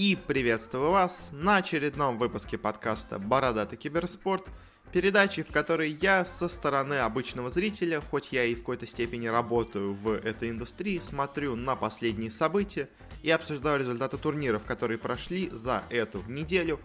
И 0.00 0.16
приветствую 0.28 0.92
вас 0.92 1.30
на 1.32 1.56
очередном 1.56 2.18
выпуске 2.18 2.56
подкаста 2.56 3.18
«Бородатый 3.18 3.74
киберспорт», 3.74 4.46
передачи, 4.92 5.42
в 5.42 5.48
которой 5.48 5.90
я 6.00 6.24
со 6.24 6.46
стороны 6.46 7.00
обычного 7.00 7.50
зрителя, 7.50 8.00
хоть 8.00 8.30
я 8.30 8.44
и 8.44 8.54
в 8.54 8.60
какой-то 8.60 8.86
степени 8.86 9.26
работаю 9.26 9.94
в 9.94 10.12
этой 10.12 10.50
индустрии, 10.50 11.00
смотрю 11.00 11.56
на 11.56 11.74
последние 11.74 12.30
события 12.30 12.88
и 13.24 13.30
обсуждаю 13.32 13.80
результаты 13.80 14.18
турниров, 14.18 14.64
которые 14.64 14.98
прошли 14.98 15.50
за 15.50 15.82
эту 15.90 16.22
неделю. 16.28 16.78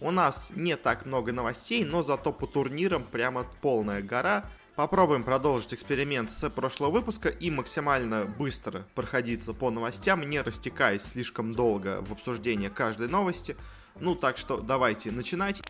У 0.00 0.10
нас 0.10 0.50
не 0.52 0.76
так 0.76 1.06
много 1.06 1.32
новостей, 1.32 1.84
но 1.84 2.02
зато 2.02 2.32
по 2.32 2.48
турнирам 2.48 3.04
прямо 3.04 3.46
полная 3.62 4.02
гора– 4.02 4.50
Попробуем 4.76 5.24
продолжить 5.24 5.72
эксперимент 5.72 6.30
с 6.30 6.50
прошлого 6.50 6.90
выпуска 6.90 7.30
и 7.30 7.50
максимально 7.50 8.26
быстро 8.26 8.86
проходиться 8.94 9.54
по 9.54 9.70
новостям, 9.70 10.28
не 10.28 10.38
растекаясь 10.42 11.00
слишком 11.00 11.54
долго 11.54 12.02
в 12.02 12.12
обсуждении 12.12 12.68
каждой 12.68 13.08
новости. 13.08 13.56
Ну, 13.98 14.14
так 14.14 14.36
что 14.36 14.60
давайте 14.60 15.10
начинать. 15.10 15.62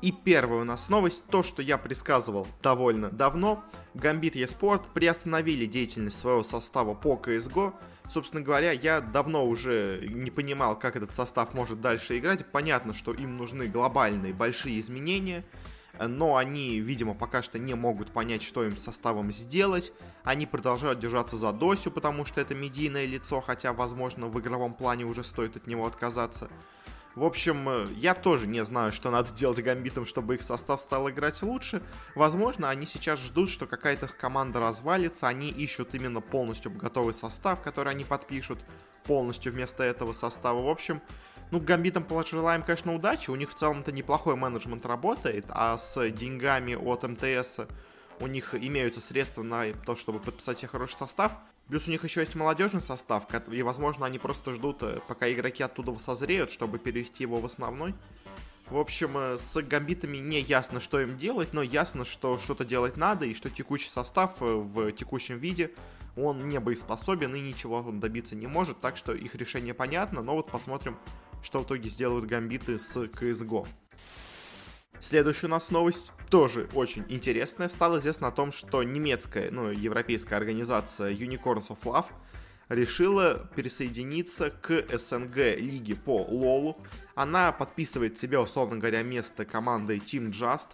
И 0.00 0.10
первая 0.10 0.62
у 0.62 0.64
нас 0.64 0.88
новость, 0.88 1.22
то, 1.30 1.44
что 1.44 1.62
я 1.62 1.78
предсказывал 1.78 2.48
довольно 2.60 3.08
давно. 3.08 3.62
Гамбит 3.94 4.34
eSport 4.34 4.82
приостановили 4.92 5.66
деятельность 5.66 6.18
своего 6.18 6.42
состава 6.42 6.94
по 6.94 7.14
CSGO. 7.14 7.72
Собственно 8.10 8.42
говоря, 8.42 8.72
я 8.72 9.00
давно 9.00 9.46
уже 9.46 10.04
не 10.08 10.32
понимал, 10.32 10.76
как 10.76 10.96
этот 10.96 11.14
состав 11.14 11.54
может 11.54 11.80
дальше 11.80 12.18
играть. 12.18 12.44
Понятно, 12.50 12.94
что 12.94 13.12
им 13.12 13.36
нужны 13.36 13.68
глобальные 13.68 14.34
большие 14.34 14.80
изменения– 14.80 15.44
но 16.08 16.36
они, 16.36 16.80
видимо, 16.80 17.14
пока 17.14 17.42
что 17.42 17.58
не 17.58 17.74
могут 17.74 18.12
понять, 18.12 18.42
что 18.42 18.64
им 18.64 18.76
составом 18.76 19.30
сделать. 19.32 19.92
Они 20.24 20.46
продолжают 20.46 20.98
держаться 20.98 21.36
за 21.36 21.52
Досю, 21.52 21.90
потому 21.90 22.24
что 22.24 22.40
это 22.40 22.54
медийное 22.54 23.06
лицо, 23.06 23.40
хотя, 23.40 23.72
возможно, 23.72 24.28
в 24.28 24.40
игровом 24.40 24.74
плане 24.74 25.04
уже 25.04 25.24
стоит 25.24 25.56
от 25.56 25.66
него 25.66 25.86
отказаться. 25.86 26.48
В 27.14 27.24
общем, 27.24 27.68
э, 27.68 27.86
я 27.96 28.14
тоже 28.14 28.46
не 28.46 28.64
знаю, 28.64 28.90
что 28.90 29.10
надо 29.10 29.32
делать 29.32 29.62
гамбитом, 29.62 30.06
чтобы 30.06 30.36
их 30.36 30.42
состав 30.42 30.80
стал 30.80 31.10
играть 31.10 31.42
лучше. 31.42 31.82
Возможно, 32.14 32.70
они 32.70 32.86
сейчас 32.86 33.18
ждут, 33.18 33.50
что 33.50 33.66
какая-то 33.66 34.06
их 34.06 34.16
команда 34.16 34.60
развалится, 34.60 35.28
они 35.28 35.50
ищут 35.50 35.94
именно 35.94 36.22
полностью 36.22 36.70
готовый 36.70 37.12
состав, 37.12 37.60
который 37.60 37.92
они 37.92 38.04
подпишут 38.04 38.60
полностью 39.04 39.52
вместо 39.52 39.82
этого 39.82 40.14
состава. 40.14 40.62
В 40.62 40.68
общем, 40.68 41.02
ну, 41.52 41.60
Гамбитам 41.60 42.02
пожелаем, 42.02 42.62
конечно, 42.62 42.94
удачи. 42.94 43.30
У 43.30 43.36
них 43.36 43.50
в 43.50 43.54
целом-то 43.54 43.92
неплохой 43.92 44.36
менеджмент 44.36 44.86
работает, 44.86 45.44
а 45.50 45.76
с 45.76 46.10
деньгами 46.10 46.74
от 46.74 47.02
МТС 47.02 47.60
у 48.20 48.26
них 48.26 48.54
имеются 48.54 49.02
средства 49.02 49.42
на 49.42 49.70
то, 49.84 49.94
чтобы 49.94 50.18
подписать 50.18 50.58
себе 50.58 50.68
хороший 50.68 50.96
состав. 50.96 51.36
Плюс 51.68 51.86
у 51.86 51.90
них 51.90 52.04
еще 52.04 52.20
есть 52.20 52.34
молодежный 52.34 52.80
состав, 52.80 53.26
и, 53.50 53.62
возможно, 53.62 54.06
они 54.06 54.18
просто 54.18 54.54
ждут, 54.54 54.82
э, 54.82 55.00
пока 55.06 55.30
игроки 55.30 55.62
оттуда 55.62 55.94
созреют, 55.98 56.50
чтобы 56.50 56.78
перевести 56.78 57.22
его 57.24 57.36
в 57.36 57.44
основной. 57.44 57.94
В 58.70 58.78
общем, 58.78 59.16
э, 59.18 59.36
с 59.36 59.60
гамбитами 59.60 60.16
не 60.16 60.40
ясно, 60.40 60.80
что 60.80 61.00
им 61.00 61.18
делать, 61.18 61.52
но 61.52 61.60
ясно, 61.62 62.06
что 62.06 62.38
что-то 62.38 62.64
делать 62.64 62.96
надо, 62.96 63.26
и 63.26 63.34
что 63.34 63.50
текущий 63.50 63.90
состав 63.90 64.40
э, 64.40 64.44
в 64.44 64.90
текущем 64.92 65.36
виде, 65.36 65.70
он 66.16 66.48
не 66.48 66.58
боеспособен 66.60 67.34
и 67.34 67.40
ничего 67.40 67.80
он 67.80 68.00
добиться 68.00 68.36
не 68.36 68.46
может, 68.46 68.80
так 68.80 68.96
что 68.96 69.12
их 69.12 69.34
решение 69.34 69.74
понятно, 69.74 70.22
но 70.22 70.34
вот 70.34 70.50
посмотрим, 70.50 70.96
что 71.42 71.60
в 71.60 71.64
итоге 71.64 71.88
сделают 71.88 72.26
гамбиты 72.26 72.78
с 72.78 72.96
CSGO. 72.96 73.66
Следующая 75.00 75.48
у 75.48 75.50
нас 75.50 75.70
новость 75.70 76.12
тоже 76.30 76.68
очень 76.74 77.04
интересная. 77.08 77.68
Стало 77.68 77.98
известно 77.98 78.28
о 78.28 78.30
том, 78.30 78.52
что 78.52 78.82
немецкая, 78.84 79.50
ну, 79.50 79.70
европейская 79.70 80.36
организация 80.36 81.10
Unicorns 81.12 81.68
of 81.68 81.82
Love 81.82 82.06
решила 82.68 83.50
присоединиться 83.54 84.50
к 84.50 84.84
СНГ 84.96 85.36
лиге 85.58 85.96
по 85.96 86.22
Лолу. 86.22 86.78
Она 87.14 87.52
подписывает 87.52 88.18
себе, 88.18 88.38
условно 88.38 88.78
говоря, 88.78 89.02
место 89.02 89.44
командой 89.44 89.98
Team 89.98 90.30
Just, 90.30 90.68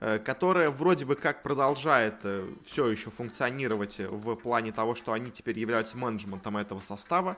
э, 0.00 0.18
которая 0.18 0.70
вроде 0.70 1.04
бы 1.04 1.16
как 1.16 1.42
продолжает 1.42 2.14
э, 2.22 2.48
все 2.64 2.88
еще 2.88 3.10
функционировать 3.10 3.98
в 3.98 4.36
плане 4.36 4.72
того, 4.72 4.94
что 4.94 5.12
они 5.12 5.30
теперь 5.30 5.58
являются 5.58 5.96
менеджментом 5.96 6.56
этого 6.56 6.80
состава. 6.80 7.36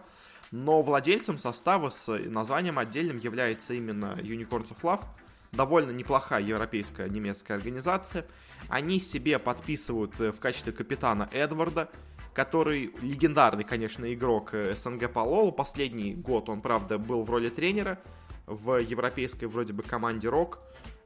Но 0.51 0.83
владельцем 0.83 1.37
состава 1.39 1.91
с 1.91 2.09
названием 2.09 2.79
отдельным 2.79 3.19
является 3.19 3.75
именно 3.75 4.17
Unicorns 4.19 4.71
of 4.71 4.81
Love. 4.83 5.05
Довольно 5.53 5.91
неплохая 5.91 6.43
европейская 6.43 7.09
немецкая 7.09 7.55
организация. 7.55 8.27
Они 8.69 8.99
себе 8.99 9.39
подписывают 9.39 10.19
э, 10.21 10.33
в 10.33 10.41
качестве 10.41 10.73
капитана 10.73 11.29
Эдварда, 11.33 11.91
который 12.35 12.93
легендарный, 13.01 13.65
конечно, 13.65 14.13
игрок 14.13 14.51
э, 14.53 14.75
СНГ 14.75 15.11
по 15.13 15.21
Лолу. 15.21 15.53
Последний 15.53 16.15
год 16.15 16.49
он, 16.49 16.61
правда, 16.61 16.99
был 16.99 17.25
в 17.25 17.31
роли 17.31 17.49
тренера 17.49 17.99
в 18.47 18.77
европейской 18.79 19.47
вроде 19.47 19.73
бы 19.73 19.83
команде 19.83 20.29
Рок. 20.29 20.61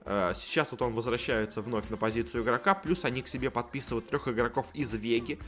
Э, 0.05 0.33
сейчас 0.35 0.73
вот 0.73 0.83
он 0.83 0.93
возвращается 0.95 1.61
вновь 1.61 1.89
на 1.89 1.97
позицию 1.97 2.43
игрока, 2.43 2.75
плюс 2.75 3.05
они 3.05 3.23
к 3.23 3.29
себе 3.29 3.51
подписывают 3.51 4.09
трех 4.09 4.29
игроков 4.29 4.69
из 4.75 4.93
Веги, 4.95 5.39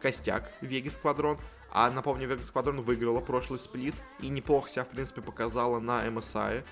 костяк 0.00 0.50
Веги 0.62 0.88
Сквадрон, 0.88 1.38
а 1.78 1.90
напомню, 1.90 2.26
Vegas 2.26 2.50
Squadron 2.50 2.80
выиграла 2.80 3.20
прошлый 3.20 3.58
сплит 3.58 3.94
и 4.20 4.28
неплохо 4.28 4.66
себя, 4.66 4.84
в 4.84 4.88
принципе, 4.88 5.20
показала 5.20 5.78
на 5.78 6.06
MSI. 6.06 6.64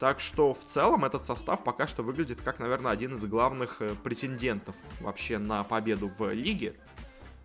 Так 0.00 0.18
что 0.18 0.52
в 0.52 0.64
целом 0.64 1.04
этот 1.04 1.24
состав 1.24 1.62
пока 1.62 1.86
что 1.86 2.02
выглядит 2.02 2.40
как, 2.42 2.58
наверное, 2.58 2.90
один 2.90 3.14
из 3.14 3.24
главных 3.24 3.80
э, 3.80 3.94
претендентов 4.02 4.74
вообще 4.98 5.38
на 5.38 5.62
победу 5.62 6.08
в 6.08 6.32
лиге. 6.32 6.74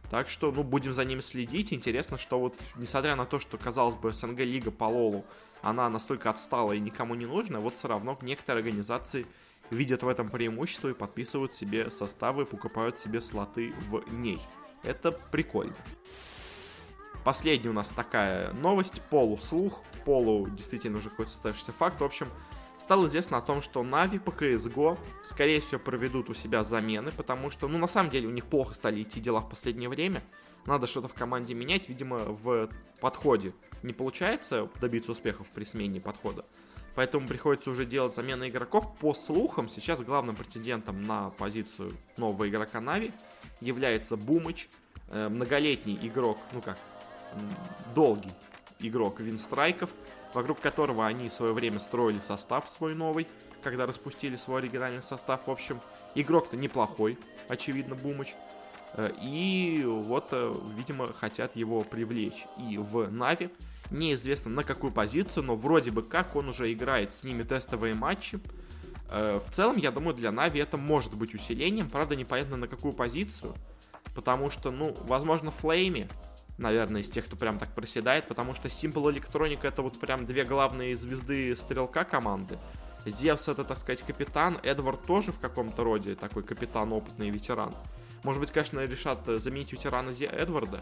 Так 0.09 0.27
что, 0.27 0.51
ну, 0.51 0.63
будем 0.63 0.91
за 0.91 1.05
ними 1.05 1.19
следить. 1.19 1.71
Интересно, 1.71 2.17
что 2.17 2.39
вот, 2.39 2.55
несмотря 2.77 3.15
на 3.15 3.27
то, 3.27 3.37
что, 3.37 3.59
казалось 3.59 3.97
бы, 3.97 4.11
СНГ 4.11 4.39
лига 4.39 4.71
по 4.71 4.85
Лолу, 4.85 5.23
она 5.61 5.87
настолько 5.91 6.31
отстала 6.31 6.71
и 6.71 6.79
никому 6.79 7.13
не 7.13 7.27
нужна, 7.27 7.59
вот 7.59 7.75
все 7.75 7.89
равно 7.89 8.17
некоторые 8.23 8.63
организации 8.63 9.27
видят 9.69 10.01
в 10.01 10.07
этом 10.07 10.29
преимущество 10.29 10.89
и 10.89 10.93
подписывают 10.95 11.53
себе 11.53 11.91
составы, 11.91 12.47
покупают 12.47 12.97
себе 12.97 13.21
слоты 13.21 13.71
в 13.91 14.03
ней. 14.11 14.41
Это 14.81 15.11
прикольно. 15.11 15.75
Последняя 17.23 17.69
у 17.69 17.73
нас 17.73 17.89
такая 17.89 18.51
новость, 18.51 19.01
полуслух, 19.09 19.79
полу 20.03 20.49
действительно 20.49 20.97
уже 20.97 21.09
какой-то 21.09 21.31
состоявшийся 21.31 21.71
факт. 21.71 22.01
В 22.01 22.03
общем, 22.03 22.27
стало 22.77 23.05
известно 23.05 23.37
о 23.37 23.41
том, 23.41 23.61
что 23.61 23.81
Нави 23.81 24.19
по 24.19 24.31
CSGO, 24.31 24.97
скорее 25.23 25.61
всего, 25.61 25.79
проведут 25.79 26.29
у 26.29 26.33
себя 26.33 26.63
замены, 26.63 27.11
потому 27.15 27.49
что, 27.49 27.69
ну, 27.69 27.77
на 27.77 27.87
самом 27.87 28.09
деле, 28.09 28.27
у 28.27 28.31
них 28.31 28.45
плохо 28.45 28.73
стали 28.73 29.01
идти 29.01 29.21
дела 29.21 29.39
в 29.39 29.49
последнее 29.49 29.87
время. 29.87 30.21
Надо 30.65 30.85
что-то 30.85 31.07
в 31.07 31.13
команде 31.13 31.53
менять, 31.53 31.87
видимо, 31.87 32.17
в 32.17 32.69
подходе 32.99 33.53
не 33.83 33.93
получается 33.93 34.69
добиться 34.81 35.11
успехов 35.11 35.47
при 35.53 35.63
смене 35.63 36.01
подхода. 36.01 36.45
Поэтому 36.95 37.27
приходится 37.27 37.69
уже 37.71 37.85
делать 37.85 38.15
замены 38.15 38.49
игроков. 38.49 38.95
По 38.99 39.13
слухам, 39.13 39.67
сейчас 39.67 40.01
главным 40.01 40.35
претендентом 40.35 41.03
на 41.03 41.29
позицию 41.31 41.93
нового 42.17 42.47
игрока 42.47 42.81
Нави 42.81 43.11
является 43.61 44.15
Бумыч, 44.15 44.69
э, 45.09 45.27
многолетний 45.27 45.97
игрок, 46.01 46.37
ну 46.53 46.61
как, 46.61 46.77
долгий 47.95 48.31
игрок 48.79 49.19
Винстрайков, 49.19 49.89
вокруг 50.33 50.59
которого 50.59 51.05
они 51.05 51.29
в 51.29 51.33
свое 51.33 51.53
время 51.53 51.79
строили 51.79 52.19
состав 52.19 52.69
свой 52.69 52.95
новый, 52.95 53.27
когда 53.61 53.85
распустили 53.85 54.35
свой 54.35 54.59
оригинальный 54.59 55.01
состав. 55.01 55.47
В 55.47 55.51
общем, 55.51 55.79
игрок-то 56.15 56.57
неплохой, 56.57 57.17
очевидно, 57.47 57.95
Бумыч. 57.95 58.35
Э, 58.93 59.11
и 59.21 59.83
вот, 59.85 60.29
э, 60.31 60.55
видимо, 60.75 61.11
хотят 61.13 61.55
его 61.55 61.81
привлечь 61.81 62.45
и 62.57 62.77
в 62.77 63.09
Na'Vi. 63.11 63.49
Неизвестно 63.91 64.49
на 64.49 64.63
какую 64.63 64.91
позицию, 64.91 65.43
но 65.43 65.55
вроде 65.55 65.91
бы 65.91 66.03
как 66.03 66.35
он 66.35 66.49
уже 66.49 66.71
играет 66.71 67.13
с 67.13 67.23
ними 67.23 67.43
тестовые 67.43 67.93
матчи. 67.93 68.39
Э, 69.09 69.39
в 69.45 69.51
целом, 69.51 69.77
я 69.77 69.91
думаю, 69.91 70.15
для 70.15 70.31
Na'Vi 70.31 70.59
это 70.59 70.77
может 70.77 71.13
быть 71.13 71.33
усилением. 71.33 71.89
Правда, 71.89 72.15
непонятно 72.15 72.57
на 72.57 72.67
какую 72.67 72.93
позицию. 72.93 73.55
Потому 74.15 74.49
что, 74.49 74.71
ну, 74.71 74.95
возможно, 75.01 75.49
flamie 75.49 76.07
наверное, 76.57 77.01
из 77.01 77.09
тех, 77.09 77.25
кто 77.25 77.35
прям 77.35 77.59
так 77.59 77.73
проседает, 77.73 78.27
потому 78.27 78.55
что 78.55 78.67
Simple 78.67 79.13
Electronic 79.13 79.59
это 79.63 79.81
вот 79.81 79.99
прям 79.99 80.25
две 80.25 80.43
главные 80.43 80.95
звезды 80.95 81.55
стрелка 81.55 82.03
команды. 82.03 82.57
Зевс 83.05 83.47
это, 83.47 83.63
так 83.63 83.77
сказать, 83.77 84.01
капитан, 84.01 84.57
Эдвард 84.63 85.05
тоже 85.05 85.31
в 85.31 85.39
каком-то 85.39 85.83
роде 85.83 86.15
такой 86.15 86.43
капитан, 86.43 86.93
опытный 86.93 87.29
ветеран. 87.29 87.75
Может 88.23 88.39
быть, 88.39 88.51
конечно, 88.51 88.85
решат 88.85 89.19
заменить 89.25 89.73
ветерана 89.73 90.13
Зе 90.13 90.25
Эдварда, 90.25 90.81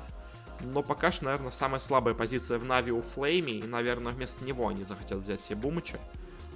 но 0.59 0.83
пока 0.83 1.11
что, 1.11 1.25
наверное, 1.25 1.51
самая 1.51 1.79
слабая 1.79 2.13
позиция 2.13 2.59
в 2.59 2.65
Na'Vi 2.65 2.91
у 2.91 3.01
flamie, 3.01 3.51
и, 3.51 3.63
наверное, 3.63 4.13
вместо 4.13 4.45
него 4.45 4.67
они 4.67 4.83
захотят 4.83 5.19
взять 5.19 5.41
себе 5.41 5.55
Бумыча. 5.55 5.99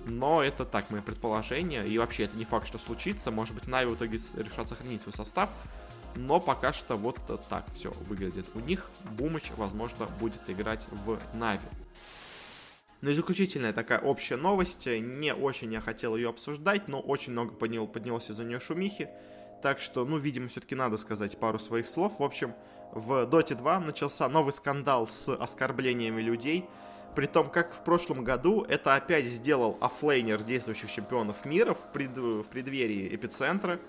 Но 0.06 0.44
это 0.44 0.66
так, 0.66 0.92
мои 0.92 1.02
предположения, 1.02 1.84
и 1.84 1.98
вообще 1.98 2.26
это 2.26 2.38
не 2.38 2.46
факт, 2.46 2.68
что 2.68 2.78
случится. 2.78 3.32
Может 3.32 3.56
быть, 3.56 3.66
Na'Vi 3.66 3.90
в 3.90 3.96
итоге 3.96 4.20
решат 4.36 4.70
сохранить 4.70 5.02
свой 5.02 5.14
состав, 5.14 5.50
но 6.16 6.40
пока 6.40 6.74
что 6.74 6.98
вот 6.98 7.20
так 7.50 7.66
все 7.74 7.92
выглядит 8.08 8.46
у 8.56 8.60
них. 8.60 8.90
Бумыч, 9.18 9.52
возможно, 9.58 10.08
будет 10.20 10.42
играть 10.48 10.88
в 10.92 11.20
Na'Vi. 11.34 11.68
Ну 13.02 13.12
и 13.12 13.14
заключительная 13.14 13.74
такая 13.74 14.00
общая 14.00 14.38
новость. 14.38 14.88
Не 14.88 15.34
очень 15.34 15.72
я 15.74 15.82
хотел 15.82 16.16
ее 16.16 16.30
обсуждать, 16.30 16.88
но 16.88 17.00
очень 17.00 17.34
много 17.34 17.54
поднял, 17.54 17.88
поднялось 17.88 18.32
из-за 18.32 18.44
нее 18.44 18.60
шумихи. 18.60 19.10
Так 19.62 19.80
что, 19.80 20.06
ну, 20.06 20.18
видимо, 20.18 20.48
все-таки 20.48 20.76
надо 20.76 20.98
сказать 20.98 21.38
пару 21.38 21.60
своих 21.60 21.86
слов. 21.86 22.20
В 22.20 22.24
общем, 22.24 22.54
в 22.92 23.26
Dota 23.26 23.56
2 23.56 23.80
начался 23.80 24.30
новый 24.30 24.54
скандал 24.54 25.08
с 25.08 25.34
оскорблениями 25.34 26.22
людей. 26.22 26.66
При 27.16 27.28
том, 27.28 27.50
как 27.50 27.74
в 27.74 27.84
прошлом 27.84 28.24
году, 28.24 28.66
это 28.68 28.96
опять 28.96 29.26
сделал 29.26 29.78
оффлейнер 29.82 30.44
действующих 30.44 30.92
чемпионов 30.92 31.46
мира 31.46 31.74
в, 31.74 31.92
пред... 31.94 32.18
в 32.18 32.44
преддверии 32.44 33.16
эпицентра. 33.16 33.80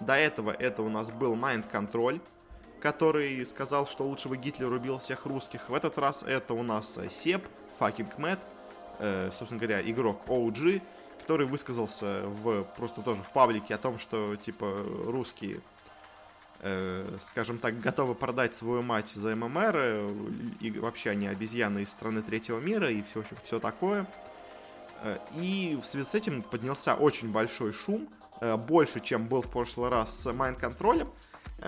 До 0.00 0.14
этого 0.14 0.50
это 0.50 0.82
у 0.82 0.88
нас 0.88 1.10
был 1.10 1.34
Mind 1.34 1.64
Control, 1.70 2.20
который 2.80 3.44
сказал, 3.44 3.86
что 3.86 4.04
лучше 4.04 4.28
бы 4.28 4.36
Гитлер 4.36 4.70
убил 4.72 4.98
всех 4.98 5.26
русских. 5.26 5.68
В 5.68 5.74
этот 5.74 5.98
раз 5.98 6.22
это 6.22 6.54
у 6.54 6.62
нас 6.62 6.98
Ceb, 7.10 7.44
Fucking 7.80 8.16
Mad, 8.16 8.38
э, 9.00 9.30
собственно 9.36 9.60
говоря, 9.60 9.80
игрок 9.82 10.20
OG, 10.26 10.82
который 11.20 11.46
высказался 11.46 12.22
в, 12.24 12.64
просто 12.76 13.02
тоже 13.02 13.22
в 13.22 13.30
паблике 13.30 13.74
о 13.74 13.78
том, 13.78 13.98
что, 13.98 14.36
типа, 14.36 14.84
русские, 15.06 15.60
э, 16.60 17.16
скажем 17.20 17.58
так, 17.58 17.80
готовы 17.80 18.14
продать 18.14 18.54
свою 18.54 18.82
мать 18.82 19.08
за 19.08 19.34
ММР, 19.34 19.76
э, 19.76 20.14
и 20.60 20.70
вообще 20.78 21.10
они 21.10 21.26
обезьяны 21.26 21.80
из 21.80 21.90
страны 21.90 22.22
третьего 22.22 22.60
мира, 22.60 22.90
и 22.90 23.02
все, 23.02 23.24
все 23.44 23.60
такое. 23.60 24.06
Э, 25.02 25.18
и 25.34 25.78
в 25.80 25.84
связи 25.84 26.06
с 26.06 26.14
этим 26.14 26.42
поднялся 26.42 26.94
очень 26.94 27.30
большой 27.30 27.72
шум, 27.72 28.08
э, 28.08 28.17
больше, 28.40 29.00
чем 29.00 29.28
был 29.28 29.42
в 29.42 29.50
прошлый 29.50 29.90
раз 29.90 30.18
с 30.20 30.32
майнд-контролем. 30.32 31.10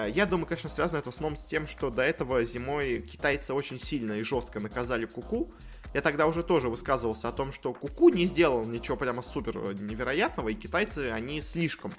Я 0.09 0.27
думаю, 0.27 0.47
конечно, 0.47 0.71
связано 0.71 0.99
это 0.99 1.11
в 1.11 1.15
основном 1.15 1.39
с 1.39 1.45
тем, 1.45 1.67
что 1.67 1.91
до 1.91 2.03
этого 2.03 2.45
зимой 2.45 3.01
китайцы 3.01 3.53
очень 3.55 3.81
сильно 3.81 4.13
и 4.13 4.23
жестко 4.23 4.61
наказали 4.61 5.05
Куку. 5.05 5.37
-ку, 5.37 5.53
я 5.93 6.01
тогда 6.03 6.27
уже 6.29 6.45
тоже 6.45 6.69
высказывался 6.69 7.29
о 7.29 7.33
том, 7.33 7.53
что 7.53 7.73
Куку 7.73 8.11
не 8.11 8.27
сделал 8.27 8.65
ничего 8.65 8.97
прямо 8.97 9.23
супер 9.23 9.75
невероятного, 9.75 10.51
и 10.51 10.55
китайцы, 10.55 11.11
они 11.11 11.41
слишком 11.41 11.93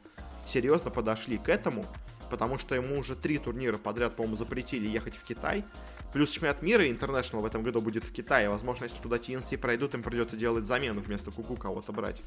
серьезно 0.46 0.92
подошли 0.92 1.38
к 1.38 1.50
этому, 1.50 1.86
потому 2.30 2.58
что 2.58 2.74
ему 2.76 3.00
уже 3.00 3.16
три 3.16 3.38
турнира 3.38 3.78
подряд, 3.78 4.16
по-моему, 4.16 4.38
запретили 4.38 4.88
ехать 4.88 5.16
в 5.16 5.24
Китай. 5.24 5.66
Плюс 6.14 6.32
чемпионат 6.32 6.62
мира 6.62 6.86
International 6.86 7.42
в 7.42 7.46
этом 7.46 7.64
году 7.64 7.82
будет 7.82 8.04
в 8.04 8.12
Китае. 8.12 8.50
Возможно, 8.50 8.84
если 8.84 9.00
туда 9.00 9.18
TNC 9.18 9.58
пройдут, 9.58 9.94
им 9.94 10.04
придется 10.04 10.36
делать 10.36 10.66
замену 10.66 11.02
вместо 11.02 11.32
Куку 11.32 11.56
кого-то 11.56 11.94
брать. 11.94 12.22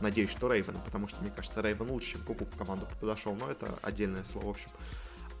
Надеюсь, 0.00 0.30
что 0.30 0.52
Рейвен, 0.52 0.78
потому 0.84 1.08
что, 1.08 1.22
мне 1.22 1.32
кажется, 1.34 1.62
Рейвен 1.62 1.90
лучше, 1.90 2.12
чем 2.12 2.22
Куку 2.22 2.44
в 2.44 2.56
команду 2.56 2.86
подошел. 3.00 3.34
Но 3.34 3.50
это 3.50 3.78
отдельное 3.82 4.24
слово, 4.24 4.46
в 4.46 4.50
общем. 4.50 4.70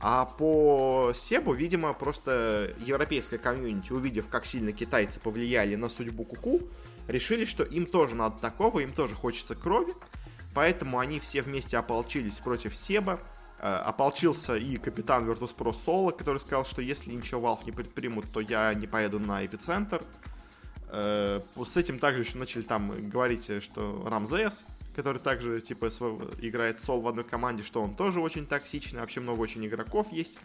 А 0.00 0.24
по 0.24 1.12
Себу, 1.14 1.52
видимо, 1.52 1.92
просто 1.92 2.74
европейская 2.78 3.36
комьюнити, 3.36 3.92
увидев, 3.92 4.28
как 4.28 4.46
сильно 4.46 4.72
китайцы 4.72 5.20
повлияли 5.20 5.74
на 5.74 5.90
судьбу 5.90 6.24
Куку, 6.24 6.60
решили, 7.06 7.44
что 7.44 7.64
им 7.64 7.84
тоже 7.84 8.14
надо 8.14 8.38
такого, 8.40 8.80
им 8.80 8.92
тоже 8.92 9.14
хочется 9.14 9.54
крови. 9.54 9.92
Поэтому 10.54 10.98
они 10.98 11.20
все 11.20 11.42
вместе 11.42 11.76
ополчились 11.76 12.36
против 12.36 12.74
Себа. 12.74 13.20
Э, 13.62 13.76
ополчился 13.76 14.56
и 14.56 14.78
капитан 14.78 15.28
Virtus.pro 15.28 15.74
Соло, 15.84 16.12
который 16.12 16.38
сказал, 16.38 16.64
что 16.64 16.80
если 16.80 17.12
ничего 17.12 17.46
Valve 17.46 17.66
не 17.66 17.72
предпримут, 17.72 18.32
то 18.32 18.40
я 18.40 18.72
не 18.72 18.86
поеду 18.86 19.18
на 19.18 19.44
эпицентр. 19.44 20.02
Э, 20.88 21.42
с 21.62 21.76
этим 21.76 21.98
также 21.98 22.22
еще 22.22 22.38
начали 22.38 22.62
там 22.62 23.10
говорить, 23.10 23.62
что 23.62 24.02
Рамзес 24.06 24.64
который 24.96 25.18
также, 25.18 25.60
типа, 25.60 25.86
играет 26.40 26.80
сол 26.80 27.00
в 27.00 27.08
одной 27.08 27.24
команде, 27.24 27.62
что 27.62 27.80
он 27.80 27.94
тоже 27.94 28.20
очень 28.20 28.44
токсичный, 28.44 29.00
вообще 29.00 29.20
много 29.20 29.40
очень 29.40 29.64
игроков 29.64 30.12
есть, 30.12 30.36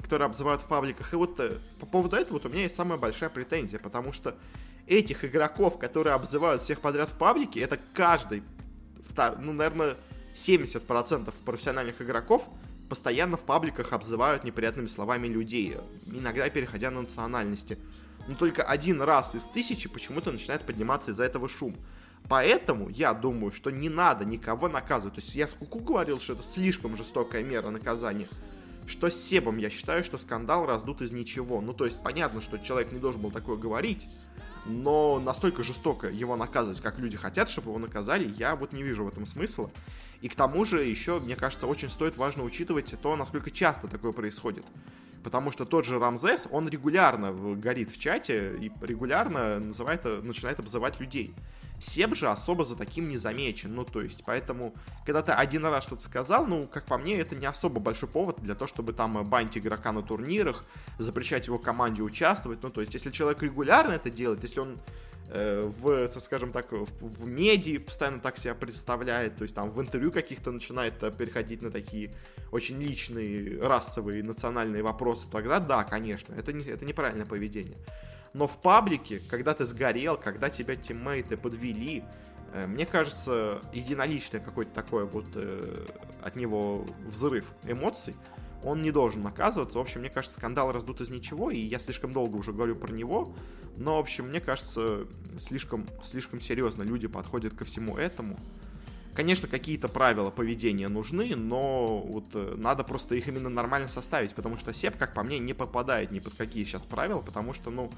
которые 0.00 0.26
обзывают 0.26 0.60
в 0.60 0.66
пабликах. 0.66 1.12
И 1.12 1.16
вот 1.16 1.38
э, 1.38 1.58
по 1.78 1.86
поводу 1.86 2.16
этого 2.16 2.34
вот 2.34 2.46
у 2.46 2.48
меня 2.48 2.62
есть 2.62 2.74
самая 2.74 2.98
большая 2.98 3.30
претензия, 3.30 3.78
потому 3.78 4.12
что 4.12 4.34
этих 4.86 5.24
игроков, 5.24 5.78
которые 5.78 6.14
обзывают 6.14 6.62
всех 6.62 6.80
подряд 6.80 7.10
в 7.10 7.16
паблике, 7.16 7.60
это 7.60 7.78
каждый, 7.94 8.42
ну, 9.38 9.52
наверное, 9.52 9.96
70% 10.34 11.32
профессиональных 11.44 12.00
игроков 12.00 12.48
постоянно 12.88 13.36
в 13.36 13.40
пабликах 13.40 13.92
обзывают 13.92 14.44
неприятными 14.44 14.86
словами 14.86 15.26
людей, 15.26 15.78
иногда 16.06 16.48
переходя 16.50 16.90
на 16.90 17.02
национальности. 17.02 17.78
Но 18.28 18.34
только 18.34 18.62
один 18.62 19.02
раз 19.02 19.34
из 19.34 19.44
тысячи 19.44 19.88
почему-то 19.88 20.30
начинает 20.30 20.62
подниматься 20.62 21.10
из-за 21.10 21.24
этого 21.24 21.48
шум. 21.48 21.76
Поэтому 22.28 22.88
я 22.88 23.14
думаю, 23.14 23.50
что 23.50 23.70
не 23.70 23.88
надо 23.88 24.24
никого 24.24 24.68
наказывать. 24.68 25.14
То 25.16 25.20
есть 25.20 25.34
я 25.34 25.48
с 25.48 25.54
Куку 25.54 25.80
говорил, 25.80 26.20
что 26.20 26.34
это 26.34 26.42
слишком 26.42 26.96
жестокая 26.96 27.42
мера 27.42 27.70
наказания. 27.70 28.28
Что 28.86 29.10
с 29.10 29.16
Себом 29.16 29.58
я 29.58 29.70
считаю, 29.70 30.04
что 30.04 30.18
скандал 30.18 30.66
раздут 30.66 31.02
из 31.02 31.12
ничего. 31.12 31.60
Ну, 31.60 31.72
то 31.72 31.84
есть 31.84 32.02
понятно, 32.02 32.42
что 32.42 32.58
человек 32.58 32.92
не 32.92 32.98
должен 32.98 33.20
был 33.20 33.30
такое 33.30 33.56
говорить, 33.56 34.06
но 34.66 35.20
настолько 35.20 35.62
жестоко 35.62 36.08
его 36.08 36.36
наказывать, 36.36 36.80
как 36.80 36.98
люди 36.98 37.16
хотят, 37.16 37.48
чтобы 37.48 37.70
его 37.70 37.78
наказали, 37.78 38.32
я 38.36 38.54
вот 38.54 38.72
не 38.72 38.82
вижу 38.82 39.04
в 39.04 39.08
этом 39.08 39.26
смысла. 39.26 39.70
И 40.22 40.28
к 40.28 40.36
тому 40.36 40.64
же 40.64 40.84
еще, 40.84 41.18
мне 41.18 41.34
кажется, 41.34 41.66
очень 41.66 41.90
стоит 41.90 42.16
важно 42.16 42.44
учитывать 42.44 42.94
то, 43.02 43.16
насколько 43.16 43.50
часто 43.50 43.88
такое 43.88 44.12
происходит. 44.12 44.64
Потому 45.24 45.52
что 45.52 45.64
тот 45.64 45.84
же 45.84 45.98
Рамзес, 45.98 46.46
он 46.50 46.68
регулярно 46.68 47.32
горит 47.56 47.90
в 47.90 47.98
чате 47.98 48.56
и 48.60 48.70
регулярно 48.80 49.58
называет, 49.58 50.04
начинает 50.24 50.60
обзывать 50.60 51.00
людей. 51.00 51.34
Себ 51.80 52.14
же 52.14 52.28
особо 52.28 52.64
за 52.64 52.76
таким 52.76 53.08
не 53.08 53.16
замечен. 53.16 53.74
Ну, 53.74 53.84
то 53.84 54.00
есть, 54.00 54.22
поэтому, 54.24 54.72
когда 55.04 55.22
ты 55.22 55.32
один 55.32 55.64
раз 55.64 55.84
что-то 55.84 56.04
сказал, 56.04 56.46
ну, 56.46 56.68
как 56.68 56.86
по 56.86 56.98
мне, 56.98 57.18
это 57.18 57.34
не 57.34 57.46
особо 57.46 57.80
большой 57.80 58.08
повод 58.08 58.40
для 58.40 58.54
того, 58.54 58.68
чтобы 58.68 58.92
там 58.92 59.18
э, 59.18 59.22
банить 59.22 59.58
игрока 59.58 59.90
на 59.90 60.02
турнирах, 60.02 60.64
запрещать 60.98 61.48
его 61.48 61.58
команде 61.58 62.02
участвовать. 62.02 62.62
Ну, 62.62 62.70
то 62.70 62.80
есть, 62.80 62.94
если 62.94 63.10
человек 63.10 63.42
регулярно 63.42 63.94
это 63.94 64.10
делает, 64.10 64.42
если 64.42 64.60
он 64.60 64.78
в, 65.32 66.08
скажем 66.20 66.52
так, 66.52 66.72
в, 66.72 66.86
в 67.00 67.26
меди 67.26 67.78
постоянно 67.78 68.20
так 68.20 68.36
себя 68.36 68.54
представляет, 68.54 69.36
то 69.36 69.44
есть 69.44 69.54
там 69.54 69.70
в 69.70 69.80
интервью 69.80 70.12
каких-то 70.12 70.50
начинает 70.50 71.02
э, 71.02 71.10
переходить 71.10 71.62
на 71.62 71.70
такие 71.70 72.12
очень 72.50 72.78
личные, 72.80 73.58
расовые, 73.60 74.22
национальные 74.22 74.82
вопросы, 74.82 75.26
тогда 75.30 75.58
да, 75.58 75.84
конечно, 75.84 76.34
это, 76.34 76.52
не, 76.52 76.64
это 76.64 76.84
неправильное 76.84 77.24
поведение. 77.24 77.78
Но 78.34 78.46
в 78.46 78.60
паблике, 78.60 79.20
когда 79.30 79.54
ты 79.54 79.64
сгорел, 79.64 80.16
когда 80.16 80.50
тебя 80.50 80.76
тиммейты 80.76 81.38
подвели, 81.38 82.04
э, 82.52 82.66
мне 82.66 82.84
кажется, 82.84 83.62
единоличное 83.72 84.40
какой-то 84.40 84.72
такой 84.72 85.06
вот 85.06 85.26
э, 85.34 85.86
от 86.22 86.36
него 86.36 86.86
взрыв 87.06 87.46
эмоций, 87.64 88.14
он 88.64 88.82
не 88.82 88.90
должен 88.90 89.22
наказываться. 89.22 89.78
В 89.78 89.80
общем, 89.80 90.00
мне 90.00 90.10
кажется, 90.10 90.38
скандал 90.38 90.72
раздут 90.72 91.00
из 91.00 91.08
ничего, 91.08 91.50
и 91.50 91.58
я 91.58 91.78
слишком 91.78 92.12
долго 92.12 92.36
уже 92.36 92.52
говорю 92.52 92.76
про 92.76 92.92
него. 92.92 93.34
Но, 93.76 93.96
в 93.96 94.00
общем, 94.00 94.28
мне 94.28 94.40
кажется, 94.40 95.06
слишком, 95.38 95.86
слишком 96.02 96.40
серьезно 96.40 96.82
люди 96.82 97.08
подходят 97.08 97.54
ко 97.54 97.64
всему 97.64 97.96
этому. 97.96 98.38
Конечно, 99.14 99.46
какие-то 99.46 99.88
правила 99.88 100.30
поведения 100.30 100.88
нужны, 100.88 101.36
но 101.36 101.98
вот 101.98 102.24
э, 102.32 102.54
надо 102.56 102.82
просто 102.82 103.14
их 103.14 103.28
именно 103.28 103.50
нормально 103.50 103.88
составить, 103.88 104.34
потому 104.34 104.56
что 104.56 104.72
Сеп, 104.72 104.96
как 104.96 105.12
по 105.12 105.22
мне, 105.22 105.38
не 105.38 105.52
попадает 105.52 106.12
ни 106.12 106.18
под 106.18 106.34
какие 106.34 106.64
сейчас 106.64 106.82
правила, 106.82 107.20
потому 107.20 107.52
что, 107.52 107.70
ну, 107.70 107.92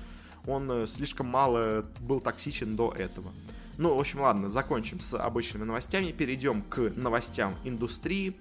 он 0.44 0.68
э, 0.70 0.86
слишком 0.88 1.28
мало 1.28 1.84
был 2.00 2.20
токсичен 2.20 2.74
до 2.74 2.90
этого. 2.90 3.30
Ну, 3.76 3.94
в 3.94 4.00
общем, 4.00 4.20
ладно, 4.22 4.50
закончим 4.50 4.98
с 4.98 5.14
обычными 5.14 5.64
новостями, 5.64 6.10
перейдем 6.10 6.62
к 6.62 6.92
новостям 6.96 7.54
индустрии. 7.62 8.34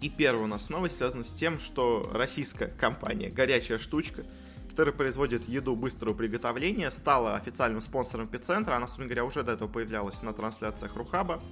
И 0.00 0.08
первая 0.08 0.44
у 0.44 0.46
нас 0.46 0.70
новость 0.70 0.96
связана 0.96 1.24
с 1.24 1.28
тем, 1.28 1.58
что 1.58 2.10
российская 2.14 2.68
компания 2.68 3.28
«Горячая 3.28 3.78
штучка», 3.78 4.24
которая 4.70 4.94
производит 4.94 5.46
еду 5.46 5.76
быстрого 5.76 6.14
приготовления, 6.14 6.90
стала 6.90 7.34
официальным 7.34 7.82
спонсором 7.82 8.26
Эпицентра. 8.26 8.76
Она, 8.76 8.86
собственно 8.86 9.08
говоря, 9.08 9.24
уже 9.24 9.42
до 9.42 9.52
этого 9.52 9.68
появлялась 9.68 10.22
на 10.22 10.32
трансляциях 10.32 10.96
Рухаба. 10.96 11.42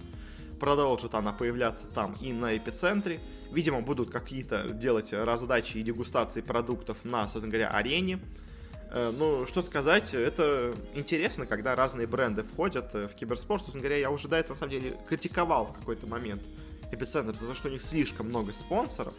Продолжит 0.58 1.14
она 1.14 1.32
появляться 1.32 1.86
там 1.86 2.14
и 2.22 2.32
на 2.32 2.56
Эпицентре. 2.56 3.20
Видимо, 3.52 3.82
будут 3.82 4.10
какие-то 4.10 4.70
делать 4.70 5.12
раздачи 5.12 5.76
и 5.76 5.82
дегустации 5.82 6.40
продуктов 6.40 7.04
на, 7.04 7.28
собственно 7.28 7.48
говоря, 7.48 7.68
арене. 7.68 8.18
Э, 8.90 9.12
ну, 9.16 9.44
что 9.46 9.60
сказать, 9.60 10.14
это 10.14 10.74
интересно, 10.94 11.44
когда 11.44 11.76
разные 11.76 12.06
бренды 12.06 12.44
входят 12.44 12.94
э, 12.94 13.08
в 13.08 13.14
киберспорт. 13.14 13.62
Собственно 13.62 13.82
говоря, 13.82 14.00
я 14.00 14.10
уже 14.10 14.26
до 14.28 14.36
этого, 14.36 14.54
на 14.54 14.60
самом 14.60 14.70
деле, 14.70 14.96
критиковал 15.06 15.66
в 15.66 15.72
какой-то 15.74 16.06
момент 16.06 16.42
Эпицентр 16.92 17.34
за 17.34 17.46
то, 17.46 17.54
что 17.54 17.68
у 17.68 17.70
них 17.70 17.82
слишком 17.82 18.28
много 18.28 18.52
спонсоров. 18.52 19.14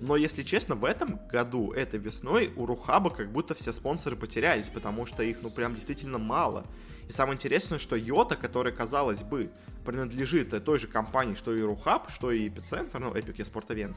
Но, 0.00 0.16
если 0.16 0.42
честно, 0.42 0.76
в 0.76 0.84
этом 0.84 1.18
году, 1.28 1.72
этой 1.72 1.98
весной, 1.98 2.52
у 2.56 2.66
Рухаба 2.66 3.10
как 3.10 3.32
будто 3.32 3.54
все 3.54 3.72
спонсоры 3.72 4.14
потерялись, 4.14 4.68
потому 4.68 5.06
что 5.06 5.22
их, 5.22 5.38
ну, 5.42 5.50
прям 5.50 5.74
действительно 5.74 6.18
мало. 6.18 6.64
И 7.08 7.12
самое 7.12 7.34
интересное, 7.34 7.78
что 7.80 7.96
Йота, 7.96 8.36
которая, 8.36 8.72
казалось 8.72 9.22
бы, 9.22 9.50
принадлежит 9.84 10.64
той 10.64 10.78
же 10.78 10.86
компании, 10.86 11.34
что 11.34 11.52
и 11.54 11.62
Рухаб, 11.62 12.10
что 12.10 12.30
и 12.30 12.48
Эпицентр, 12.48 13.00
ну, 13.00 13.12
Epic 13.12 13.38
Sport 13.38 13.68
Events, 13.68 13.96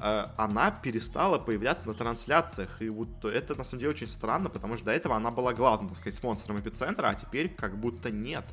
Э, 0.00 0.26
она 0.36 0.70
перестала 0.70 1.38
появляться 1.38 1.88
на 1.88 1.94
трансляциях. 1.94 2.82
И 2.82 2.88
вот 2.88 3.24
это 3.24 3.54
на 3.54 3.64
самом 3.64 3.80
деле 3.80 3.90
очень 3.90 4.08
странно, 4.08 4.50
потому 4.50 4.76
что 4.76 4.86
до 4.86 4.92
этого 4.92 5.16
она 5.16 5.30
была 5.30 5.54
главным, 5.54 5.88
так 5.88 5.98
сказать, 5.98 6.14
спонсором 6.14 6.60
эпицентра, 6.60 7.08
а 7.08 7.14
теперь 7.14 7.48
как 7.48 7.78
будто 7.78 8.10
нет. 8.10 8.44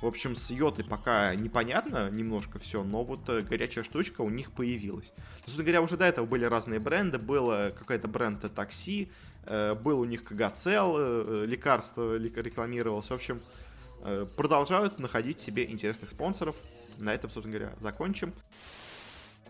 В 0.00 0.06
общем, 0.06 0.34
с 0.34 0.50
Йотой 0.50 0.84
пока 0.84 1.34
непонятно 1.34 2.10
немножко 2.10 2.58
все, 2.58 2.82
но 2.82 3.04
вот 3.04 3.28
э, 3.28 3.42
горячая 3.42 3.84
штучка 3.84 4.22
у 4.22 4.30
них 4.30 4.52
появилась. 4.52 5.12
Собственно 5.40 5.64
говоря, 5.64 5.82
уже 5.82 5.96
до 5.96 6.06
этого 6.06 6.24
были 6.24 6.44
разные 6.44 6.80
бренды. 6.80 7.18
Был 7.18 7.48
какой-то 7.78 8.08
бренд 8.08 8.52
такси, 8.54 9.10
э, 9.44 9.74
был 9.74 10.00
у 10.00 10.04
них 10.04 10.22
Кагацел, 10.24 11.44
лекарство 11.44 12.16
рекламировалось. 12.16 13.10
В 13.10 13.14
общем, 13.14 13.40
продолжают 14.36 14.98
находить 14.98 15.40
себе 15.40 15.70
интересных 15.70 16.08
спонсоров. 16.08 16.56
На 16.98 17.12
этом, 17.14 17.30
собственно 17.30 17.58
говоря, 17.58 17.74
закончим. 17.78 18.32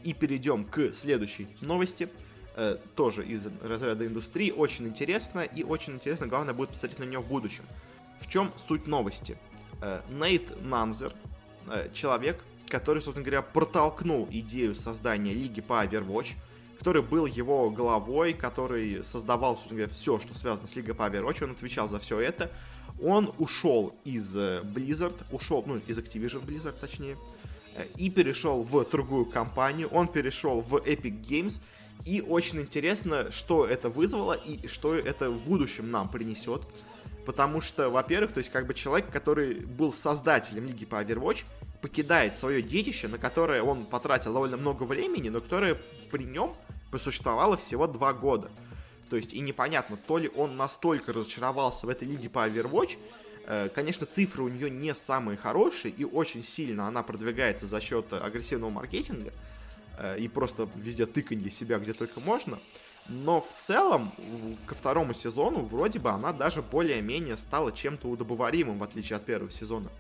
И 0.03 0.15
перейдем 0.15 0.65
к 0.65 0.93
следующей 0.95 1.47
новости. 1.61 2.09
э, 2.57 2.77
тоже 2.95 3.25
из 3.25 3.47
разряда 3.63 4.07
индустрии, 4.07 4.51
очень 4.51 4.87
интересно, 4.89 5.41
и 5.41 5.63
очень 5.63 5.95
интересно, 5.95 6.27
главное, 6.27 6.55
будет 6.55 6.71
посмотреть 6.71 6.99
на 6.99 7.05
нее 7.05 7.21
в 7.21 7.27
будущем. 7.27 7.65
В 8.21 8.29
чем 8.29 8.53
суть 8.69 8.87
новости? 8.87 9.39
Э, 9.83 10.03
Нейт 10.11 10.63
Нанзер, 10.63 11.13
э, 11.69 11.89
человек, 11.93 12.43
который, 12.69 13.01
собственно 13.01 13.25
говоря, 13.25 13.43
протолкнул 13.43 14.29
идею 14.31 14.75
создания 14.75 15.33
лиги 15.33 15.61
по 15.61 15.85
Overwatch, 15.85 16.35
который 16.79 17.03
был 17.03 17.27
его 17.27 17.71
головой, 17.71 18.35
который 18.35 19.03
создавал, 19.05 19.55
собственно 19.57 19.81
говоря, 19.81 19.93
все, 19.93 20.19
что 20.19 20.35
связано 20.35 20.67
с 20.67 20.77
Лигой 20.77 20.95
по 20.95 21.03
Overwatch, 21.05 21.45
он 21.45 21.53
отвечал 21.53 21.89
за 21.89 21.99
все 21.99 22.21
это. 22.21 22.51
Он 23.03 23.33
ушел 23.39 23.95
из 24.05 24.37
э, 24.37 24.61
Blizzard, 24.63 25.17
ушел, 25.31 25.65
ну, 25.67 25.81
из 25.87 25.99
Activision 25.99 26.45
Blizzard, 26.45 26.77
точнее, 26.79 27.17
и 27.97 28.11
перешел 28.11 28.63
в 28.63 28.85
другую 28.91 29.25
компанию, 29.25 29.89
он 29.89 30.09
перешел 30.09 30.61
в 30.61 30.75
Epic 30.75 31.23
Games, 31.23 31.63
и 32.05 32.21
очень 32.21 32.61
интересно, 32.61 33.31
что 33.31 33.65
это 33.65 33.89
вызвало 33.89 34.35
и 34.35 34.67
что 34.67 34.95
это 34.95 35.31
в 35.31 35.43
будущем 35.45 35.91
нам 35.91 36.09
принесет. 36.09 36.63
Потому 37.27 37.61
что, 37.61 37.91
во-первых, 37.91 38.33
то 38.33 38.39
есть 38.39 38.51
как 38.51 38.67
бы 38.67 38.75
человек, 38.75 39.11
который 39.11 39.55
был 39.55 39.93
создателем 39.93 40.67
Лиги 40.67 40.85
по 40.85 41.03
Overwatch, 41.03 41.45
покидает 41.81 42.37
свое 42.37 42.63
детище, 42.63 43.09
на 43.09 43.19
которое 43.19 43.63
он 43.63 43.87
потратил 43.87 44.33
довольно 44.33 44.57
много 44.57 44.85
времени, 44.85 45.29
но 45.29 45.41
которое 45.41 45.77
при 46.11 46.25
нем 46.25 46.55
просуществовало 46.91 47.57
всего 47.57 47.87
два 47.87 48.13
года. 48.13 48.51
То 49.09 49.17
есть 49.17 49.33
и 49.33 49.41
непонятно, 49.41 49.97
то 49.97 50.19
ли 50.19 50.31
он 50.35 50.57
настолько 50.57 51.13
разочаровался 51.13 51.87
в 51.87 51.89
этой 51.89 52.07
лиге 52.07 52.29
по 52.29 52.49
Overwatch, 52.49 52.97
э, 53.47 53.69
Конечно, 53.75 54.07
цифры 54.07 54.43
у 54.45 54.49
нее 54.49 54.71
не 54.71 54.95
самые 54.95 55.37
хорошие, 55.37 55.93
и 55.93 56.05
очень 56.05 56.45
сильно 56.45 56.87
она 56.87 57.03
продвигается 57.03 57.67
за 57.67 57.81
счет 57.81 58.13
агрессивного 58.13 58.71
маркетинга 58.71 59.33
э, 59.99 60.19
и 60.19 60.29
просто 60.29 60.69
везде 60.77 61.07
тыканье 61.07 61.51
себя 61.51 61.79
где 61.79 61.93
только 61.93 62.21
можно. 62.21 62.61
Но 63.11 63.41
в 63.41 63.49
целом, 63.49 64.13
ко 64.67 64.75
второму 64.77 65.15
сезону, 65.15 65.63
вроде 65.63 65.99
бы 65.99 66.11
она 66.11 66.33
даже 66.33 66.63
более-менее 66.63 67.37
стала 67.37 67.73
чем-то 67.73 68.07
удобоваримым, 68.07 68.79
в 68.79 68.85
отличие 68.85 69.17
от 69.17 69.25
первого 69.25 69.51
сезона. 69.51 69.91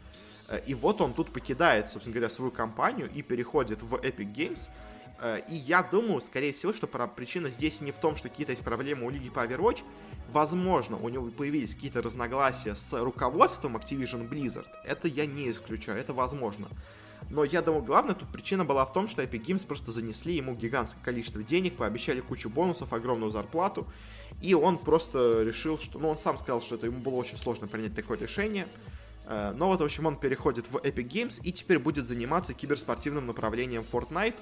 Э, 0.48 0.60
и 0.64 0.74
вот 0.74 1.00
он 1.00 1.12
тут 1.12 1.32
покидает, 1.32 1.90
собственно 1.90 2.14
говоря, 2.14 2.30
свою 2.30 2.52
компанию 2.52 3.10
и 3.12 3.22
переходит 3.22 3.82
в 3.82 3.96
Epic 3.96 4.32
Games. 4.32 4.68
Э, 5.20 5.40
и 5.48 5.56
я 5.56 5.82
думаю, 5.82 6.20
скорее 6.20 6.52
всего, 6.52 6.72
что 6.72 6.86
причина 6.86 7.50
здесь 7.50 7.80
не 7.80 7.90
в 7.90 7.96
том, 7.96 8.14
что 8.14 8.28
какие-то 8.28 8.52
есть 8.52 8.62
проблемы 8.62 9.06
у 9.06 9.10
Лиги 9.10 9.28
по 9.28 9.44
Overwatch. 9.44 9.82
Возможно, 10.30 10.96
у 10.96 11.08
него 11.08 11.30
появились 11.30 11.74
какие-то 11.74 12.02
разногласия 12.02 12.76
с 12.76 12.92
руководством 12.92 13.76
Activision 13.76 14.28
Blizzard. 14.28 14.68
Это 14.84 15.08
я 15.08 15.26
не 15.26 15.50
исключаю, 15.50 15.98
это 15.98 16.14
возможно. 16.14 16.68
Но 17.30 17.44
я 17.44 17.62
думаю, 17.62 17.84
главная 17.84 18.14
тут 18.16 18.28
причина 18.28 18.64
была 18.64 18.84
в 18.84 18.92
том, 18.92 19.08
что 19.08 19.22
Epic 19.22 19.44
Games 19.44 19.64
просто 19.64 19.92
занесли 19.92 20.34
ему 20.34 20.54
гигантское 20.54 21.02
количество 21.02 21.42
денег, 21.42 21.76
пообещали 21.76 22.20
кучу 22.20 22.50
бонусов, 22.50 22.92
огромную 22.92 23.30
зарплату. 23.30 23.86
И 24.40 24.52
он 24.52 24.78
просто 24.78 25.44
решил, 25.44 25.78
что... 25.78 25.98
Ну, 26.00 26.08
он 26.08 26.18
сам 26.18 26.36
сказал, 26.38 26.60
что 26.60 26.74
это 26.74 26.86
ему 26.86 26.98
было 26.98 27.14
очень 27.14 27.36
сложно 27.36 27.68
принять 27.68 27.94
такое 27.94 28.18
решение. 28.18 28.66
Э, 29.26 29.52
но 29.54 29.68
вот, 29.68 29.80
в 29.80 29.84
общем, 29.84 30.06
он 30.06 30.16
переходит 30.16 30.66
в 30.68 30.76
Epic 30.78 31.08
Games 31.08 31.40
и 31.44 31.52
теперь 31.52 31.78
будет 31.78 32.08
заниматься 32.08 32.52
киберспортивным 32.52 33.26
направлением 33.26 33.84
Fortnite. 33.90 34.36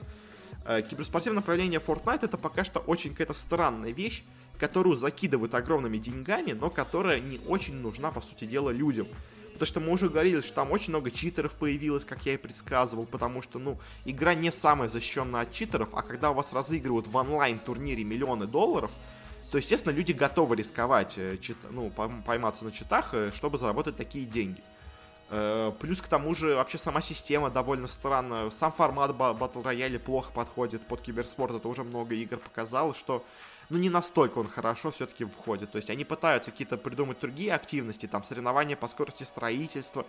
Э, 0.65 0.81
киберспортивное 0.81 1.41
направление 1.41 1.81
Fortnite 1.81 2.25
это 2.25 2.39
пока 2.39 2.65
что 2.65 2.81
очень 2.81 3.11
какая-то 3.11 3.35
странная 3.35 3.93
вещь, 3.93 4.25
которую 4.59 4.97
закидывают 4.97 5.55
огромными 5.55 5.99
деньгами, 5.99 6.53
но 6.53 6.71
которая 6.71 7.21
не 7.21 7.39
очень 7.47 7.75
нужна, 7.75 8.11
по 8.11 8.23
сути 8.23 8.47
дела, 8.47 8.71
людям. 8.71 9.09
Потому 9.59 9.67
что 9.67 9.81
мы 9.81 9.93
уже 9.93 10.09
говорили, 10.09 10.41
что 10.41 10.55
там 10.55 10.71
очень 10.71 10.91
много 10.91 11.11
читеров 11.11 11.53
появилось, 11.53 12.05
как 12.05 12.25
я 12.27 12.35
и 12.35 12.37
предсказывал, 12.37 13.07
потому 13.07 13.43
что, 13.43 13.59
ну, 13.59 13.79
игра 14.05 14.35
не 14.35 14.53
самая 14.53 14.89
защищенная 14.89 15.43
от 15.43 15.53
читеров, 15.53 15.89
а 15.95 16.03
когда 16.03 16.31
у 16.31 16.35
вас 16.35 16.53
разыгрывают 16.53 17.09
в 17.09 17.17
онлайн-турнире 17.17 18.05
миллионы 18.05 18.47
долларов, 18.47 18.91
то, 19.51 19.59
естественно, 19.59 19.93
люди 19.93 20.13
готовы 20.13 20.57
рисковать, 20.57 21.15
э, 21.17 21.39
ну, 21.71 21.91
пойматься 21.91 22.65
на 22.65 22.71
читах, 22.71 23.15
чтобы 23.35 23.59
заработать 23.59 23.97
такие 23.97 24.27
деньги. 24.27 24.63
Э, 25.31 25.73
плюс 25.79 26.01
к 26.01 26.09
тому 26.09 26.35
же 26.35 26.55
вообще 26.55 26.79
сама 26.79 27.01
система 27.01 27.51
довольно 27.51 27.87
странная. 27.87 28.51
Сам 28.51 28.73
формат 28.73 29.15
батл 29.15 29.63
рояля 29.63 29.99
плохо 29.99 30.31
подходит 30.33 30.87
под 30.87 31.03
киберспорт. 31.03 31.55
Это 31.55 31.69
уже 31.69 31.85
много 31.85 32.15
игр 32.15 32.39
показало, 32.39 32.95
что 32.95 33.25
ну 33.71 33.79
не 33.79 33.91
настолько 33.91 34.39
он 34.39 34.49
хорошо 34.49 34.91
все-таки 34.91 35.25
входит. 35.25 35.73
То 35.73 35.77
есть 35.77 35.91
они 35.91 36.05
пытаются 36.05 36.51
какие-то 36.51 36.77
придумать 36.77 37.21
другие 37.21 37.53
активности, 37.55 38.07
там 38.07 38.25
соревнования 38.25 38.77
по 38.77 38.89
скорости 38.89 39.25
строительства 39.25 40.07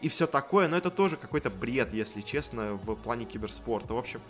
и 0.00 0.08
все 0.08 0.26
такое, 0.26 0.68
но 0.68 0.76
это 0.76 0.90
тоже 0.90 1.16
какой-то 1.16 1.50
бред, 1.50 1.92
если 1.92 2.20
честно, 2.20 2.74
в 2.74 2.94
плане 2.96 3.24
киберспорта. 3.24 3.94
В 3.94 3.98
общем, 3.98 4.20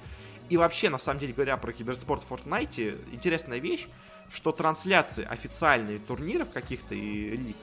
и 0.49 0.57
вообще, 0.57 0.89
на 0.89 0.99
самом 0.99 1.21
деле, 1.21 1.35
говоря 1.35 1.57
про 1.59 1.73
киберспорт 1.73 2.23
в 2.23 2.33
Fortnite, 2.33 3.13
интересная 3.13 3.59
вещь, 3.59 3.87
что 4.31 4.53
трансляции 4.53 5.25
официальные 5.25 5.99
турниров 5.99 6.51
каких-то 6.51 6.95
и 6.95 7.37
лиг, 7.37 7.57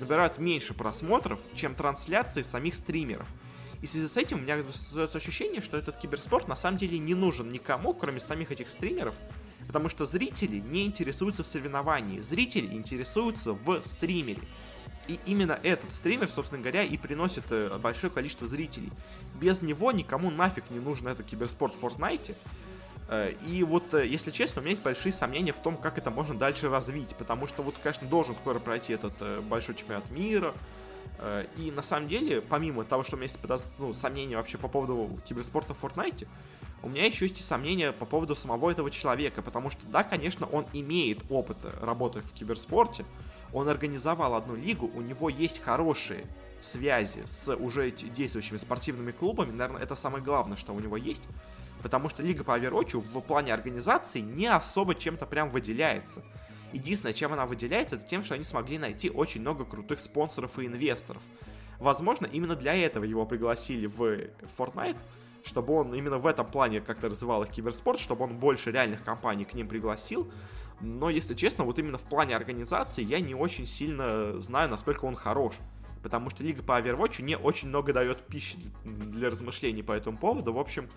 набирают 0.00 0.38
меньше 0.38 0.74
просмотров, 0.74 1.38
чем 1.54 1.74
трансляции 1.74 2.42
самих 2.42 2.74
стримеров. 2.74 3.28
И 3.80 3.86
в 3.86 3.90
связи 3.90 4.08
с 4.08 4.16
этим 4.16 4.38
у 4.38 4.40
меня 4.40 4.60
создается 4.62 5.18
ощущение, 5.18 5.60
что 5.60 5.76
этот 5.76 5.96
киберспорт 5.98 6.48
на 6.48 6.56
самом 6.56 6.78
деле 6.78 6.98
не 6.98 7.14
нужен 7.14 7.50
никому, 7.50 7.94
кроме 7.94 8.20
самих 8.20 8.50
этих 8.50 8.68
стримеров, 8.68 9.16
потому 9.66 9.88
что 9.88 10.04
зрители 10.04 10.58
не 10.58 10.86
интересуются 10.86 11.42
в 11.44 11.46
соревновании, 11.46 12.20
зрители 12.20 12.66
интересуются 12.74 13.52
в 13.52 13.82
стримере. 13.84 14.42
И 15.08 15.18
именно 15.26 15.58
этот 15.62 15.92
стример, 15.92 16.28
собственно 16.28 16.60
говоря, 16.60 16.84
и 16.84 16.96
приносит 16.96 17.44
э, 17.50 17.76
большое 17.78 18.12
количество 18.12 18.46
зрителей. 18.46 18.92
Без 19.40 19.60
него 19.60 19.90
никому 19.90 20.30
нафиг 20.30 20.70
не 20.70 20.78
нужен 20.78 21.08
этот 21.08 21.26
киберспорт 21.26 21.74
в 21.74 21.84
Fortnite, 21.84 22.36
Э, 23.12 23.32
и 23.46 23.62
вот, 23.62 23.92
э, 23.92 24.06
если 24.06 24.30
честно, 24.30 24.60
у 24.60 24.62
меня 24.62 24.70
есть 24.70 24.82
большие 24.82 25.12
сомнения 25.12 25.52
в 25.52 25.58
том, 25.58 25.76
как 25.76 25.98
это 25.98 26.10
можно 26.10 26.34
дальше 26.34 26.70
развить, 26.70 27.14
потому 27.16 27.46
что 27.46 27.62
вот, 27.62 27.76
конечно, 27.82 28.08
должен 28.08 28.34
скоро 28.34 28.58
пройти 28.58 28.94
этот 28.94 29.44
большой 29.44 29.74
чемпионат 29.74 30.10
мира, 30.10 30.54
и 31.58 31.70
на 31.70 31.82
самом 31.82 32.08
деле, 32.08 32.40
помимо 32.40 32.84
того, 32.84 33.04
что 33.04 33.14
у 33.14 33.18
меня 33.18 33.30
есть 33.30 33.38
ну, 33.78 33.92
сомнения 33.92 34.36
вообще 34.36 34.58
по 34.58 34.66
поводу 34.66 35.20
киберспорта 35.24 35.72
в 35.74 35.84
Fortnite, 35.84 36.26
у 36.82 36.88
меня 36.88 37.06
еще 37.06 37.26
есть 37.26 37.38
и 37.38 37.42
сомнения 37.42 37.92
по 37.92 38.04
поводу 38.04 38.34
самого 38.34 38.70
этого 38.70 38.90
человека, 38.90 39.42
потому 39.42 39.70
что, 39.70 39.80
да, 39.86 40.02
конечно, 40.02 40.46
он 40.46 40.66
имеет 40.72 41.18
опыт 41.30 41.58
работы 41.80 42.20
в 42.20 42.32
киберспорте, 42.32 43.04
он 43.52 43.68
организовал 43.68 44.34
одну 44.34 44.56
лигу, 44.56 44.90
у 44.94 45.00
него 45.00 45.28
есть 45.28 45.60
хорошие 45.60 46.24
связи 46.60 47.24
с 47.26 47.54
уже 47.54 47.90
действующими 47.90 48.56
спортивными 48.56 49.12
клубами, 49.12 49.52
наверное, 49.52 49.82
это 49.82 49.94
самое 49.94 50.24
главное, 50.24 50.56
что 50.56 50.74
у 50.74 50.80
него 50.80 50.96
есть, 50.96 51.22
потому 51.82 52.08
что 52.08 52.22
Лига 52.22 52.44
по 52.44 52.58
Overwatch 52.58 52.98
в 52.98 53.20
плане 53.20 53.52
организации 53.52 54.20
не 54.20 54.46
особо 54.46 54.94
чем-то 54.94 55.26
прям 55.26 55.50
выделяется. 55.50 56.22
Единственное, 56.72 57.12
чем 57.12 57.32
она 57.32 57.44
выделяется, 57.44 57.96
это 57.96 58.08
тем, 58.08 58.22
что 58.24 58.34
они 58.34 58.44
смогли 58.44 58.78
найти 58.78 59.10
очень 59.10 59.40
много 59.40 59.64
крутых 59.64 59.98
спонсоров 59.98 60.58
и 60.58 60.66
инвесторов. 60.66 61.22
Возможно, 61.78 62.26
именно 62.26 62.56
для 62.56 62.74
этого 62.74 63.04
его 63.04 63.26
пригласили 63.26 63.86
в 63.86 64.30
Fortnite, 64.56 64.96
чтобы 65.44 65.74
он 65.74 65.94
именно 65.94 66.18
в 66.18 66.26
этом 66.26 66.50
плане 66.50 66.80
как-то 66.80 67.08
развивал 67.08 67.42
их 67.44 67.50
киберспорт, 67.50 67.98
чтобы 67.98 68.24
он 68.24 68.38
больше 68.38 68.70
реальных 68.70 69.02
компаний 69.04 69.44
к 69.44 69.54
ним 69.54 69.68
пригласил. 69.68 70.30
Но, 70.80 71.10
если 71.10 71.34
честно, 71.34 71.64
вот 71.64 71.78
именно 71.78 71.98
в 71.98 72.02
плане 72.02 72.34
организации 72.34 73.04
я 73.04 73.20
не 73.20 73.34
очень 73.34 73.66
сильно 73.66 74.40
знаю, 74.40 74.68
насколько 74.68 75.04
он 75.04 75.14
хорош. 75.14 75.54
Потому 76.02 76.30
что 76.30 76.42
Лига 76.42 76.62
по 76.62 76.80
Overwatch 76.80 77.22
не 77.22 77.36
очень 77.36 77.68
много 77.68 77.92
дает 77.92 78.26
пищи 78.26 78.58
для 78.84 79.30
размышлений 79.30 79.82
по 79.82 79.92
этому 79.92 80.18
поводу. 80.18 80.52
В 80.52 80.58
общем, 80.58 80.88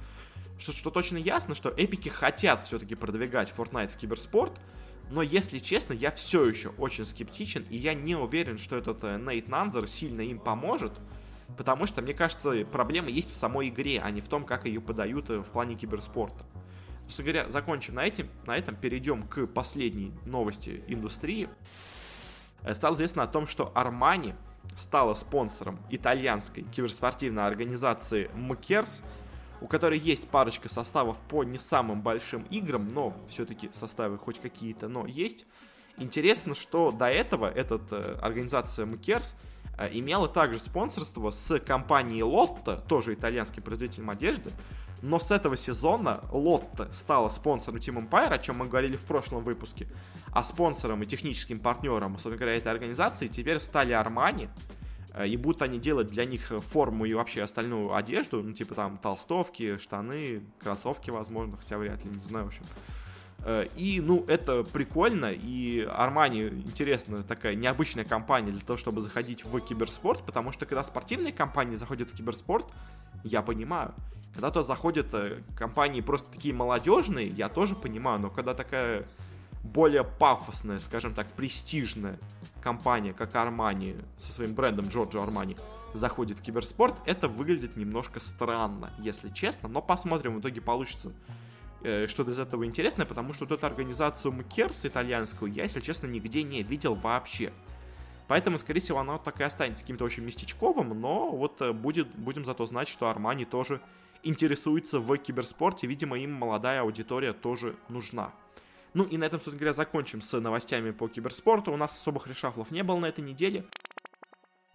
что, 0.58 0.72
что 0.72 0.90
точно 0.90 1.18
ясно, 1.18 1.54
что 1.54 1.70
эпики 1.70 2.10
хотят 2.10 2.64
все-таки 2.64 2.96
продвигать 2.96 3.54
Fortnite 3.56 3.90
в 3.90 3.98
киберспорт, 3.98 4.60
но, 5.12 5.22
если 5.22 5.60
честно, 5.60 5.94
я 5.94 6.12
все 6.12 6.46
еще 6.46 6.70
очень 6.78 7.06
скептичен, 7.06 7.66
и 7.70 7.78
я 7.78 7.94
не 7.94 8.16
уверен, 8.16 8.58
что 8.58 8.76
этот 8.76 9.04
э, 9.04 9.18
Нейт 9.20 9.48
Нанзер 9.48 9.88
сильно 9.88 10.22
им 10.22 10.40
поможет, 10.40 10.94
потому 11.58 11.86
что, 11.86 12.02
мне 12.02 12.14
кажется, 12.14 12.66
проблема 12.66 13.10
есть 13.10 13.32
в 13.32 13.36
самой 13.36 13.70
игре, 13.70 14.02
а 14.04 14.12
не 14.12 14.22
в 14.22 14.28
том, 14.28 14.46
как 14.46 14.66
ее 14.66 14.82
подают 14.82 15.30
э, 15.30 15.40
в 15.40 15.50
плане 15.50 15.76
киберспорта. 15.76 16.46
Собственно 17.04 17.32
говоря, 17.32 17.50
закончим 17.52 17.96
на, 17.96 18.06
этим, 18.06 18.30
на 18.48 18.58
этом, 18.58 18.76
перейдем 18.76 19.28
к 19.28 19.46
последней 19.48 20.12
новости 20.26 20.84
индустрии. 20.88 21.50
Э, 22.64 22.74
стало 22.74 22.96
известно 22.96 23.24
о 23.24 23.28
том, 23.28 23.48
что 23.48 23.72
Armani 23.76 24.36
стала 24.76 25.14
спонсором 25.14 25.80
итальянской 25.90 26.64
киберспортивной 26.64 27.46
организации 27.46 28.30
МКЕРС, 28.36 29.04
у 29.62 29.68
которой 29.68 30.00
есть 30.00 30.28
парочка 30.28 30.68
составов 30.68 31.18
по 31.30 31.44
не 31.44 31.58
самым 31.58 32.02
большим 32.02 32.44
играм, 32.50 32.94
но 32.94 33.16
все-таки 33.30 33.70
составы 33.72 34.18
хоть 34.18 34.40
какие-то, 34.40 34.88
но 34.88 35.06
есть. 35.06 35.46
Интересно, 35.98 36.56
что 36.56 36.92
до 36.92 37.06
этого 37.06 37.50
эта 37.50 37.80
э, 37.92 38.18
организация 38.22 38.86
Мкерс 38.86 39.34
э, 39.34 39.55
имела 39.92 40.28
также 40.28 40.60
спонсорство 40.60 41.32
с 41.32 41.60
компанией 41.60 42.22
Lotto, 42.22 42.82
тоже 42.88 43.14
итальянским 43.14 43.64
производителем 43.64 44.10
одежды, 44.10 44.52
но 45.02 45.20
с 45.20 45.32
этого 45.32 45.58
сезона 45.58 46.22
Lotto 46.32 46.92
стала 46.94 47.30
спонсором 47.30 47.78
Team 47.78 48.10
Empire, 48.10 48.34
о 48.34 48.38
чем 48.40 48.58
мы 48.58 48.68
говорили 48.68 48.98
в 48.98 49.04
прошлом 49.06 49.44
выпуске, 49.44 49.88
а 50.32 50.44
спонсором 50.44 51.04
и 51.04 51.06
техническим 51.06 51.60
партнером, 51.60 52.14
собственно 52.14 52.38
говоря, 52.38 52.56
этой 52.56 52.72
организации 52.72 53.28
теперь 53.28 53.60
стали 53.60 53.94
Armani, 53.94 54.50
Э, 55.16 55.28
и 55.28 55.38
будут 55.38 55.62
они 55.62 55.80
делать 55.80 56.08
для 56.08 56.26
них 56.26 56.52
форму 56.60 57.06
и 57.06 57.14
вообще 57.14 57.42
остальную 57.42 57.96
одежду, 57.96 58.44
ну, 58.44 58.54
типа 58.54 58.76
там 58.76 58.98
толстовки, 58.98 59.78
штаны, 59.78 60.44
кроссовки, 60.60 61.10
возможно, 61.10 61.58
хотя 61.58 61.78
вряд 61.78 62.04
ли, 62.04 62.12
не 62.12 62.24
знаю, 62.24 62.46
в 62.46 62.48
общем. 62.50 62.64
Э, 63.46 63.68
и, 63.76 64.02
ну, 64.02 64.26
это 64.28 64.64
прикольно, 64.64 65.32
и 65.32 65.82
Армани, 65.82 66.48
интересно, 66.48 67.22
такая 67.22 67.54
необычная 67.54 68.04
компания 68.04 68.52
для 68.52 68.62
того, 68.62 68.76
чтобы 68.76 69.02
заходить 69.02 69.46
в 69.46 69.60
киберспорт, 69.60 70.26
потому 70.26 70.52
что 70.52 70.66
когда 70.66 70.84
спортивные 70.84 71.32
компании 71.32 71.76
заходят 71.76 72.10
в 72.10 72.16
киберспорт, 72.16 72.66
я 73.24 73.44
понимаю. 73.44 73.94
Когда 74.34 74.50
то 74.50 74.64
заходят 74.64 75.14
э, 75.14 75.44
компании 75.56 76.02
просто 76.02 76.32
такие 76.32 76.56
молодежные, 76.56 77.28
я 77.28 77.48
тоже 77.48 77.76
понимаю, 77.76 78.20
но 78.20 78.30
когда 78.32 78.56
такая 78.56 79.08
более 79.64 80.04
пафосная, 80.04 80.80
скажем 80.80 81.14
так, 81.14 81.28
престижная 81.32 82.18
компания, 82.62 83.14
как 83.14 83.36
Армани, 83.36 83.96
со 84.18 84.34
своим 84.34 84.56
брендом 84.56 84.88
Джорджо 84.88 85.22
Армани, 85.22 85.56
заходит 85.94 86.40
в 86.40 86.42
киберспорт, 86.42 86.96
это 87.06 87.28
выглядит 87.28 87.78
немножко 87.78 88.20
странно, 88.20 88.92
если 88.98 89.30
честно, 89.30 89.70
но 89.70 89.84
посмотрим, 89.84 90.36
в 90.36 90.40
итоге 90.40 90.62
получится 90.62 91.12
что-то 92.08 92.32
из 92.32 92.40
этого 92.40 92.66
интересное, 92.66 93.06
потому 93.06 93.34
что 93.34 93.46
вот 93.46 93.58
эту 93.58 93.66
организацию 93.66 94.32
МКЕРС 94.32 94.86
итальянскую 94.86 95.52
я, 95.52 95.64
если 95.64 95.80
честно, 95.80 96.08
нигде 96.08 96.44
не 96.44 96.64
видел 96.64 96.96
вообще. 96.96 97.52
Поэтому, 98.28 98.58
скорее 98.58 98.80
всего, 98.80 99.00
она 99.00 99.18
так 99.20 99.40
и 99.40 99.44
останется 99.44 99.84
каким-то 99.84 100.04
очень 100.04 100.24
местечковым, 100.24 101.00
но 101.00 101.32
вот 101.32 101.62
э, 101.62 101.74
будет, 101.74 102.08
будем 102.16 102.44
зато 102.44 102.66
знать, 102.66 102.88
что 102.88 103.08
Армани 103.08 103.46
тоже 103.46 103.82
интересуется 104.24 105.00
в 105.00 105.16
киберспорте. 105.18 105.86
Видимо, 105.86 106.18
им 106.18 106.34
молодая 106.34 106.82
аудитория 106.82 107.34
тоже 107.34 107.76
нужна. 107.88 108.34
Ну 108.94 109.04
и 109.04 109.18
на 109.18 109.26
этом, 109.26 109.40
собственно 109.40 109.60
говоря, 109.60 109.74
закончим 109.74 110.22
с 110.22 110.40
новостями 110.40 110.92
по 110.92 111.08
киберспорту. 111.08 111.72
У 111.72 111.78
нас 111.78 111.96
особых 111.96 112.28
решафлов 112.28 112.72
не 112.72 112.82
было 112.82 112.98
на 112.98 113.06
этой 113.08 113.24
неделе. 113.24 113.66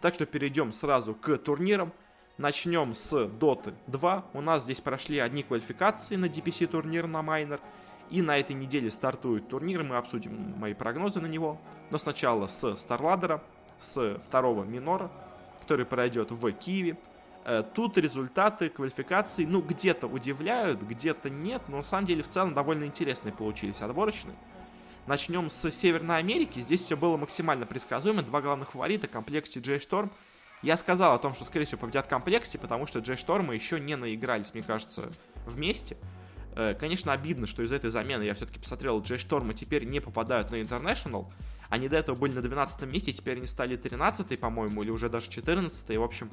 Так 0.00 0.14
что 0.14 0.26
перейдем 0.26 0.72
сразу 0.72 1.14
к 1.14 1.36
турнирам. 1.38 1.92
Начнем 2.38 2.94
с 2.94 3.12
Dota 3.12 3.74
2. 3.86 4.24
У 4.32 4.40
нас 4.40 4.62
здесь 4.62 4.80
прошли 4.80 5.18
одни 5.18 5.42
квалификации 5.42 6.16
на 6.16 6.26
DPC 6.26 6.66
турнир 6.66 7.06
на 7.06 7.22
майнер. 7.22 7.60
И 8.10 8.22
на 8.22 8.38
этой 8.38 8.56
неделе 8.56 8.90
стартует 8.90 9.48
турнир, 9.48 9.84
мы 9.84 9.96
обсудим 9.96 10.58
мои 10.58 10.74
прогнозы 10.74 11.20
на 11.20 11.26
него. 11.26 11.60
Но 11.90 11.98
сначала 11.98 12.46
с 12.46 12.76
Старладера, 12.76 13.42
с 13.78 14.18
второго 14.26 14.64
минора, 14.64 15.10
который 15.62 15.86
пройдет 15.86 16.30
в 16.30 16.50
Киеве. 16.52 16.98
Э, 17.44 17.62
тут 17.74 17.96
результаты 17.98 18.68
квалификации, 18.68 19.44
ну, 19.44 19.62
где-то 19.62 20.06
удивляют, 20.06 20.82
где-то 20.82 21.30
нет, 21.30 21.62
но 21.68 21.78
на 21.78 21.82
самом 21.82 22.06
деле 22.06 22.22
в 22.22 22.28
целом 22.28 22.54
довольно 22.54 22.84
интересные 22.84 23.32
получились 23.32 23.80
отборочные. 23.80 24.36
Начнем 25.06 25.50
с 25.50 25.70
Северной 25.70 26.18
Америки. 26.18 26.60
Здесь 26.60 26.84
все 26.84 26.96
было 26.96 27.16
максимально 27.16 27.66
предсказуемо. 27.66 28.22
Два 28.22 28.40
главных 28.40 28.72
фаворита, 28.72 29.08
комплекте 29.08 29.60
Джей 29.60 29.78
Шторм 29.78 30.10
я 30.62 30.76
сказал 30.76 31.14
о 31.14 31.18
том, 31.18 31.34
что, 31.34 31.44
скорее 31.44 31.64
всего, 31.64 31.80
победят 31.80 32.06
комплекте, 32.06 32.58
потому 32.58 32.86
что 32.86 32.98
Джей 32.98 33.16
Штормы 33.16 33.54
еще 33.54 33.80
не 33.80 33.96
наигрались, 33.96 34.52
мне 34.52 34.62
кажется, 34.62 35.10
вместе. 35.46 35.96
Э, 36.54 36.74
конечно, 36.74 37.12
обидно, 37.12 37.46
что 37.46 37.62
из 37.62 37.72
этой 37.72 37.90
замены 37.90 38.24
я 38.24 38.34
все-таки 38.34 38.58
посмотрел, 38.58 39.00
Джей 39.00 39.18
Штормы 39.18 39.54
теперь 39.54 39.84
не 39.84 40.00
попадают 40.00 40.50
на 40.50 40.56
International. 40.56 41.26
Они 41.68 41.88
до 41.88 41.96
этого 41.96 42.16
были 42.16 42.32
на 42.32 42.42
12 42.42 42.82
месте, 42.82 43.12
теперь 43.12 43.36
они 43.38 43.46
стали 43.46 43.76
13 43.76 44.38
по-моему, 44.38 44.82
или 44.82 44.90
уже 44.90 45.08
даже 45.08 45.30
14 45.30 45.88
-й. 45.88 45.98
В 45.98 46.02
общем, 46.02 46.28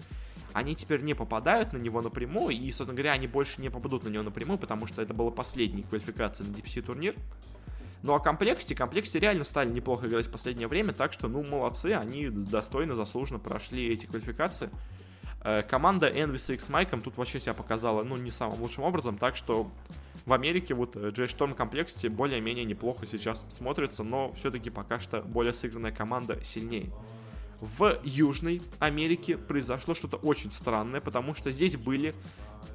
они 0.54 0.76
теперь 0.76 1.02
не 1.02 1.14
попадают 1.14 1.74
на 1.74 1.78
него 1.78 2.02
напрямую, 2.02 2.56
и, 2.56 2.72
собственно 2.72 2.94
говоря, 2.94 3.12
они 3.12 3.28
больше 3.28 3.62
не 3.62 3.70
попадут 3.70 4.04
на 4.04 4.10
него 4.10 4.24
напрямую, 4.24 4.58
потому 4.58 4.88
что 4.88 5.02
это 5.02 5.14
была 5.14 5.30
последняя 5.30 5.84
квалификация 5.84 6.48
на 6.48 6.52
DPC 6.52 6.82
турнир. 6.82 7.16
Ну 8.04 8.14
а 8.14 8.20
комплексте, 8.20 8.76
комплексте 8.76 9.20
реально 9.20 9.44
стали 9.44 9.72
неплохо 9.72 10.08
играть 10.08 10.28
в 10.28 10.32
последнее 10.32 10.68
время, 10.68 10.94
так 10.94 11.14
что, 11.14 11.28
ну, 11.28 11.44
молодцы, 11.44 11.88
они 11.88 12.30
достойно, 12.30 12.96
заслуженно 12.96 13.40
прошли 13.40 13.88
эти 13.88 14.06
квалификации. 14.06 14.70
Э, 15.44 15.64
команда 15.64 16.08
Envy 16.08 16.54
X 16.54 16.70
Майком 16.70 17.02
тут 17.02 17.18
вообще 17.18 17.40
себя 17.40 17.54
показала, 17.54 18.04
ну, 18.04 18.16
не 18.18 18.32
самым 18.32 18.62
лучшим 18.62 18.84
образом, 18.84 19.18
так 19.18 19.36
что 19.36 19.72
в 20.26 20.34
Америке 20.34 20.74
вот 20.74 20.96
Джей 20.96 21.28
Storm 21.28 21.56
комплексте 21.56 22.10
более-менее 22.10 22.66
неплохо 22.66 23.08
сейчас 23.08 23.46
смотрится, 23.50 24.04
но 24.04 24.34
все-таки 24.34 24.70
пока 24.70 25.00
что 25.00 25.22
более 25.22 25.54
сыгранная 25.54 25.92
команда 25.92 26.44
сильнее. 26.44 26.92
В 27.62 28.00
Южной 28.04 28.62
Америке 28.80 29.38
произошло 29.38 29.96
что-то 29.96 30.18
очень 30.18 30.52
странное, 30.52 31.02
потому 31.02 31.34
что 31.34 31.52
здесь 31.52 31.76
были 31.76 32.14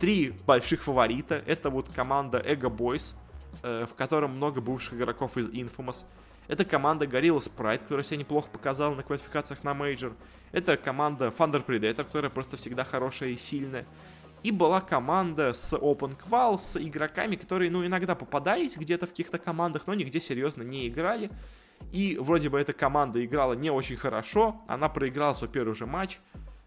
три 0.00 0.34
больших 0.46 0.82
фаворита. 0.82 1.40
Это 1.46 1.70
вот 1.70 1.88
команда 1.94 2.38
Ego 2.38 2.74
Boys, 2.74 3.14
Э, 3.62 3.86
в 3.88 3.94
котором 3.94 4.36
много 4.36 4.60
бывших 4.60 4.94
игроков 4.94 5.36
из 5.36 5.46
Infamous. 5.48 6.04
Это 6.48 6.64
команда 6.64 7.04
Gorillaz-Pride, 7.04 7.78
которая 7.78 8.02
себя 8.02 8.16
неплохо 8.16 8.48
показала 8.50 8.94
на 8.94 9.02
квалификациях 9.02 9.62
на 9.62 9.74
мейджор. 9.74 10.14
Это 10.52 10.76
команда 10.76 11.32
Thunder 11.36 11.64
Predator, 11.64 12.04
которая 12.04 12.30
просто 12.30 12.56
всегда 12.56 12.84
хорошая 12.84 13.30
и 13.30 13.36
сильная. 13.36 13.86
И 14.42 14.50
была 14.50 14.80
команда 14.80 15.52
с 15.52 15.72
Open 15.72 16.16
Qual, 16.18 16.58
с 16.58 16.76
игроками, 16.76 17.36
которые, 17.36 17.70
ну, 17.70 17.86
иногда 17.86 18.16
попадались 18.16 18.76
где-то 18.76 19.06
в 19.06 19.10
каких-то 19.10 19.38
командах, 19.38 19.86
но 19.86 19.94
нигде 19.94 20.18
серьезно 20.18 20.62
не 20.62 20.88
играли. 20.88 21.30
И 21.92 22.16
вроде 22.20 22.48
бы 22.48 22.58
эта 22.58 22.72
команда 22.72 23.24
играла 23.24 23.52
не 23.52 23.70
очень 23.70 23.96
хорошо, 23.96 24.60
она 24.66 24.88
проиграла 24.88 25.34
свой 25.34 25.50
первый 25.50 25.74
же 25.74 25.86
матч, 25.86 26.20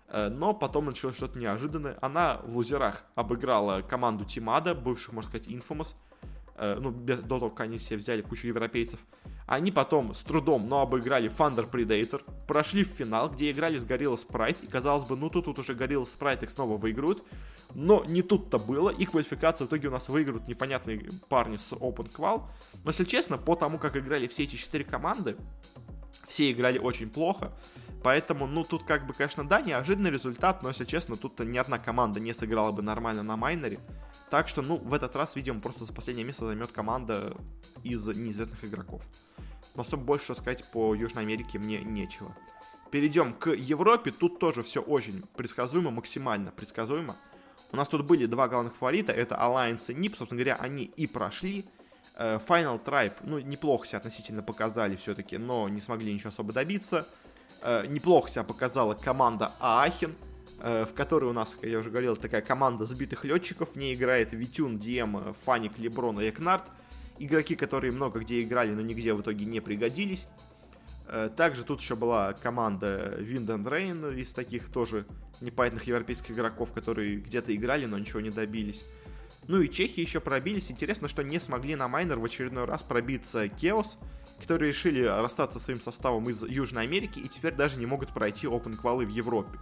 э, 0.08 0.30
но 0.30 0.54
потом 0.54 0.86
началось 0.86 1.18
что-то 1.18 1.38
неожиданное. 1.38 1.98
Она 2.02 2.40
в 2.46 2.56
лузерах 2.56 3.04
обыграла 3.16 3.82
команду 3.82 4.24
Тимада, 4.24 4.74
бывших, 4.74 5.14
можно 5.14 5.30
сказать, 5.30 5.48
Infamous, 5.48 5.96
ну, 6.58 6.92
до 6.92 7.18
того, 7.18 7.50
как 7.50 7.62
они 7.62 7.78
все 7.78 7.98
взяли 7.98 8.22
кучу 8.22 8.48
европейцев. 8.48 9.00
Они 9.48 9.72
потом 9.72 10.14
с 10.14 10.22
трудом, 10.22 10.68
но 10.68 10.82
обыграли 10.82 11.30
Thunder 11.30 11.70
Predator, 11.70 12.24
прошли 12.48 12.84
в 12.84 12.88
финал, 12.88 13.30
где 13.30 13.52
играли 13.52 13.78
с 13.78 13.86
Gorilla 13.86 14.18
Sprite, 14.18 14.58
и 14.64 14.68
казалось 14.68 15.04
бы, 15.04 15.16
ну 15.16 15.30
тут, 15.30 15.46
тут 15.46 15.60
уже 15.60 15.74
Gorilla 15.74 16.06
Sprite 16.06 16.46
их 16.46 16.50
снова 16.50 16.78
выиграют, 16.78 17.24
но 17.76 18.04
не 18.06 18.24
тут-то 18.24 18.58
было, 18.58 18.90
и 18.90 19.06
квалификация 19.06 19.66
в 19.66 19.70
итоге 19.70 19.90
у 19.90 19.92
нас 19.92 20.10
выиграют 20.10 20.48
непонятные 20.48 21.10
парни 21.30 21.58
с 21.58 21.72
Open 21.74 22.12
Qual, 22.12 22.44
но 22.84 22.90
если 22.90 23.04
честно, 23.04 23.38
по 23.38 23.56
тому, 23.56 23.78
как 23.78 23.96
играли 23.98 24.28
все 24.28 24.44
эти 24.44 24.56
четыре 24.56 24.84
команды, 24.84 25.38
все 26.28 26.52
играли 26.52 26.80
очень 26.80 27.10
плохо, 27.10 27.52
Поэтому, 28.06 28.46
ну, 28.46 28.64
тут 28.64 28.84
как 28.84 29.08
бы, 29.08 29.16
конечно, 29.16 29.48
да, 29.48 29.62
неожиданный 29.62 30.12
результат, 30.12 30.62
но, 30.62 30.70
если 30.70 30.86
честно, 30.86 31.18
тут 31.18 31.40
ни 31.40 31.58
одна 31.58 31.80
команда 31.80 32.20
не 32.20 32.34
сыграла 32.34 32.72
бы 32.72 32.84
нормально 32.84 33.24
на 33.24 33.36
майнере. 33.36 33.80
Так 34.30 34.48
что, 34.48 34.62
ну, 34.62 34.78
в 34.78 34.94
этот 34.94 35.16
раз, 35.16 35.36
видимо, 35.36 35.60
просто 35.60 35.86
за 35.86 35.92
последнее 35.92 36.24
место 36.24 36.46
займет 36.46 36.72
команда 36.72 37.36
из 37.82 38.06
неизвестных 38.06 38.64
игроков. 38.64 39.02
Но 39.74 39.82
особо 39.82 40.04
больше 40.04 40.26
что 40.26 40.36
сказать 40.36 40.64
по 40.66 40.94
Южной 40.94 41.24
Америке 41.24 41.58
мне 41.58 41.82
нечего. 41.82 42.38
Перейдем 42.92 43.34
к 43.34 43.50
Европе. 43.50 44.12
Тут 44.12 44.38
тоже 44.38 44.62
все 44.62 44.84
очень 44.84 45.24
предсказуемо, 45.36 45.90
максимально 45.90 46.52
предсказуемо. 46.52 47.16
У 47.72 47.76
нас 47.76 47.90
тут 47.90 48.06
были 48.06 48.28
два 48.28 48.48
главных 48.48 48.76
фаворита. 48.76 49.14
Это 49.14 49.34
Alliance 49.34 49.92
и 49.92 49.96
NIP. 49.96 50.16
Собственно 50.16 50.44
говоря, 50.44 50.58
они 50.58 50.84
и 50.84 51.08
прошли. 51.08 51.66
Э, 52.14 52.38
Final 52.48 52.80
Tribe, 52.84 53.16
ну, 53.24 53.40
неплохо 53.40 53.88
себя 53.88 53.98
относительно 53.98 54.44
показали 54.44 54.96
все-таки, 54.96 55.40
но 55.40 55.68
не 55.70 55.82
смогли 55.82 56.14
ничего 56.14 56.30
особо 56.30 56.54
добиться. 56.54 57.08
Э, 57.68 57.88
неплохо 57.88 58.30
себя 58.30 58.44
показала 58.44 58.94
команда 58.94 59.52
Аахен. 59.60 60.16
Э, 60.60 60.86
в 60.86 60.94
которой 60.94 61.26
у 61.26 61.34
нас, 61.34 61.58
как 61.60 61.70
я 61.70 61.80
уже 61.80 61.90
говорил, 61.90 62.16
такая 62.16 62.42
команда 62.42 62.86
сбитых 62.86 63.26
летчиков. 63.26 63.72
В 63.72 63.76
ней 63.76 63.96
играет 63.96 64.34
Витюн, 64.34 64.78
Дием, 64.78 65.36
Фаник, 65.46 65.80
Леброн 65.80 66.20
и 66.22 66.30
Экнард. 66.30 66.64
Игроки, 67.18 67.56
которые 67.56 67.92
много 67.92 68.20
где 68.20 68.44
играли, 68.44 68.72
но 68.72 68.82
нигде 68.82 69.14
в 69.16 69.22
итоге 69.22 69.46
не 69.46 69.62
пригодились. 69.62 70.28
Э, 71.08 71.32
также 71.36 71.64
тут 71.64 71.82
еще 71.82 71.96
была 71.96 72.34
команда 72.34 73.16
Wind 73.20 73.48
and 73.48 73.64
Rain 73.64 74.16
из 74.16 74.32
таких 74.32 74.72
тоже 74.72 75.08
непонятных 75.42 75.86
европейских 75.86 76.32
игроков, 76.32 76.72
которые 76.72 77.18
где-то 77.18 77.56
играли, 77.56 77.86
но 77.86 77.98
ничего 77.98 78.22
не 78.22 78.30
добились. 78.30 78.84
Ну 79.48 79.62
и 79.62 79.70
чехи 79.70 80.00
еще 80.00 80.20
пробились. 80.20 80.72
Интересно, 80.72 81.08
что 81.08 81.24
не 81.24 81.40
смогли 81.40 81.76
на 81.76 81.88
майнер 81.88 82.20
в 82.20 82.26
очередной 82.26 82.66
раз 82.66 82.84
пробиться 82.84 83.46
Chaos, 83.46 83.98
которые 84.40 84.70
решили 84.70 85.04
расстаться 85.04 85.60
своим 85.60 85.80
составом 85.80 86.30
из 86.30 86.44
Южной 86.44 86.84
Америки 86.84 87.20
и 87.20 87.28
теперь 87.28 87.54
даже 87.54 87.78
не 87.78 87.86
могут 87.86 88.10
пройти 88.10 88.48
Open 88.48 88.76
квалы 88.76 89.06
в 89.06 89.10
Европе. 89.10 89.60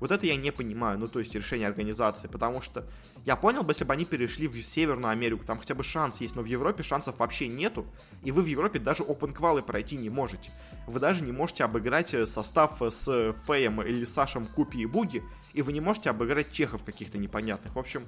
Вот 0.00 0.10
это 0.10 0.26
я 0.26 0.34
не 0.34 0.50
понимаю, 0.50 0.98
ну, 0.98 1.08
то 1.08 1.18
есть 1.18 1.34
решение 1.34 1.68
организации, 1.68 2.26
потому 2.26 2.62
что 2.62 2.86
я 3.26 3.36
понял 3.36 3.62
бы, 3.62 3.72
если 3.72 3.84
бы 3.84 3.92
они 3.92 4.06
перешли 4.06 4.48
в 4.48 4.56
Северную 4.56 5.10
Америку, 5.10 5.44
там 5.44 5.58
хотя 5.58 5.74
бы 5.74 5.82
шанс 5.82 6.22
есть, 6.22 6.34
но 6.36 6.42
в 6.42 6.46
Европе 6.46 6.82
шансов 6.82 7.18
вообще 7.18 7.48
нету, 7.48 7.86
и 8.22 8.32
вы 8.32 8.40
в 8.40 8.46
Европе 8.46 8.78
даже 8.78 9.02
open 9.02 9.34
квалы 9.34 9.62
пройти 9.62 9.96
не 9.96 10.08
можете. 10.08 10.50
Вы 10.86 11.00
даже 11.00 11.22
не 11.22 11.32
можете 11.32 11.64
обыграть 11.64 12.14
э, 12.14 12.26
состав 12.26 12.80
э, 12.80 12.90
с 12.90 13.34
Феем 13.46 13.82
или 13.82 14.04
Сашем 14.06 14.46
Купи 14.46 14.80
и 14.80 14.86
Буги, 14.86 15.22
и 15.52 15.60
вы 15.60 15.74
не 15.74 15.82
можете 15.82 16.08
обыграть 16.08 16.50
чехов 16.50 16.82
каких-то 16.82 17.18
непонятных. 17.18 17.74
В 17.74 17.78
общем, 17.78 18.06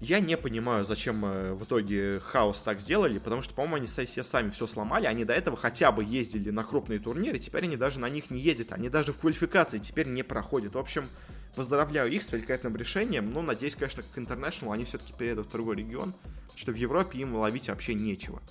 я 0.00 0.20
не 0.20 0.36
понимаю, 0.36 0.84
зачем 0.84 1.24
э, 1.24 1.54
в 1.54 1.64
итоге 1.64 2.20
Хаос 2.20 2.62
так 2.62 2.80
сделали, 2.80 3.18
потому 3.18 3.42
что, 3.42 3.54
по-моему, 3.54 3.76
они 3.76 3.86
все 3.86 4.24
сами 4.24 4.50
все 4.50 4.66
сломали. 4.66 5.06
Они 5.06 5.24
до 5.24 5.32
этого 5.32 5.56
хотя 5.56 5.92
бы 5.92 6.04
ездили 6.04 6.50
на 6.50 6.64
крупные 6.64 6.98
турниры, 6.98 7.38
теперь 7.38 7.64
они 7.64 7.76
даже 7.76 8.00
на 8.00 8.08
них 8.08 8.30
не 8.30 8.40
ездят. 8.40 8.72
Они 8.72 8.88
даже 8.88 9.12
в 9.12 9.18
квалификации 9.18 9.78
теперь 9.78 10.08
не 10.08 10.22
проходят. 10.22 10.74
В 10.74 10.78
общем, 10.78 11.06
поздравляю 11.54 12.10
их 12.10 12.22
с 12.22 12.32
великолепным 12.32 12.76
решением, 12.76 13.32
но 13.32 13.42
надеюсь, 13.42 13.76
конечно, 13.76 14.02
к 14.02 14.18
International 14.18 14.72
они 14.74 14.84
все-таки 14.84 15.12
перейдут 15.12 15.46
в 15.46 15.52
другой 15.52 15.76
регион, 15.76 16.14
что 16.56 16.72
в 16.72 16.76
Европе 16.76 17.18
им 17.18 17.34
ловить 17.36 17.68
вообще 17.68 17.94
нечего. 17.94 18.42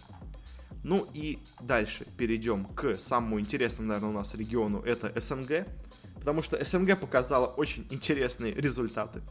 Ну 0.84 1.08
и 1.14 1.40
дальше 1.62 2.06
перейдем 2.18 2.66
к 2.66 2.96
самому 2.96 3.40
интересному, 3.40 3.90
наверное, 3.90 4.10
у 4.10 4.14
нас 4.14 4.34
региону, 4.34 4.82
это 4.82 5.18
СНГ, 5.20 5.66
потому 6.16 6.42
что 6.42 6.64
СНГ 6.64 7.00
показала 7.00 7.48
очень 7.48 7.88
интересные 7.90 8.54
результаты. 8.54 9.22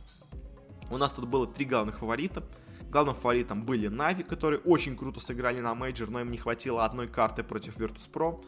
У 0.92 0.98
нас 0.98 1.10
тут 1.10 1.26
было 1.26 1.46
три 1.46 1.64
главных 1.64 2.00
фаворита. 2.00 2.42
Главным 2.90 3.14
фаворитом 3.14 3.64
были 3.64 3.88
Na'Vi, 3.88 4.24
которые 4.24 4.60
очень 4.60 4.94
круто 4.94 5.20
сыграли 5.20 5.58
на 5.58 5.74
мейджор, 5.74 6.10
но 6.10 6.20
им 6.20 6.30
не 6.30 6.36
хватило 6.36 6.84
одной 6.84 7.08
карты 7.08 7.42
против 7.42 7.78
Virtus.pro. 7.78 8.44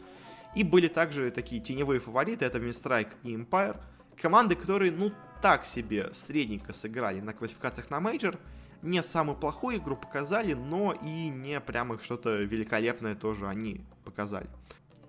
И 0.53 0.63
были 0.63 0.87
также 0.87 1.31
такие 1.31 1.59
теневые 1.59 1.99
фавориты, 1.99 2.45
это 2.45 2.59
Winstrike 2.59 3.13
и 3.23 3.35
Empire. 3.35 3.81
Команды, 4.21 4.55
которые, 4.55 4.91
ну, 4.91 5.11
так 5.41 5.65
себе 5.65 6.13
средненько 6.13 6.71
сыграли 6.71 7.19
на 7.19 7.33
квалификациях 7.33 7.89
на 7.89 7.99
мейджор. 7.99 8.37
Не 8.83 9.01
самую 9.01 9.37
плохую 9.37 9.77
игру 9.77 9.97
показали, 9.97 10.53
но 10.53 10.93
и 10.93 11.29
не 11.29 11.59
прямо 11.59 11.99
что-то 11.99 12.29
великолепное 12.43 13.15
тоже 13.15 13.47
они 13.47 13.81
показали. 14.03 14.47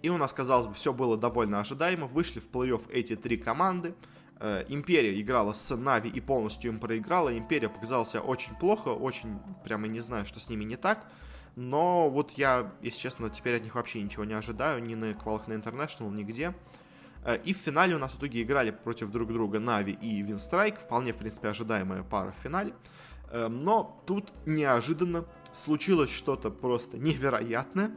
И 0.00 0.08
у 0.08 0.16
нас, 0.16 0.32
казалось 0.32 0.68
бы, 0.68 0.72
все 0.72 0.94
было 0.94 1.18
довольно 1.18 1.60
ожидаемо. 1.60 2.06
Вышли 2.06 2.40
в 2.40 2.48
плей-офф 2.48 2.90
эти 2.90 3.14
три 3.14 3.36
команды. 3.36 3.94
Э, 4.38 4.64
Империя 4.68 5.20
играла 5.20 5.52
с 5.52 5.74
Нави 5.74 6.10
и 6.10 6.20
полностью 6.20 6.72
им 6.72 6.78
проиграла. 6.78 7.36
Империя 7.36 7.68
показался 7.68 8.20
очень 8.20 8.54
плохо, 8.54 8.88
очень, 8.88 9.38
прямо 9.64 9.86
не 9.86 10.00
знаю, 10.00 10.26
что 10.26 10.40
с 10.40 10.48
ними 10.48 10.64
не 10.64 10.76
так. 10.76 11.06
Но 11.56 12.10
вот 12.10 12.32
я, 12.32 12.72
если 12.82 12.98
честно, 12.98 13.30
теперь 13.30 13.56
от 13.56 13.62
них 13.62 13.74
вообще 13.74 14.02
ничего 14.02 14.24
не 14.24 14.34
ожидаю, 14.34 14.82
ни 14.82 14.94
на 14.94 15.14
квалах 15.14 15.48
на 15.48 15.54
International, 15.54 16.12
нигде. 16.12 16.54
Э, 17.24 17.38
и 17.44 17.54
в 17.54 17.56
финале 17.56 17.94
у 17.96 17.98
нас 17.98 18.12
в 18.12 18.18
итоге 18.18 18.42
играли 18.42 18.70
против 18.70 19.10
друг 19.10 19.32
друга 19.32 19.58
Нави 19.58 19.92
и 19.92 20.20
Винстрайк. 20.22 20.78
Вполне, 20.78 21.12
в 21.12 21.16
принципе, 21.16 21.48
ожидаемая 21.48 22.02
пара 22.02 22.32
в 22.32 22.42
финале. 22.42 22.74
Э, 23.30 23.48
но 23.48 24.02
тут 24.06 24.32
неожиданно 24.44 25.24
случилось 25.52 26.10
что-то 26.10 26.50
просто 26.50 26.98
невероятное. 26.98 27.90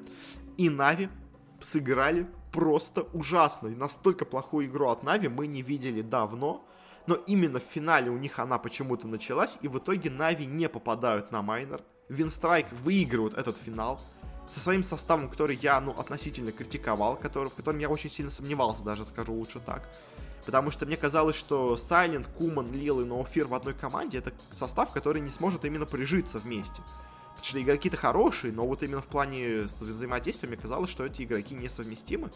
И 0.57 0.69
Na'Vi 0.69 1.09
сыграли 1.59 2.27
просто 2.51 3.03
ужасно. 3.13 3.67
И 3.67 3.75
настолько 3.75 4.25
плохую 4.25 4.67
игру 4.67 4.89
от 4.89 5.03
Na'Vi 5.03 5.27
мы 5.27 5.47
не 5.47 5.61
видели 5.61 6.01
давно. 6.01 6.65
Но 7.07 7.15
именно 7.15 7.59
в 7.59 7.63
финале 7.63 8.11
у 8.11 8.17
них 8.17 8.39
она 8.39 8.57
почему-то 8.57 9.07
началась. 9.07 9.57
И 9.61 9.67
в 9.67 9.77
итоге 9.77 10.09
Na'Vi 10.09 10.45
не 10.45 10.69
попадают 10.69 11.31
на 11.31 11.41
майнор. 11.41 11.81
Winstrike 12.09 12.71
выигрывают 12.71 13.35
этот 13.35 13.57
финал 13.57 13.99
со 14.51 14.59
своим 14.59 14.83
составом, 14.83 15.29
который 15.29 15.55
я, 15.55 15.79
ну, 15.79 15.91
относительно 15.91 16.51
критиковал, 16.51 17.15
который, 17.15 17.49
в 17.49 17.55
котором 17.55 17.79
я 17.79 17.89
очень 17.89 18.09
сильно 18.09 18.31
сомневался, 18.31 18.83
даже 18.83 19.05
скажу 19.05 19.33
лучше 19.33 19.59
так. 19.59 19.87
Потому 20.45 20.71
что 20.71 20.87
мне 20.87 20.97
казалось, 20.97 21.35
что 21.35 21.77
Silent, 21.77 22.27
Куман, 22.37 22.71
Lil 22.73 23.01
и 23.01 23.05
Nofear 23.05 23.47
в 23.47 23.53
одной 23.53 23.75
команде 23.75 24.17
это 24.17 24.31
состав, 24.49 24.91
который 24.91 25.21
не 25.21 25.29
сможет 25.29 25.65
именно 25.65 25.85
прижиться 25.85 26.39
вместе. 26.39 26.81
Потому 27.39 27.51
что 27.51 27.61
игроки-то 27.61 27.95
хорошие, 27.95 28.51
но 28.51 28.67
вот 28.67 28.83
именно 28.83 29.01
в 29.01 29.05
плане 29.05 29.61
взаимодействия 29.79 30.49
мне 30.49 30.57
казалось, 30.57 30.89
что 30.89 31.05
эти 31.05 31.23
игроки 31.23 31.55
несовместимы. 31.55 32.31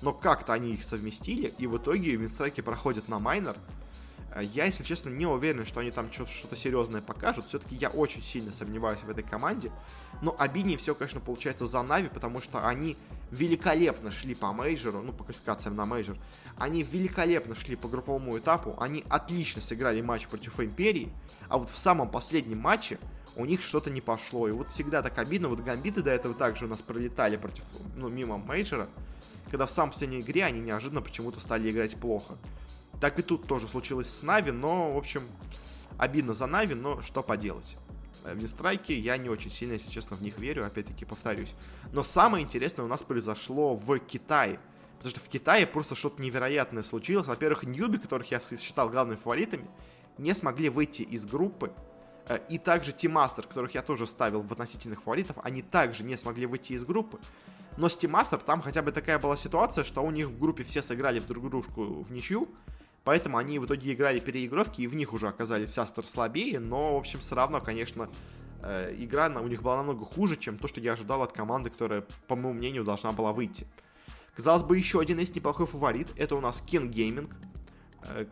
Но 0.00 0.12
как-то 0.12 0.52
они 0.52 0.74
их 0.74 0.84
совместили, 0.84 1.52
и 1.58 1.66
в 1.66 1.76
итоге 1.76 2.14
Winstrike 2.14 2.55
и 2.55 2.60
проходят 2.60 3.08
на 3.08 3.18
майнор, 3.18 3.56
Э, 4.34 4.42
я, 4.42 4.66
если 4.66 4.82
честно, 4.82 5.08
не 5.08 5.26
уверен, 5.26 5.64
что 5.64 5.80
они 5.80 5.90
там 5.90 6.12
что-то 6.12 6.56
серьезное 6.56 7.00
покажут. 7.00 7.46
Все-таки 7.46 7.76
я 7.76 7.88
очень 7.88 8.22
сильно 8.22 8.52
сомневаюсь 8.52 9.00
в 9.02 9.08
этой 9.08 9.22
команде. 9.22 9.70
Но 10.22 10.34
обиднее 10.38 10.76
все, 10.76 10.94
конечно, 10.94 11.20
получается 11.20 11.66
за 11.66 11.82
Na'Vi, 11.82 12.08
потому 12.08 12.40
что 12.40 12.66
они 12.66 12.96
великолепно 13.30 14.10
шли 14.10 14.34
по 14.34 14.52
мейджору, 14.52 15.02
ну, 15.02 15.12
по 15.12 15.24
квалификациям 15.24 15.76
на 15.76 15.86
мейджор. 15.86 16.16
Они 16.56 16.82
великолепно 16.82 17.54
шли 17.54 17.76
по 17.76 17.88
групповому 17.88 18.38
этапу, 18.38 18.76
они 18.80 19.04
отлично 19.08 19.60
сыграли 19.60 20.00
матч 20.00 20.26
против 20.26 20.60
Империи, 20.60 21.10
а 21.48 21.58
вот 21.58 21.70
в 21.70 21.76
самом 21.76 22.08
последнем 22.08 22.58
матче 22.58 22.98
у 23.36 23.44
них 23.44 23.62
что-то 23.62 23.90
не 23.90 24.00
пошло. 24.00 24.48
И 24.48 24.52
вот 24.52 24.70
всегда 24.70 25.02
так 25.02 25.18
обидно, 25.18 25.48
вот 25.48 25.60
гамбиты 25.60 26.02
до 26.02 26.10
этого 26.10 26.34
также 26.34 26.66
у 26.66 26.68
нас 26.68 26.80
пролетали 26.80 27.36
против, 27.36 27.64
ну, 27.96 28.08
мимо 28.08 28.38
мейджора, 28.38 28.88
когда 29.50 29.66
в 29.66 29.70
самой 29.70 29.92
последней 29.92 30.20
игре 30.20 30.44
они 30.44 30.60
неожиданно 30.60 31.02
почему-то 31.02 31.40
стали 31.40 31.70
играть 31.70 31.96
плохо. 31.96 32.36
Так 33.00 33.18
и 33.18 33.22
тут 33.22 33.46
тоже 33.46 33.66
случилось 33.66 34.08
с 34.08 34.22
Na'Vi, 34.22 34.50
но, 34.50 34.92
в 34.92 34.96
общем, 34.96 35.22
обидно 35.98 36.34
за 36.34 36.46
Na'Vi, 36.46 36.74
но 36.74 37.02
что 37.02 37.22
поделать. 37.22 37.76
В 38.22 38.34
Winstrike 38.34 38.98
я 38.98 39.18
не 39.18 39.28
очень 39.28 39.50
сильно, 39.50 39.74
если 39.74 39.90
честно, 39.90 40.16
в 40.16 40.22
них 40.22 40.38
верю, 40.38 40.64
опять-таки 40.64 41.04
повторюсь. 41.04 41.52
Но 41.92 42.02
самое 42.02 42.42
интересное 42.42 42.84
у 42.84 42.88
нас 42.88 43.02
произошло 43.02 43.76
в 43.76 43.98
Китае. 43.98 44.58
Потому 44.96 45.10
что 45.10 45.20
в 45.20 45.28
Китае 45.28 45.66
просто 45.66 45.94
что-то 45.94 46.22
невероятное 46.22 46.82
случилось. 46.82 47.26
Во-первых, 47.26 47.64
Newbee, 47.64 47.98
которых 47.98 48.30
я 48.30 48.40
считал 48.40 48.88
главными 48.88 49.18
фаворитами, 49.18 49.68
не 50.16 50.34
смогли 50.34 50.70
выйти 50.70 51.02
из 51.02 51.26
группы. 51.26 51.72
Э, 52.26 52.38
и 52.48 52.58
также 52.58 52.92
Тимастер, 52.92 53.46
которых 53.46 53.74
я 53.74 53.82
тоже 53.82 54.06
ставил 54.06 54.42
в 54.42 54.52
относительных 54.52 55.02
фаворитов, 55.02 55.36
они 55.42 55.62
также 55.62 56.04
не 56.04 56.16
смогли 56.16 56.46
выйти 56.46 56.72
из 56.72 56.84
группы. 56.84 57.18
Но 57.76 57.88
с 57.88 57.96
Тимастер 57.96 58.38
там 58.38 58.62
хотя 58.62 58.82
бы 58.82 58.92
такая 58.92 59.18
была 59.18 59.36
ситуация, 59.36 59.84
что 59.84 60.02
у 60.02 60.10
них 60.10 60.28
в 60.28 60.38
группе 60.38 60.62
все 60.62 60.80
сыграли 60.80 61.18
в 61.18 61.26
друг 61.26 61.50
дружку 61.50 62.02
в 62.02 62.12
ничью. 62.12 62.48
Поэтому 63.02 63.36
они 63.36 63.58
в 63.58 63.66
итоге 63.66 63.92
играли 63.92 64.18
переигровки, 64.18 64.80
и 64.80 64.86
в 64.86 64.94
них 64.94 65.12
уже 65.12 65.28
оказались 65.28 65.76
Астер 65.76 66.04
слабее, 66.04 66.58
но, 66.58 66.94
в 66.94 66.96
общем, 66.96 67.20
все 67.20 67.34
равно, 67.34 67.60
конечно, 67.60 68.08
э, 68.62 68.94
игра 68.98 69.26
у 69.26 69.46
них 69.46 69.62
была 69.62 69.76
намного 69.76 70.06
хуже, 70.06 70.36
чем 70.36 70.56
то, 70.56 70.68
что 70.68 70.80
я 70.80 70.94
ожидал 70.94 71.22
от 71.22 71.32
команды, 71.32 71.68
которая, 71.68 72.06
по 72.26 72.34
моему 72.34 72.54
мнению, 72.54 72.82
должна 72.82 73.12
была 73.12 73.34
выйти. 73.34 73.66
Казалось 74.34 74.62
бы, 74.62 74.78
еще 74.78 75.00
один 75.00 75.18
есть 75.18 75.36
неплохой 75.36 75.66
фаворит, 75.66 76.08
это 76.16 76.34
у 76.34 76.40
нас 76.40 76.64
King 76.66 76.90
Gaming, 76.90 77.30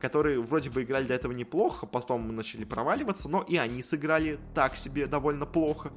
которые 0.01 0.41
вроде 0.41 0.71
бы 0.71 0.83
играли 0.83 1.07
до 1.07 1.15
этого 1.15 1.33
неплохо, 1.33 1.87
потом 1.87 2.35
начали 2.35 2.65
проваливаться, 2.65 3.29
но 3.29 3.43
и 3.43 3.57
они 3.57 3.83
сыграли 3.83 4.39
так 4.55 4.77
себе 4.77 5.07
довольно 5.07 5.47
плохо. 5.47 5.93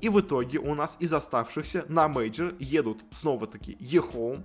И 0.00 0.08
в 0.08 0.20
итоге 0.20 0.58
у 0.58 0.74
нас 0.74 0.96
из 0.98 1.12
оставшихся 1.12 1.84
на 1.88 2.08
мейджор 2.08 2.54
едут 2.58 3.04
снова-таки 3.14 3.76
EHOME, 3.78 4.42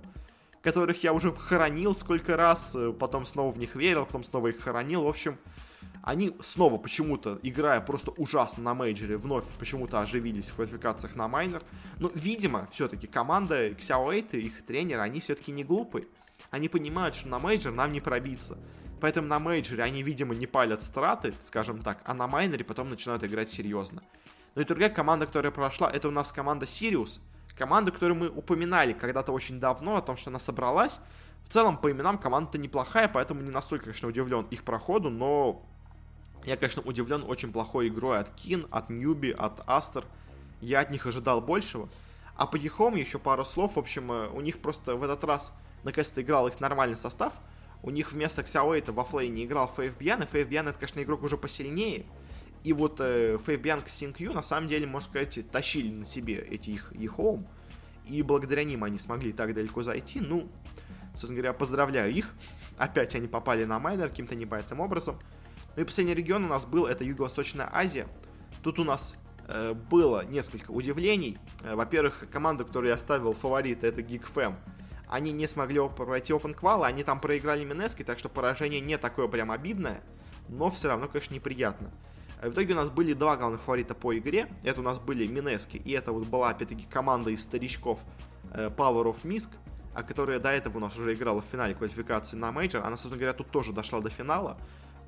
которых 0.60 1.02
я 1.02 1.12
уже 1.12 1.32
хоронил 1.32 1.94
сколько 1.94 2.36
раз, 2.36 2.72
э, 2.74 2.92
потом 2.92 3.24
снова 3.24 3.52
в 3.52 3.58
них 3.58 3.74
верил, 3.76 4.04
потом 4.04 4.24
снова 4.24 4.48
их 4.48 4.60
хоронил. 4.60 5.04
В 5.04 5.08
общем, 5.08 5.38
они 6.02 6.36
снова 6.40 6.76
почему-то, 6.76 7.38
играя 7.42 7.80
просто 7.80 8.10
ужасно 8.10 8.62
на 8.62 8.74
мейджоре, 8.74 9.16
вновь 9.16 9.44
почему-то 9.58 10.00
оживились 10.00 10.50
в 10.50 10.56
квалификациях 10.56 11.16
на 11.16 11.28
майнор. 11.28 11.62
Но, 11.98 12.10
видимо, 12.14 12.68
все-таки 12.70 13.06
команда 13.06 13.70
Xiao 13.70 14.04
8, 14.04 14.38
их 14.38 14.66
тренеры, 14.66 15.00
они 15.00 15.20
все-таки 15.20 15.52
не 15.52 15.64
глупые. 15.64 16.06
Они 16.50 16.68
понимают, 16.68 17.14
что 17.14 17.28
на 17.28 17.38
мейджор 17.38 17.72
нам 17.72 17.92
не 17.92 18.00
пробиться. 18.00 18.58
Поэтому 19.00 19.28
на 19.28 19.38
мейджоре 19.38 19.82
они, 19.82 20.02
видимо, 20.02 20.34
не 20.34 20.46
палят 20.46 20.82
страты, 20.82 21.34
скажем 21.42 21.82
так, 21.82 22.00
а 22.04 22.14
на 22.14 22.26
майноре 22.26 22.64
потом 22.64 22.90
начинают 22.90 23.24
играть 23.24 23.50
серьезно. 23.50 24.02
Ну 24.54 24.62
и 24.62 24.64
другая 24.64 24.88
команда, 24.88 25.26
которая 25.26 25.52
прошла, 25.52 25.90
это 25.90 26.08
у 26.08 26.10
нас 26.10 26.32
команда 26.32 26.64
Sirius, 26.64 27.20
Команда, 27.56 27.90
которую 27.90 28.18
мы 28.18 28.28
упоминали 28.28 28.92
когда-то 28.92 29.32
очень 29.32 29.58
давно, 29.58 29.96
о 29.96 30.02
том, 30.02 30.16
что 30.18 30.28
она 30.28 30.38
собралась. 30.38 31.00
В 31.46 31.52
целом, 31.52 31.78
по 31.78 31.90
именам 31.90 32.18
команда-то 32.18 32.58
неплохая, 32.58 33.08
поэтому 33.08 33.40
не 33.40 33.50
настолько, 33.50 33.84
конечно, 33.86 34.08
удивлен 34.08 34.46
их 34.50 34.62
проходу, 34.62 35.08
но 35.08 35.62
я, 36.44 36.56
конечно, 36.56 36.82
удивлен 36.82 37.24
очень 37.26 37.52
плохой 37.52 37.88
игрой 37.88 38.18
от 38.18 38.30
Keen, 38.30 38.66
от 38.70 38.90
Newbee, 38.90 39.30
от 39.30 39.62
Aster. 39.66 40.04
Я 40.60 40.80
от 40.80 40.90
них 40.90 41.06
ожидал 41.06 41.40
большего. 41.40 41.88
А 42.36 42.46
по 42.46 42.56
EHOME 42.56 42.94
еще 42.94 43.18
пару 43.18 43.44
слов. 43.44 43.76
В 43.76 43.78
общем, 43.78 44.12
э, 44.12 44.28
у 44.28 44.40
них 44.42 44.60
просто 44.60 44.94
в 44.94 45.02
этот 45.02 45.24
раз 45.24 45.50
наконец-то 45.84 46.22
играл 46.22 46.48
их 46.48 46.60
нормальный 46.60 46.96
состав. 46.96 47.34
У 47.82 47.90
них 47.90 48.12
вместо 48.12 48.42
Xiaowei 48.42 48.90
в 48.92 49.04
оффлейне 49.04 49.44
играл 49.44 49.72
Faith_bian, 49.76 50.22
и 50.22 50.26
Faith 50.26 50.50
это, 50.50 50.72
конечно, 50.72 51.02
игрок 51.02 51.22
уже 51.22 51.36
посильнее. 51.36 52.06
И 52.66 52.72
вот 52.72 52.96
э, 52.98 53.38
Faith_bian 53.46 53.88
и 53.88 53.95
XinQ, 53.95 54.32
на 54.32 54.42
самом 54.42 54.68
деле, 54.68 54.88
можно 54.88 55.08
сказать, 55.08 55.38
тащили 55.52 55.88
на 55.88 56.04
себе 56.04 56.38
эти 56.38 56.70
их 56.70 56.92
EHOME. 56.96 57.46
И 58.06 58.22
благодаря 58.22 58.64
ним 58.64 58.82
они 58.82 58.98
смогли 58.98 59.32
так 59.32 59.54
далеко 59.54 59.82
зайти. 59.82 60.20
Ну, 60.20 60.48
собственно 61.12 61.36
говоря, 61.36 61.52
поздравляю 61.52 62.12
их. 62.12 62.34
Опять 62.76 63.14
они 63.14 63.28
попали 63.28 63.64
на 63.64 63.78
майнор 63.78 64.08
каким-то 64.08 64.34
непонятным 64.34 64.80
образом. 64.80 65.16
Ну 65.76 65.82
и 65.82 65.84
последний 65.84 66.14
регион 66.14 66.44
у 66.44 66.48
нас 66.48 66.64
был, 66.64 66.86
это 66.86 67.04
Юго-Восточная 67.04 67.70
Азия. 67.72 68.08
Тут 68.64 68.80
у 68.80 68.84
нас 68.84 69.14
э, 69.46 69.72
было 69.72 70.24
несколько 70.24 70.72
удивлений. 70.72 71.38
Э, 71.62 71.76
во-первых, 71.76 72.26
команда, 72.32 72.64
которую 72.64 72.90
я 72.90 72.98
ставил 72.98 73.32
фаворит, 73.34 73.84
это 73.84 74.00
GeekFam. 74.00 74.56
Они 75.08 75.32
не 75.32 75.46
смогли 75.46 75.80
пройти 75.88 76.32
Open 76.32 76.54
Qual, 76.58 76.84
они 76.84 77.04
там 77.04 77.20
проиграли 77.20 77.64
Mineski, 77.64 78.02
так 78.02 78.18
что 78.18 78.28
поражение 78.28 78.80
не 78.80 78.98
такое 78.98 79.28
прям 79.28 79.50
обидное, 79.50 80.02
но 80.48 80.70
все 80.70 80.88
равно, 80.88 81.08
конечно, 81.08 81.34
неприятно. 81.34 81.92
В 82.42 82.50
итоге 82.50 82.74
у 82.74 82.76
нас 82.76 82.90
были 82.90 83.14
два 83.14 83.36
главных 83.36 83.62
фаворита 83.62 83.94
по 83.94 84.16
игре. 84.16 84.48
Это 84.62 84.80
у 84.80 84.84
нас 84.84 84.98
были 84.98 85.26
Mineski, 85.26 85.78
и 85.78 85.92
это 85.92 86.12
вот 86.12 86.26
была, 86.26 86.50
опять-таки, 86.50 86.86
команда 86.90 87.30
из 87.30 87.42
старичков 87.42 88.00
э, 88.52 88.68
Power 88.68 89.04
of 89.04 89.22
Misk, 89.22 89.48
а 89.94 90.02
которая 90.02 90.38
до 90.38 90.50
этого 90.50 90.76
у 90.76 90.80
нас 90.80 90.96
уже 90.98 91.14
играла 91.14 91.40
в 91.40 91.46
финале 91.46 91.74
квалификации 91.74 92.36
на 92.36 92.52
мейджор. 92.52 92.82
Она, 92.82 92.96
собственно 92.98 93.16
говоря, 93.16 93.32
тут 93.32 93.50
тоже 93.50 93.72
дошла 93.72 94.00
до 94.00 94.10
финала. 94.10 94.58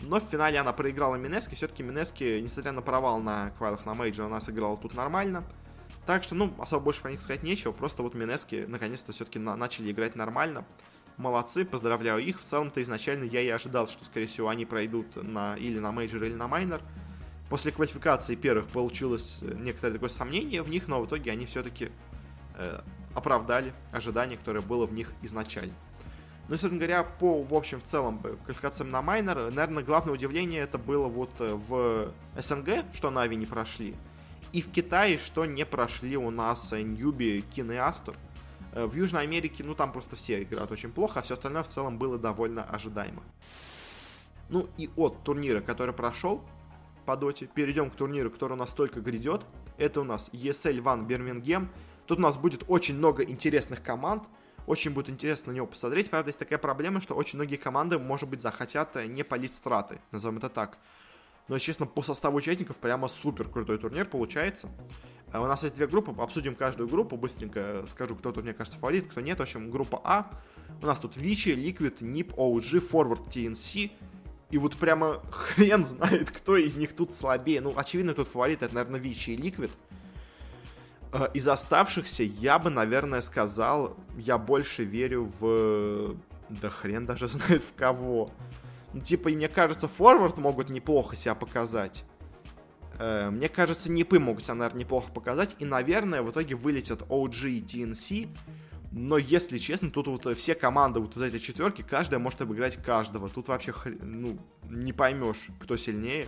Но 0.00 0.20
в 0.20 0.22
финале 0.22 0.58
она 0.58 0.72
проиграла 0.72 1.16
Mineski. 1.16 1.54
Все-таки 1.54 1.82
Mineski, 1.82 2.40
несмотря 2.40 2.72
на 2.72 2.80
провал 2.80 3.20
на 3.20 3.50
квалах 3.58 3.84
на 3.84 3.92
мейджор, 3.92 4.26
она 4.26 4.40
сыграла 4.40 4.78
тут 4.78 4.94
нормально. 4.94 5.44
Так 6.08 6.24
что, 6.24 6.34
ну, 6.34 6.54
особо 6.56 6.84
больше 6.84 7.02
про 7.02 7.10
них 7.10 7.20
сказать 7.20 7.42
нечего. 7.42 7.70
Просто 7.70 8.02
вот 8.02 8.14
Mineski 8.14 8.64
наконец-то 8.66 9.12
все-таки 9.12 9.38
на- 9.38 9.56
начали 9.56 9.92
играть 9.92 10.16
нормально. 10.16 10.64
Молодцы, 11.18 11.66
поздравляю 11.66 12.24
их. 12.24 12.40
В 12.40 12.44
целом-то 12.44 12.80
изначально 12.80 13.24
я 13.24 13.42
и 13.42 13.48
ожидал, 13.48 13.88
что, 13.88 14.06
скорее 14.06 14.26
всего, 14.26 14.48
они 14.48 14.64
пройдут 14.64 15.16
на 15.16 15.54
или 15.56 15.78
на 15.78 15.92
мейджор, 15.92 16.24
или 16.24 16.32
на 16.32 16.48
майнор 16.48 16.80
после 17.50 17.72
квалификации 17.72 18.36
первых 18.36 18.68
получилось 18.68 19.40
э, 19.42 19.54
некоторое 19.58 19.92
такое 19.92 20.08
сомнение 20.08 20.62
в 20.62 20.70
них, 20.70 20.88
но 20.88 21.02
в 21.02 21.06
итоге 21.06 21.30
они 21.30 21.44
все-таки 21.44 21.90
э, 22.54 22.80
оправдали 23.14 23.74
ожидание, 23.92 24.38
которое 24.38 24.62
было 24.62 24.86
в 24.86 24.94
них 24.94 25.12
изначально. 25.20 25.74
Ну 26.48 26.54
и, 26.54 26.58
собственно 26.58 26.78
говоря, 26.78 27.02
по, 27.04 27.42
в 27.42 27.52
общем, 27.52 27.80
в 27.80 27.84
целом, 27.84 28.20
квалификациям 28.44 28.88
на 28.88 29.02
майнер, 29.02 29.50
наверное, 29.50 29.82
главное 29.82 30.14
удивление 30.14 30.62
это 30.62 30.78
было 30.78 31.06
вот 31.06 31.32
в 31.38 32.14
СНГ, 32.38 32.94
что 32.94 33.10
Нави 33.10 33.36
не 33.36 33.44
прошли, 33.44 33.94
и 34.52 34.62
в 34.62 34.70
Китае, 34.70 35.18
что 35.18 35.44
не 35.46 35.64
прошли 35.66 36.16
у 36.16 36.30
нас 36.30 36.72
Ньюби, 36.72 37.44
Кин 37.52 37.72
и 37.72 37.76
Астер. 37.76 38.16
В 38.72 38.94
Южной 38.94 39.22
Америке, 39.22 39.64
ну, 39.64 39.74
там 39.74 39.92
просто 39.92 40.16
все 40.16 40.42
играют 40.42 40.70
очень 40.70 40.92
плохо, 40.92 41.20
а 41.20 41.22
все 41.22 41.34
остальное 41.34 41.62
в 41.62 41.68
целом 41.68 41.98
было 41.98 42.18
довольно 42.18 42.62
ожидаемо. 42.62 43.22
Ну 44.48 44.68
и 44.76 44.88
от 44.96 45.22
турнира, 45.24 45.60
который 45.60 45.94
прошел 45.94 46.42
по 47.04 47.16
доте, 47.16 47.46
перейдем 47.46 47.90
к 47.90 47.96
турниру, 47.96 48.30
который 48.30 48.52
у 48.52 48.56
нас 48.56 48.72
только 48.72 49.00
грядет. 49.00 49.46
Это 49.76 50.00
у 50.00 50.04
нас 50.04 50.28
ESL 50.32 50.82
One 50.82 51.06
Birmingham. 51.06 51.68
Тут 52.06 52.18
у 52.18 52.22
нас 52.22 52.36
будет 52.36 52.64
очень 52.68 52.96
много 52.96 53.22
интересных 53.22 53.82
команд. 53.82 54.24
Очень 54.66 54.92
будет 54.92 55.08
интересно 55.08 55.52
на 55.52 55.56
него 55.56 55.66
посмотреть. 55.66 56.10
Правда, 56.10 56.28
есть 56.28 56.38
такая 56.38 56.58
проблема, 56.58 57.00
что 57.00 57.14
очень 57.14 57.38
многие 57.38 57.56
команды, 57.56 57.98
может 57.98 58.28
быть, 58.28 58.42
захотят 58.42 58.96
э, 58.96 59.06
не 59.06 59.22
полить 59.22 59.54
страты. 59.54 60.00
Назовем 60.10 60.36
это 60.36 60.50
так. 60.50 60.76
Но, 61.48 61.58
честно, 61.58 61.86
по 61.86 62.02
составу 62.02 62.36
участников 62.36 62.76
прямо 62.76 63.08
супер 63.08 63.48
крутой 63.48 63.78
турнир 63.78 64.06
получается. 64.06 64.68
Э, 65.32 65.38
у 65.38 65.46
нас 65.46 65.62
есть 65.62 65.74
две 65.74 65.86
группы, 65.86 66.12
обсудим 66.20 66.54
каждую 66.54 66.88
группу, 66.88 67.16
быстренько 67.16 67.84
скажу, 67.88 68.16
кто 68.16 68.32
тут, 68.32 68.44
мне 68.44 68.54
кажется, 68.54 68.78
фаворит, 68.78 69.10
кто 69.10 69.20
нет. 69.20 69.38
В 69.38 69.42
общем, 69.42 69.70
группа 69.70 70.00
А. 70.04 70.30
У 70.82 70.86
нас 70.86 70.98
тут 70.98 71.16
Вичи, 71.16 71.50
Liquid, 71.50 72.00
NIP, 72.00 72.34
OG, 72.34 72.90
Forward, 72.90 73.28
TNC. 73.28 73.90
И 74.50 74.58
вот 74.58 74.76
прямо 74.76 75.22
хрен 75.30 75.84
знает, 75.84 76.30
кто 76.30 76.56
из 76.56 76.76
них 76.76 76.94
тут 76.94 77.12
слабее. 77.12 77.60
Ну, 77.60 77.72
очевидно, 77.76 78.14
тут 78.14 78.28
фаворит, 78.28 78.62
это, 78.62 78.74
наверное, 78.74 79.00
Вичи 79.00 79.30
и 79.30 79.36
Liquid. 79.36 79.70
Э, 81.12 81.28
из 81.32 81.48
оставшихся 81.48 82.22
я 82.22 82.58
бы, 82.58 82.70
наверное, 82.70 83.22
сказал, 83.22 83.96
я 84.16 84.38
больше 84.38 84.84
верю 84.84 85.30
в... 85.40 86.16
Да 86.48 86.70
хрен 86.70 87.06
даже 87.06 87.26
знает 87.28 87.62
в 87.62 87.74
кого. 87.74 88.30
Ну, 88.98 89.04
типа, 89.04 89.28
и 89.28 89.36
мне 89.36 89.48
кажется, 89.48 89.86
форвард 89.86 90.38
могут 90.38 90.70
неплохо 90.70 91.14
себя 91.14 91.36
показать. 91.36 92.04
Э, 92.98 93.30
мне 93.30 93.48
кажется, 93.48 93.92
Нипы 93.92 94.18
могут 94.18 94.42
себя, 94.42 94.54
наверное, 94.54 94.80
неплохо 94.80 95.12
показать. 95.12 95.54
И, 95.60 95.64
наверное, 95.64 96.22
в 96.22 96.30
итоге 96.32 96.56
вылетят 96.56 97.02
OG 97.02 97.48
и 97.48 97.62
TNC. 97.62 98.28
Но, 98.90 99.16
если 99.16 99.58
честно, 99.58 99.90
тут 99.90 100.08
вот 100.08 100.36
все 100.36 100.56
команды 100.56 100.98
вот 100.98 101.16
из 101.16 101.22
этой 101.22 101.38
четверки, 101.38 101.82
каждая 101.88 102.18
может 102.18 102.40
обыграть 102.40 102.82
каждого. 102.82 103.28
Тут 103.28 103.46
вообще, 103.46 103.72
ну, 104.00 104.36
не 104.68 104.92
поймешь, 104.92 105.46
кто 105.60 105.76
сильнее. 105.76 106.26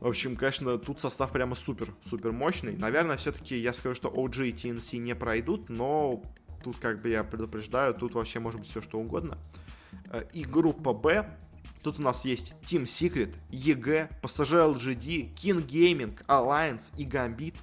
В 0.00 0.08
общем, 0.08 0.34
конечно, 0.34 0.78
тут 0.78 0.98
состав 0.98 1.30
прямо 1.30 1.54
супер-супер 1.54 2.32
мощный. 2.32 2.76
Наверное, 2.76 3.16
все-таки 3.18 3.56
я 3.56 3.72
скажу, 3.72 3.94
что 3.94 4.08
OG 4.08 4.48
и 4.48 4.52
TNC 4.52 4.96
не 4.96 5.14
пройдут, 5.14 5.68
но 5.68 6.24
тут, 6.64 6.78
как 6.78 7.00
бы 7.02 7.10
я 7.10 7.22
предупреждаю, 7.22 7.94
тут 7.94 8.14
вообще 8.14 8.40
может 8.40 8.58
быть 8.58 8.68
все 8.68 8.80
что 8.80 8.98
угодно. 8.98 9.38
Э, 10.10 10.24
и 10.32 10.44
группа 10.44 10.92
Б. 10.92 11.38
Тут 11.82 11.98
у 11.98 12.02
нас 12.02 12.24
есть 12.24 12.52
Team 12.62 12.84
Secret, 12.84 13.34
EG, 13.50 14.08
PSG 14.22 14.74
LGD, 14.74 15.34
King 15.34 15.66
Gaming, 15.66 16.24
Alliance 16.26 16.92
и 16.96 17.04
Gambit. 17.04 17.56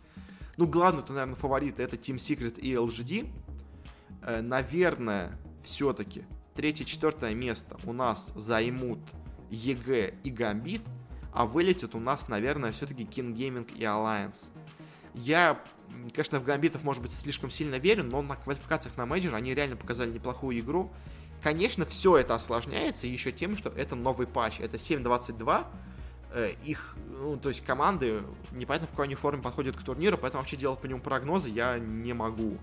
Ну, 0.57 0.67
главный, 0.67 1.03
то, 1.03 1.13
наверное, 1.13 1.35
фаворит 1.35 1.79
это 1.79 1.95
Team 1.95 2.17
Secret 2.17 2.59
и 2.59 2.73
LGD. 2.73 3.31
Э, 4.23 4.41
наверное, 4.41 5.37
все-таки 5.63 6.23
третье-четвертое 6.55 7.33
место 7.33 7.77
у 7.85 7.93
нас 7.93 8.33
займут 8.35 8.99
EG 9.49 10.15
и 10.23 10.31
Gambit 10.31 10.81
а 11.31 11.45
вылетит 11.45 11.95
у 11.95 11.99
нас, 11.99 12.27
наверное, 12.27 12.71
все-таки 12.71 13.03
Keen 13.03 13.33
Gaming 13.33 13.71
и 13.75 13.83
Alliance. 13.83 14.47
Я, 15.13 15.61
конечно, 16.13 16.39
в 16.39 16.43
гамбитов, 16.43 16.83
может 16.83 17.01
быть, 17.01 17.11
слишком 17.11 17.49
сильно 17.49 17.75
верю, 17.75 18.03
но 18.03 18.21
на 18.21 18.35
квалификациях 18.35 18.97
на 18.97 19.05
мейджор 19.05 19.35
они 19.35 19.53
реально 19.53 19.75
показали 19.75 20.11
неплохую 20.11 20.59
игру. 20.59 20.91
Конечно, 21.41 21.85
все 21.85 22.17
это 22.17 22.35
осложняется 22.35 23.07
еще 23.07 23.31
тем, 23.31 23.55
что 23.55 23.69
это 23.69 23.95
новый 23.95 24.27
патч, 24.27 24.59
это 24.59 24.77
7.22, 24.77 25.65
э, 26.33 26.51
их, 26.65 26.95
ну, 27.07 27.37
то 27.37 27.49
есть 27.49 27.63
команды, 27.63 28.23
непонятно 28.51 28.87
в 28.87 28.91
какой 28.91 29.05
они 29.05 29.15
форме 29.15 29.41
подходят 29.41 29.77
к 29.77 29.81
турниру, 29.81 30.17
поэтому 30.17 30.41
вообще 30.41 30.57
делать 30.57 30.79
по 30.79 30.85
нему 30.85 30.99
прогнозы 30.99 31.49
я 31.49 31.79
не 31.79 32.13
могу. 32.13 32.57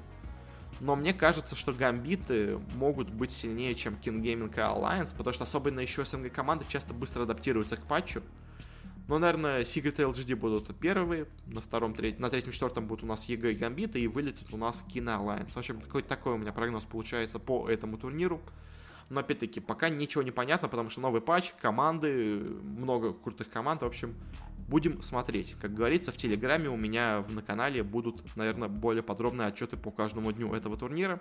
Но 0.81 0.95
мне 0.95 1.15
кажется, 1.15 1.57
что 1.57 1.73
гамбиты 1.73 2.59
могут 2.75 3.09
быть 3.09 3.31
сильнее, 3.31 3.75
чем 3.75 3.95
Keen 3.95 4.21
Gaming 4.21 4.55
и 4.55 4.59
Alliance, 4.59 5.15
потому 5.17 5.33
что 5.33 5.45
особенно 5.45 5.81
еще 5.81 6.05
СНГ 6.05 6.31
команды 6.31 6.67
часто 6.69 6.93
быстро 6.93 7.23
адаптируются 7.23 7.77
к 7.77 7.83
патчу. 7.83 8.23
Но, 9.09 9.19
наверное, 9.19 9.63
Secret 9.63 9.97
LGD 9.97 10.35
будут 10.35 10.77
первые, 10.79 11.27
на 11.47 11.61
втором, 11.61 11.95
третьем, 11.95 12.21
на 12.21 12.29
третьем, 12.29 12.53
четвертом 12.53 12.87
будут 12.87 13.05
у 13.05 13.07
нас 13.07 13.25
EG 13.27 13.53
и 13.53 13.55
Гамбита, 13.55 13.99
и 13.99 14.09
вылетит 14.09 14.53
у 14.53 14.57
нас 14.57 14.85
Keen 14.89 15.14
и 15.14 15.21
Alliance. 15.21 15.51
В 15.51 15.57
общем, 15.57 15.81
какой-то 15.81 16.09
такой 16.09 16.33
у 16.35 16.39
меня 16.39 16.53
прогноз 16.53 16.85
получается 16.85 17.39
по 17.39 17.69
этому 17.69 17.99
турниру. 17.99 18.41
Но, 19.09 19.21
опять-таки, 19.21 19.61
пока 19.61 19.89
ничего 19.89 20.25
не 20.25 20.33
понятно, 20.33 20.69
потому 20.69 20.91
что 20.91 21.01
новый 21.01 21.21
патч, 21.21 21.53
команды, 21.63 22.41
много 22.63 23.13
крутых 23.13 23.49
команд, 23.49 23.83
в 23.83 23.85
общем, 23.85 24.17
будем 24.67 25.01
смотреть. 25.01 25.55
Как 25.61 25.73
говорится, 25.73 26.11
в 26.11 26.17
Телеграме 26.17 26.69
у 26.69 26.77
меня 26.77 27.25
на 27.29 27.43
канале 27.43 27.85
будут, 27.85 28.25
наверное, 28.37 28.69
более 28.69 29.05
подробные 29.05 29.47
отчеты 29.47 29.77
по 29.77 29.93
каждому 29.93 30.33
дню 30.33 30.53
этого 30.53 30.77
турнира. 30.77 31.21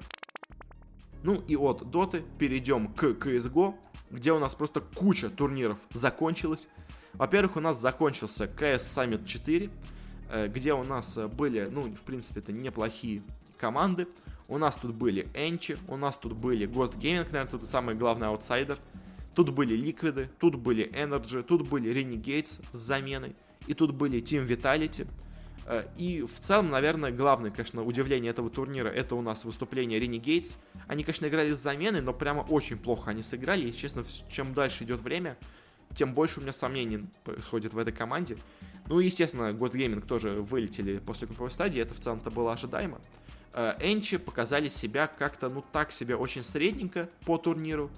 Ну 1.21 1.41
и 1.47 1.55
от 1.55 1.89
Доты 1.91 2.23
перейдем 2.39 2.91
к 2.93 3.03
CSGO, 3.03 3.75
где 4.09 4.31
у 4.31 4.39
нас 4.39 4.55
просто 4.55 4.81
куча 4.81 5.29
турниров 5.29 5.77
закончилась. 5.93 6.67
Во-первых, 7.17 7.55
у 7.55 7.59
нас 7.61 7.79
закончился 7.79 8.45
CS 8.45 8.95
Summit 8.95 9.25
4, 9.25 9.69
э, 10.29 10.47
где 10.47 10.73
у 10.73 10.83
нас 10.83 11.17
э, 11.17 11.27
были, 11.27 11.67
ну, 11.71 11.83
в 11.83 12.01
принципе, 12.01 12.41
это 12.41 12.51
неплохие 12.51 13.21
команды. 13.57 14.07
У 14.47 14.57
нас 14.57 14.75
тут 14.75 14.93
были 14.93 15.27
Энчи, 15.33 15.77
у 15.87 15.97
нас 15.97 16.17
тут 16.17 16.33
были 16.33 16.67
Ghost 16.67 16.99
Gaming, 16.99 17.25
наверное, 17.31 17.47
тут 17.47 17.63
самый 17.65 17.95
главный 17.95 18.27
аутсайдер. 18.27 18.77
Тут 19.33 19.49
были 19.49 19.75
Ликвиды, 19.75 20.29
тут 20.39 20.55
были 20.55 20.89
Energy, 20.91 21.41
тут 21.41 21.67
были 21.67 21.91
Renegades 21.91 22.61
с 22.71 22.77
заменой. 22.77 23.35
И 23.67 23.73
тут 23.73 23.93
были 23.93 24.21
Team 24.21 24.47
Vitality. 24.47 25.07
Э, 25.67 25.85
и 25.97 26.21
в 26.21 26.39
целом, 26.39 26.69
наверное, 26.69 27.11
главное, 27.11 27.49
конечно, 27.49 27.83
удивление 27.83 28.31
этого 28.31 28.49
турнира, 28.49 28.89
это 28.89 29.15
у 29.15 29.21
нас 29.21 29.45
выступление 29.45 29.99
Renegades. 29.99 30.55
Они, 30.87 31.03
конечно, 31.03 31.25
играли 31.27 31.53
с 31.53 31.61
заменой, 31.61 32.01
но 32.01 32.13
прямо 32.13 32.41
очень 32.41 32.77
плохо 32.77 33.11
они 33.11 33.23
сыграли. 33.23 33.69
И, 33.69 33.73
честно, 33.73 34.03
чем 34.29 34.53
дальше 34.53 34.83
идет 34.83 35.01
время, 35.01 35.37
тем 35.95 36.13
больше 36.13 36.39
у 36.39 36.43
меня 36.43 36.53
сомнений 36.53 37.07
происходит 37.23 37.73
в 37.73 37.77
этой 37.77 37.93
команде. 37.93 38.37
Ну 38.87 38.99
и, 38.99 39.05
естественно, 39.05 39.51
God 39.51 39.71
Gaming 39.71 40.05
тоже 40.05 40.33
вылетели 40.33 40.99
после 40.99 41.27
групповой 41.27 41.51
стадии, 41.51 41.81
это 41.81 41.93
в 41.93 41.99
целом-то 41.99 42.29
было 42.29 42.53
ожидаемо. 42.53 42.99
Э, 43.53 43.73
Энчи 43.79 44.17
показали 44.17 44.69
себя 44.69 45.07
как-то, 45.07 45.49
ну 45.49 45.63
так 45.71 45.91
себе, 45.91 46.15
очень 46.15 46.43
средненько 46.43 47.09
по 47.25 47.37
турниру. 47.37 47.89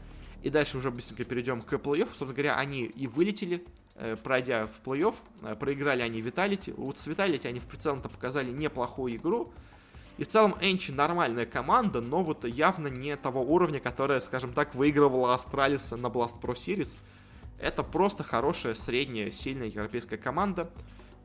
И 0.43 0.49
дальше 0.49 0.77
уже 0.77 0.91
быстренько 0.91 1.25
перейдем 1.25 1.61
к 1.61 1.73
плей-офф. 1.73 2.07
Собственно 2.09 2.33
говоря, 2.33 2.55
они 2.57 2.83
и 2.83 3.07
вылетели, 3.07 3.65
э, 3.95 4.15
пройдя 4.15 4.67
в 4.67 4.87
плей-офф. 4.87 5.15
Э, 5.41 5.55
проиграли 5.55 6.03
они 6.03 6.21
Виталити. 6.21 6.71
Вот 6.77 6.99
с 6.99 7.07
Виталити 7.07 7.47
они 7.47 7.59
в 7.59 7.75
целом-то 7.75 8.07
показали 8.07 8.51
неплохую 8.51 9.15
игру. 9.15 9.51
И 10.17 10.23
в 10.23 10.27
целом 10.27 10.55
Энчи 10.61 10.91
нормальная 10.91 11.45
команда, 11.45 12.01
но 12.01 12.23
вот 12.23 12.45
явно 12.45 12.87
не 12.87 13.15
того 13.17 13.41
уровня, 13.41 13.79
которая, 13.79 14.19
скажем 14.19 14.53
так, 14.53 14.73
выигрывала 14.73 15.33
Астралиса 15.33 15.97
на 15.97 16.07
Blast 16.07 16.39
Pro 16.41 16.53
Series. 16.53 16.89
Это 17.59 17.83
просто 17.83 18.23
хорошая, 18.23 18.73
средняя, 18.73 19.31
сильная 19.31 19.67
европейская 19.67 20.17
команда. 20.17 20.69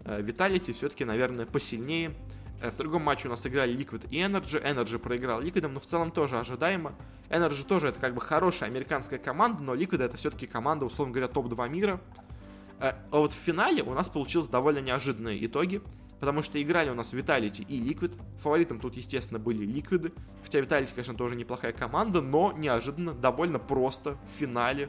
Виталити 0.05 0.73
все-таки, 0.73 1.05
наверное, 1.05 1.47
посильнее. 1.47 2.15
Э, 2.63 2.71
в 2.71 2.77
другом 2.77 3.03
матче 3.03 3.29
у 3.29 3.31
нас 3.31 3.45
играли 3.47 3.75
Liquid 3.75 4.07
и 4.11 4.19
Energy. 4.19 4.63
Energy 4.63 4.99
проиграл 4.99 5.43
Liquid, 5.43 5.67
но 5.67 5.81
в 5.81 5.85
целом 5.85 6.13
тоже 6.13 6.39
ожидаемо. 6.39 6.95
Energy 7.29 7.67
тоже 7.67 7.89
это 7.89 8.01
как 8.01 8.15
бы 8.15 8.21
хорошая 8.21 8.71
американская 8.71 9.19
команда, 9.19 9.63
но 9.63 9.75
Liquid 9.75 10.03
это 10.03 10.17
все-таки 10.17 10.47
команда, 10.47 10.87
условно 10.87 11.13
говоря, 11.13 11.29
топ-2 11.29 11.69
мира. 11.69 12.01
Э, 12.79 12.93
а 13.11 13.19
вот 13.19 13.33
в 13.33 13.37
финале 13.37 13.83
у 13.83 13.93
нас 13.95 14.09
получилось 14.09 14.47
довольно 14.47 14.79
неожиданные 14.79 15.45
итоги, 15.45 15.83
потому 16.21 16.43
что 16.43 16.63
играли 16.63 16.91
у 16.91 16.95
нас 16.95 17.13
Vitality 17.13 17.65
и 17.67 17.81
Liquid. 17.81 18.17
Фаворитом 18.39 18.79
тут, 18.79 18.97
естественно, 18.97 19.41
были 19.41 19.67
Liquid, 19.67 20.13
хотя 20.43 20.61
Vitality, 20.61 20.91
конечно, 20.95 21.15
тоже 21.15 21.35
неплохая 21.35 21.73
команда, 21.73 22.21
но 22.21 22.53
неожиданно, 22.53 23.13
довольно 23.13 23.59
просто 23.59 24.17
в 24.27 24.39
финале 24.39 24.89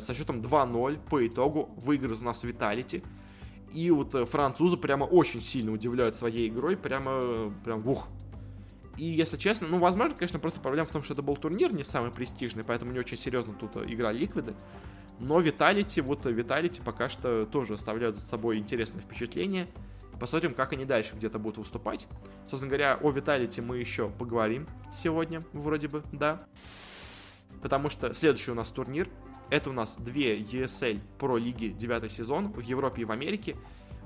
со 0.00 0.14
счетом 0.14 0.40
2-0 0.40 1.00
по 1.08 1.26
итогу 1.26 1.70
выиграет 1.76 2.20
у 2.20 2.24
нас 2.24 2.42
Виталити. 2.44 3.02
И 3.72 3.90
вот 3.90 4.14
э, 4.14 4.24
французы 4.24 4.76
прямо 4.76 5.04
очень 5.04 5.40
сильно 5.40 5.72
удивляют 5.72 6.14
своей 6.14 6.48
игрой, 6.48 6.76
прямо, 6.76 7.52
прям, 7.64 7.86
ух. 7.86 8.08
И, 8.98 9.04
если 9.04 9.38
честно, 9.38 9.66
ну, 9.68 9.78
возможно, 9.78 10.14
конечно, 10.14 10.38
просто 10.38 10.60
проблема 10.60 10.86
в 10.86 10.90
том, 10.90 11.02
что 11.02 11.14
это 11.14 11.22
был 11.22 11.36
турнир 11.36 11.72
не 11.72 11.82
самый 11.82 12.10
престижный, 12.10 12.64
поэтому 12.64 12.92
не 12.92 12.98
очень 12.98 13.16
серьезно 13.16 13.54
тут 13.54 13.76
э, 13.76 13.84
игра 13.86 14.12
Ликвиды. 14.12 14.54
Но 15.18 15.40
Виталити, 15.40 16.00
вот 16.00 16.26
Виталити 16.26 16.80
пока 16.84 17.08
что 17.08 17.46
тоже 17.46 17.74
оставляют 17.74 18.16
за 18.16 18.26
собой 18.26 18.58
интересное 18.58 19.00
впечатление. 19.00 19.68
Посмотрим, 20.20 20.54
как 20.54 20.72
они 20.72 20.84
дальше 20.84 21.14
где-то 21.14 21.38
будут 21.38 21.58
выступать. 21.58 22.06
Собственно 22.48 22.68
говоря, 22.68 22.98
о 23.00 23.10
Виталити 23.10 23.60
мы 23.60 23.78
еще 23.78 24.10
поговорим 24.10 24.68
сегодня, 24.92 25.44
вроде 25.52 25.88
бы, 25.88 26.02
да. 26.12 26.44
Потому 27.62 27.88
что 27.88 28.12
следующий 28.12 28.50
у 28.50 28.54
нас 28.54 28.68
турнир 28.70 29.08
это 29.50 29.70
у 29.70 29.72
нас 29.72 29.96
две 29.96 30.40
ESL 30.40 31.00
Pro 31.18 31.38
лиги 31.38 31.68
9 31.68 32.10
сезон 32.10 32.52
в 32.52 32.60
Европе 32.60 33.02
и 33.02 33.04
в 33.04 33.12
Америке. 33.12 33.56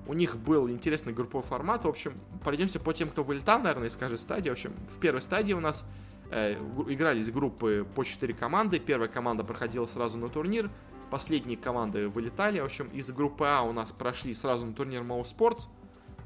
У 0.06 0.14
них 0.14 0.36
был 0.36 0.68
интересный 0.70 1.12
групповой 1.12 1.44
формат. 1.46 1.84
В 1.84 1.88
общем, 1.88 2.14
пройдемся 2.44 2.78
по 2.78 2.92
тем, 2.92 3.08
кто 3.10 3.24
вылетал, 3.24 3.58
наверное, 3.58 3.88
из 3.88 3.96
каждой 3.96 4.18
стадии. 4.18 4.50
В 4.50 4.52
общем, 4.52 4.72
в 4.94 5.00
первой 5.00 5.20
стадии 5.20 5.52
у 5.52 5.60
нас 5.60 5.84
Э, 6.30 6.54
игрались 6.88 7.30
группы 7.30 7.86
по 7.94 8.04
4 8.04 8.34
команды. 8.34 8.78
Первая 8.78 9.08
команда 9.08 9.44
проходила 9.44 9.86
сразу 9.86 10.18
на 10.18 10.28
турнир. 10.28 10.70
Последние 11.10 11.56
команды 11.56 12.08
вылетали. 12.08 12.58
В 12.60 12.64
общем, 12.64 12.88
из 12.88 13.10
группы 13.10 13.46
А 13.46 13.62
у 13.62 13.72
нас 13.72 13.92
прошли 13.92 14.34
сразу 14.34 14.66
на 14.66 14.72
турнир 14.72 15.02
Моу 15.02 15.22
Sports. 15.22 15.68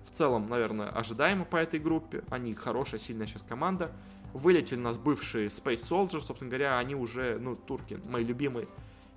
В 0.07 0.11
целом, 0.11 0.49
наверное, 0.49 0.88
ожидаемо 0.88 1.44
по 1.44 1.57
этой 1.57 1.79
группе. 1.79 2.25
Они 2.31 2.55
хорошая, 2.55 2.99
сильная 2.99 3.27
сейчас 3.27 3.42
команда. 3.42 3.92
Вылетели 4.33 4.79
у 4.79 4.83
нас 4.83 4.96
бывшие 4.96 5.49
Space 5.49 5.87
Soldiers. 5.88 6.23
Собственно 6.23 6.51
говоря, 6.51 6.79
они 6.79 6.94
уже, 6.94 7.38
ну, 7.38 7.55
турки, 7.55 8.01
мои 8.09 8.25
любимые, 8.25 8.68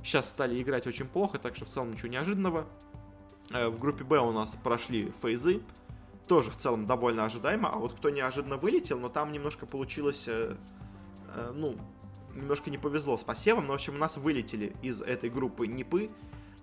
сейчас 0.03 0.29
стали 0.29 0.61
играть 0.61 0.85
очень 0.85 1.07
плохо, 1.07 1.39
так 1.39 1.55
что 1.55 1.65
в 1.65 1.69
целом 1.69 1.91
ничего 1.91 2.09
неожиданного. 2.09 2.67
Э, 3.51 3.69
в 3.69 3.79
группе 3.79 4.03
Б 4.03 4.19
у 4.19 4.31
нас 4.31 4.55
прошли 4.63 5.11
фейзы, 5.21 5.61
тоже 6.27 6.51
в 6.51 6.55
целом 6.55 6.85
довольно 6.85 7.25
ожидаемо, 7.25 7.69
а 7.69 7.77
вот 7.77 7.93
кто 7.93 8.09
неожиданно 8.09 8.57
вылетел, 8.57 8.99
но 8.99 9.09
там 9.09 9.31
немножко 9.31 9.65
получилось, 9.65 10.25
э, 10.27 10.55
э, 11.35 11.51
ну, 11.55 11.75
немножко 12.35 12.69
не 12.69 12.77
повезло 12.77 13.17
с 13.17 13.23
посевом, 13.23 13.67
но, 13.67 13.73
в 13.73 13.75
общем, 13.75 13.95
у 13.95 13.97
нас 13.97 14.17
вылетели 14.17 14.75
из 14.81 15.01
этой 15.01 15.29
группы 15.29 15.67
Нипы, 15.67 16.09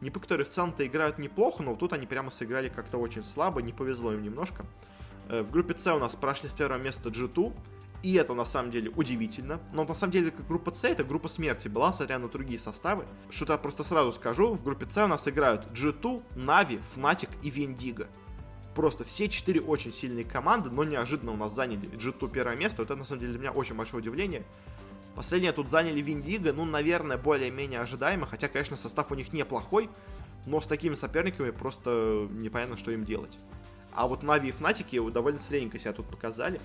Нипы, 0.01 0.21
которые 0.21 0.47
в 0.47 0.51
целом-то 0.51 0.87
играют 0.87 1.19
неплохо, 1.19 1.63
но 1.63 1.77
тут 1.77 1.93
они 1.93 2.07
прямо 2.07 2.31
сыграли 2.31 2.69
как-то 2.69 2.99
очень 2.99 3.23
слабо, 3.23 3.61
не 3.61 3.73
повезло 3.73 4.13
им 4.15 4.23
немножко. 4.23 4.65
В 5.29 5.51
группе 5.53 5.79
С 5.79 5.87
у 5.95 5.99
нас 5.99 6.17
прошли 6.17 6.49
с 6.49 6.53
первого 6.53 6.79
места 6.79 7.11
G2, 7.11 7.53
и 8.03 8.15
это 8.15 8.35
на 8.35 8.45
самом 8.45 8.71
деле 8.71 8.91
удивительно. 8.91 9.61
Но 9.73 9.85
на 9.85 9.95
самом 9.95 10.13
деле 10.13 10.33
группа 10.49 10.73
С 10.73 10.85
это 10.85 11.05
группа 11.05 11.29
смерти 11.29 11.69
была, 11.69 11.93
смотря 11.93 12.19
на 12.19 12.29
другие 12.29 12.59
составы. 12.59 13.05
Что-то 13.29 13.53
я 13.53 13.59
просто 13.59 13.85
сразу 13.85 14.13
скажу. 14.13 14.55
В 14.55 14.63
группе 14.63 14.87
С 14.89 14.97
у 15.05 15.07
нас 15.07 15.29
играют 15.29 15.67
G2, 15.73 16.23
Navi, 16.37 16.81
Fnatic 16.97 17.31
и 17.43 17.51
Vendigo. 17.51 18.07
Просто 18.75 19.05
все 19.05 19.29
четыре 19.29 19.61
очень 19.61 19.93
сильные 19.93 20.25
команды, 20.25 20.71
но 20.71 20.85
неожиданно 20.85 21.33
у 21.33 21.37
нас 21.37 21.55
заняли 21.55 21.89
G2 21.91 22.31
первое 22.31 22.57
место. 22.57 22.83
Вот 22.83 22.91
это 22.91 22.97
на 22.97 23.05
самом 23.05 23.21
деле 23.21 23.33
для 23.33 23.41
меня 23.41 23.53
очень 23.53 23.75
большое 23.75 24.01
удивление. 24.01 24.45
Последнее 25.15 25.53
тут 25.53 25.69
заняли 25.69 26.01
Windigo, 26.01 26.53
ну, 26.53 26.65
наверное, 26.65 27.19
более-менее 27.19 27.81
ожидаемо, 27.81 28.27
хотя, 28.27 28.49
конечно, 28.49 28.77
состав 28.77 29.11
у 29.11 29.17
них 29.17 29.33
неплохой, 29.33 29.91
но 30.47 30.61
с 30.61 30.67
такими 30.67 30.95
соперниками 30.95 31.51
просто 31.51 32.29
непонятно, 32.31 32.77
что 32.77 32.93
им 32.93 33.05
делать. 33.05 33.39
А 33.93 34.07
вот 34.07 34.23
Na'Vi 34.23 34.49
и 34.49 34.53
Фнатики 34.53 35.01
довольно 35.11 35.41
средненько 35.41 35.79
себя 35.79 35.93
тут 35.93 36.07
показали. 36.07 36.61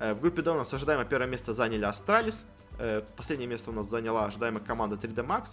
Э, 0.00 0.14
в 0.14 0.20
группе 0.20 0.42
D 0.42 0.50
у 0.50 0.54
нас 0.54 0.72
ожидаемо 0.72 1.04
первое 1.04 1.28
место 1.28 1.54
заняли 1.54 1.84
Astralis. 1.84 2.46
Э, 2.78 3.02
последнее 3.16 3.46
место 3.46 3.70
у 3.70 3.74
нас 3.74 3.88
заняла 3.88 4.24
ожидаемая 4.24 4.64
команда 4.64 4.96
3DMAX. 4.96 5.50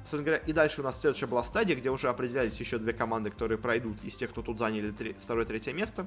Собственно 0.00 0.22
говоря, 0.24 0.42
и 0.42 0.52
дальше 0.52 0.80
у 0.80 0.84
нас 0.84 1.00
следующая 1.00 1.26
была 1.26 1.44
стадия, 1.44 1.76
где 1.76 1.90
уже 1.90 2.08
определялись 2.08 2.58
еще 2.58 2.78
две 2.78 2.92
команды, 2.92 3.30
которые 3.30 3.58
пройдут 3.58 4.02
из 4.02 4.16
тех, 4.16 4.30
кто 4.30 4.42
тут 4.42 4.58
заняли 4.58 4.92
второе-третье 5.22 5.72
место. 5.72 6.06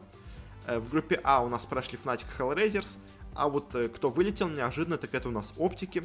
Э, 0.67 0.79
в 0.79 0.89
группе 0.89 1.19
А 1.23 1.43
у 1.43 1.49
нас 1.49 1.65
прошли 1.65 1.97
Fnatic 2.03 2.25
и 2.37 2.42
HellRaisers, 2.42 2.97
а 3.35 3.47
вот 3.47 3.73
кто 3.95 4.09
вылетел 4.09 4.49
неожиданно, 4.49 4.97
так 4.97 5.13
это 5.13 5.29
у 5.29 5.31
нас 5.31 5.53
Оптики. 5.57 6.03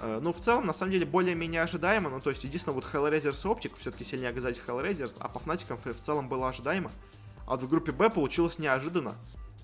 Ну, 0.00 0.32
в 0.32 0.40
целом, 0.40 0.66
на 0.66 0.74
самом 0.74 0.92
деле, 0.92 1.06
более-менее 1.06 1.62
ожидаемо. 1.62 2.10
Ну, 2.10 2.20
то 2.20 2.28
есть, 2.28 2.44
единственное, 2.44 2.74
вот 2.74 2.84
Hellraisers 2.84 3.30
и 3.30 3.48
Optic 3.48 3.72
все-таки 3.78 4.04
сильнее 4.04 4.30
оказались 4.30 4.60
Hellraisers, 4.64 5.14
а 5.18 5.28
по 5.28 5.38
Fnatic 5.38 5.94
в 5.94 6.00
целом 6.00 6.28
было 6.28 6.48
ожидаемо. 6.48 6.90
А 7.46 7.52
вот 7.52 7.62
в 7.62 7.68
группе 7.68 7.90
Б 7.92 8.10
получилось 8.10 8.58
неожиданно 8.58 9.14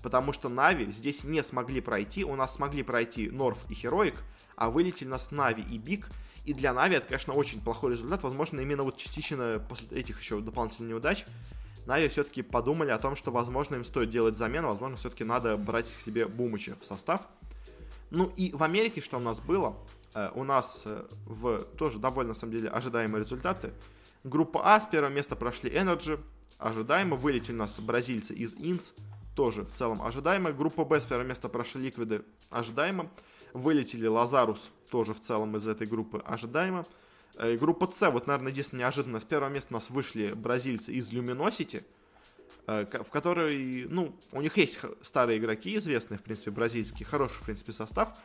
потому 0.01 0.33
что 0.33 0.49
Na'Vi 0.49 0.91
здесь 0.91 1.23
не 1.23 1.43
смогли 1.43 1.81
пройти. 1.81 2.23
У 2.23 2.35
нас 2.35 2.55
смогли 2.55 2.83
пройти 2.83 3.29
North 3.29 3.59
и 3.69 3.73
Heroic, 3.73 4.15
а 4.55 4.69
вылетели 4.69 5.07
нас 5.07 5.31
Na'Vi 5.31 5.63
и 5.63 5.77
BIG. 5.77 6.09
И 6.45 6.53
для 6.53 6.73
Na'Vi 6.73 6.95
это, 6.95 7.07
конечно, 7.07 7.33
очень 7.33 7.61
плохой 7.61 7.91
результат. 7.91 8.23
Возможно, 8.23 8.59
именно 8.59 8.83
вот 8.83 8.97
частично 8.97 9.63
после 9.69 9.87
этих 9.97 10.19
еще 10.19 10.41
дополнительных 10.41 10.89
неудач 10.89 11.25
Нави 11.85 12.07
все-таки 12.09 12.41
подумали 12.41 12.89
о 12.89 12.97
том, 12.97 13.15
что, 13.15 13.31
возможно, 13.31 13.75
им 13.75 13.85
стоит 13.85 14.09
делать 14.09 14.37
замену, 14.37 14.67
возможно, 14.67 14.97
все-таки 14.97 15.23
надо 15.23 15.57
брать 15.57 15.85
к 15.91 16.01
себе 16.01 16.27
Бумыча 16.27 16.75
в 16.79 16.85
состав. 16.85 17.21
Ну 18.11 18.31
и 18.35 18.51
в 18.51 18.61
Америке, 18.63 19.01
что 19.01 19.17
у 19.17 19.21
нас 19.21 19.39
было, 19.39 19.75
э, 20.13 20.29
у 20.35 20.43
нас 20.43 20.83
э, 20.85 21.05
в 21.25 21.63
тоже 21.77 21.97
довольно, 21.97 22.29
на 22.29 22.35
самом 22.35 22.53
деле, 22.53 22.69
ожидаемые 22.69 23.23
результаты. 23.23 23.73
Группа 24.23 24.61
А 24.63 24.79
с 24.79 24.85
первого 24.85 25.11
места 25.11 25.35
прошли 25.35 25.71
Energy, 25.71 26.19
ожидаемо, 26.59 27.15
вылетели 27.15 27.55
у 27.55 27.59
нас 27.59 27.79
бразильцы 27.79 28.33
из 28.33 28.53
Инс, 28.55 28.93
тоже 29.35 29.63
в 29.63 29.71
целом 29.71 30.01
ожидаемо. 30.01 30.51
Группа 30.51 30.85
Б 30.85 30.99
с 30.99 31.05
первого 31.05 31.27
места 31.27 31.49
прошли 31.49 31.83
Ликвиды 31.83 32.23
ожидаемо. 32.49 33.09
Вылетели 33.53 34.07
Лазарус 34.07 34.71
тоже 34.89 35.13
в 35.13 35.19
целом 35.19 35.55
из 35.57 35.67
этой 35.67 35.87
группы 35.87 36.21
ожидаемо. 36.25 36.85
Э, 37.37 37.53
и 37.53 37.57
группа 37.57 37.91
С, 37.91 38.09
вот, 38.11 38.27
наверное, 38.27 38.51
единственное 38.51 38.81
неожиданно, 38.81 39.19
с 39.19 39.25
первого 39.25 39.49
места 39.49 39.67
у 39.71 39.73
нас 39.73 39.89
вышли 39.89 40.33
бразильцы 40.33 40.93
из 40.93 41.11
Luminosity, 41.11 41.83
э, 42.67 42.85
в 42.85 43.09
которой, 43.09 43.85
ну, 43.89 44.15
у 44.31 44.41
них 44.41 44.57
есть 44.57 44.79
старые 45.01 45.39
игроки 45.39 45.75
известные, 45.77 46.17
в 46.17 46.23
принципе, 46.23 46.51
бразильские, 46.51 47.05
хороший, 47.05 47.35
в 47.35 47.45
принципе, 47.45 47.73
состав. 47.73 48.17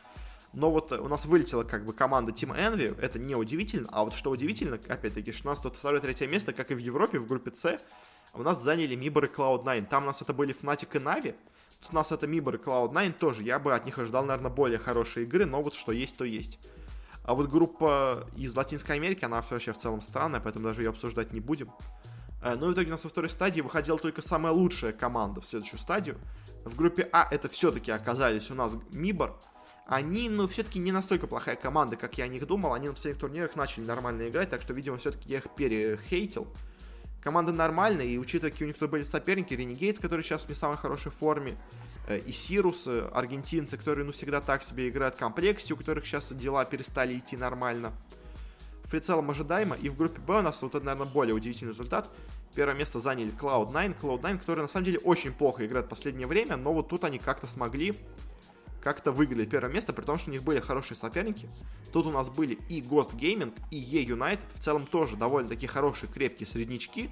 Но 0.53 0.71
вот 0.71 0.91
у 0.93 1.07
нас 1.07 1.25
вылетела 1.25 1.63
как 1.63 1.85
бы 1.85 1.93
команда 1.93 2.31
Team 2.31 2.57
Envy, 2.57 2.99
это 3.01 3.19
не 3.19 3.35
удивительно, 3.35 3.89
а 3.91 4.05
вот 4.05 4.13
что 4.13 4.31
удивительно, 4.31 4.79
опять-таки, 4.87 5.31
что 5.31 5.49
у 5.49 5.51
нас 5.51 5.59
тут 5.59 5.75
второе-третье 5.75 6.27
место, 6.27 6.53
как 6.53 6.71
и 6.71 6.75
в 6.75 6.79
Европе, 6.79 7.19
в 7.19 7.27
группе 7.27 7.51
С, 7.53 7.79
у 8.33 8.43
нас 8.43 8.61
заняли 8.61 8.95
Мибор 8.95 9.25
и 9.25 9.27
Cloud9. 9.27 9.87
Там 9.87 10.03
у 10.03 10.05
нас 10.07 10.21
это 10.21 10.33
были 10.33 10.55
Fnatic 10.55 10.95
и 10.95 10.99
Navi. 10.99 11.35
Тут 11.81 11.91
у 11.91 11.95
нас 11.95 12.11
это 12.11 12.27
Мибор 12.27 12.55
и 12.55 12.57
Cloud9 12.57 13.13
тоже. 13.13 13.43
Я 13.43 13.59
бы 13.59 13.73
от 13.73 13.85
них 13.85 13.97
ожидал, 13.99 14.25
наверное, 14.25 14.51
более 14.51 14.79
хорошие 14.79 15.25
игры, 15.25 15.45
но 15.45 15.61
вот 15.61 15.73
что 15.73 15.91
есть, 15.91 16.17
то 16.17 16.25
есть. 16.25 16.59
А 17.23 17.33
вот 17.33 17.49
группа 17.49 18.25
из 18.35 18.55
Латинской 18.55 18.95
Америки, 18.95 19.25
она 19.25 19.41
вообще 19.41 19.73
в 19.73 19.77
целом 19.77 20.01
странная, 20.01 20.39
поэтому 20.39 20.65
даже 20.65 20.83
ее 20.83 20.89
обсуждать 20.89 21.33
не 21.33 21.41
будем. 21.41 21.71
Э, 22.41 22.55
но 22.55 22.67
в 22.67 22.73
итоге 22.73 22.87
у 22.87 22.91
нас 22.91 23.03
во 23.03 23.09
второй 23.09 23.29
стадии 23.29 23.61
выходила 23.61 23.97
только 23.97 24.21
самая 24.21 24.53
лучшая 24.53 24.93
команда 24.93 25.41
в 25.41 25.45
следующую 25.45 25.79
стадию. 25.79 26.17
В 26.63 26.75
группе 26.75 27.07
А 27.11 27.27
это 27.29 27.49
все-таки 27.49 27.91
оказались 27.91 28.49
у 28.51 28.55
нас 28.55 28.77
Мибор. 28.91 29.37
Они, 29.87 30.29
ну, 30.29 30.47
все-таки 30.47 30.79
не 30.79 30.91
настолько 30.91 31.27
плохая 31.27 31.55
команда, 31.55 31.95
как 31.95 32.17
я 32.17 32.25
о 32.25 32.27
них 32.27 32.45
думал. 32.45 32.73
Они 32.73 32.87
на 32.87 32.93
последних 32.93 33.21
турнирах 33.21 33.55
начали 33.55 33.85
нормально 33.85 34.27
играть, 34.27 34.49
так 34.49 34.61
что, 34.61 34.73
видимо, 34.73 34.97
все-таки 34.97 35.29
я 35.29 35.37
их 35.37 35.49
перехейтил. 35.55 36.47
Команда 37.27 37.51
нормальная, 37.51 38.05
и 38.05 38.17
учитывая, 38.17 38.51
какие 38.51 38.67
у 38.67 38.69
них 38.69 38.77
тут 38.77 38.89
были 38.89 39.03
соперники, 39.03 39.53
Ренегейтс, 39.53 39.99
который 39.99 40.21
сейчас 40.21 40.43
в 40.43 40.47
не 40.47 40.55
самой 40.55 40.77
хорошей 40.77 41.11
форме, 41.11 41.57
э, 42.07 42.19
и 42.19 42.31
Сирус, 42.31 42.87
э, 42.87 43.09
аргентинцы, 43.13 43.75
которые, 43.75 44.05
ну, 44.05 44.13
всегда 44.13 44.39
так 44.39 44.63
себе 44.63 44.87
играют, 44.87 45.17
Комплекси, 45.17 45.73
у 45.73 45.75
которых 45.75 46.05
сейчас 46.05 46.31
дела 46.31 46.63
перестали 46.63 47.17
идти 47.17 47.35
нормально. 47.35 47.91
В 48.85 48.89
прицелом 48.89 49.29
ожидаемо, 49.29 49.75
и 49.75 49.89
в 49.89 49.97
группе 49.97 50.21
Б 50.21 50.39
у 50.39 50.41
нас 50.41 50.61
вот 50.61 50.73
это, 50.73 50.85
наверное, 50.85 51.11
более 51.11 51.35
удивительный 51.35 51.73
результат. 51.73 52.07
Первое 52.55 52.75
место 52.75 53.01
заняли 53.01 53.33
Cloud9, 53.37 53.99
Cloud9, 53.99 54.37
которые 54.37 54.61
на 54.63 54.69
самом 54.69 54.85
деле 54.85 54.99
очень 54.99 55.33
плохо 55.33 55.65
играют 55.65 55.87
в 55.87 55.89
последнее 55.89 56.27
время, 56.27 56.55
но 56.55 56.73
вот 56.73 56.87
тут 56.87 57.03
они 57.03 57.19
как-то 57.19 57.45
смогли 57.45 57.93
как-то 58.87 59.11
выиграли 59.11 59.45
первое 59.45 59.69
место, 59.69 59.91
при 59.91 60.05
том, 60.05 60.17
что 60.17 60.29
у 60.29 60.33
них 60.33 60.43
были 60.43 60.61
хорошие 60.61 60.95
соперники. 60.95 61.49
Тут 61.91 62.05
у 62.05 62.11
нас 62.11 62.29
были 62.29 62.57
и 62.69 62.79
Ghost 62.79 63.17
Gaming, 63.17 63.53
и 63.69 63.75
E-United, 63.75 64.39
в 64.53 64.59
целом 64.59 64.85
тоже 64.85 65.17
довольно-таки 65.17 65.67
хорошие, 65.67 66.09
крепкие 66.09 66.47
среднячки. 66.47 67.11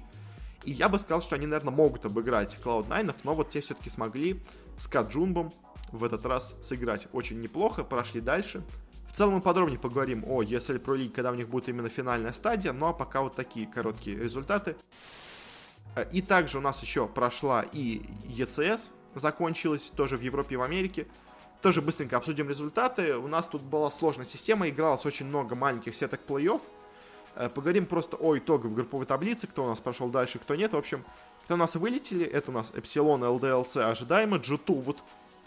И 0.64 0.70
я 0.70 0.88
бы 0.88 0.98
сказал, 0.98 1.20
что 1.20 1.36
они, 1.36 1.44
наверное, 1.44 1.74
могут 1.74 2.06
обыграть 2.06 2.58
Cloud9, 2.64 3.16
но 3.24 3.34
вот 3.34 3.50
те 3.50 3.60
все-таки 3.60 3.90
смогли 3.90 4.40
с 4.78 4.88
Каджунбом 4.88 5.52
в 5.92 6.02
этот 6.02 6.24
раз 6.24 6.54
сыграть 6.62 7.08
очень 7.12 7.42
неплохо, 7.42 7.84
прошли 7.84 8.22
дальше. 8.22 8.64
В 9.10 9.12
целом 9.14 9.34
мы 9.34 9.40
подробнее 9.42 9.78
поговорим 9.78 10.24
о 10.26 10.42
ESL 10.42 10.82
Pro 10.82 10.96
League, 10.96 11.12
когда 11.12 11.30
у 11.30 11.34
них 11.34 11.50
будет 11.50 11.68
именно 11.68 11.90
финальная 11.90 12.32
стадия, 12.32 12.72
ну 12.72 12.86
а 12.86 12.94
пока 12.94 13.20
вот 13.20 13.36
такие 13.36 13.66
короткие 13.66 14.16
результаты. 14.16 14.76
И 16.10 16.22
также 16.22 16.56
у 16.56 16.62
нас 16.62 16.80
еще 16.80 17.06
прошла 17.06 17.66
и 17.70 18.00
ECS, 18.24 18.92
закончилась 19.14 19.92
тоже 19.94 20.16
в 20.16 20.22
Европе 20.22 20.54
и 20.54 20.56
в 20.56 20.62
Америке. 20.62 21.06
Тоже 21.62 21.82
быстренько 21.82 22.16
обсудим 22.16 22.48
результаты. 22.48 23.16
У 23.16 23.28
нас 23.28 23.46
тут 23.46 23.62
была 23.62 23.90
сложная 23.90 24.26
система, 24.26 24.68
игралось 24.68 25.06
очень 25.06 25.26
много 25.26 25.54
маленьких 25.54 25.94
сеток 25.94 26.20
плей-офф. 26.26 26.60
Э, 27.34 27.48
поговорим 27.48 27.86
просто 27.86 28.16
о 28.16 28.36
итогах 28.36 28.72
групповой 28.72 29.06
таблицы, 29.06 29.46
кто 29.46 29.64
у 29.64 29.68
нас 29.68 29.80
прошел 29.80 30.08
дальше, 30.08 30.38
кто 30.38 30.54
нет. 30.54 30.72
В 30.72 30.76
общем, 30.76 31.04
кто 31.44 31.54
у 31.54 31.56
нас 31.58 31.74
вылетели, 31.74 32.24
это 32.24 32.50
у 32.50 32.54
нас 32.54 32.72
Эпсилон, 32.74 33.22
ЛДЛЦ 33.24 33.76
ожидаемо, 33.78 34.38
G2 34.38 34.82
вот 34.82 34.98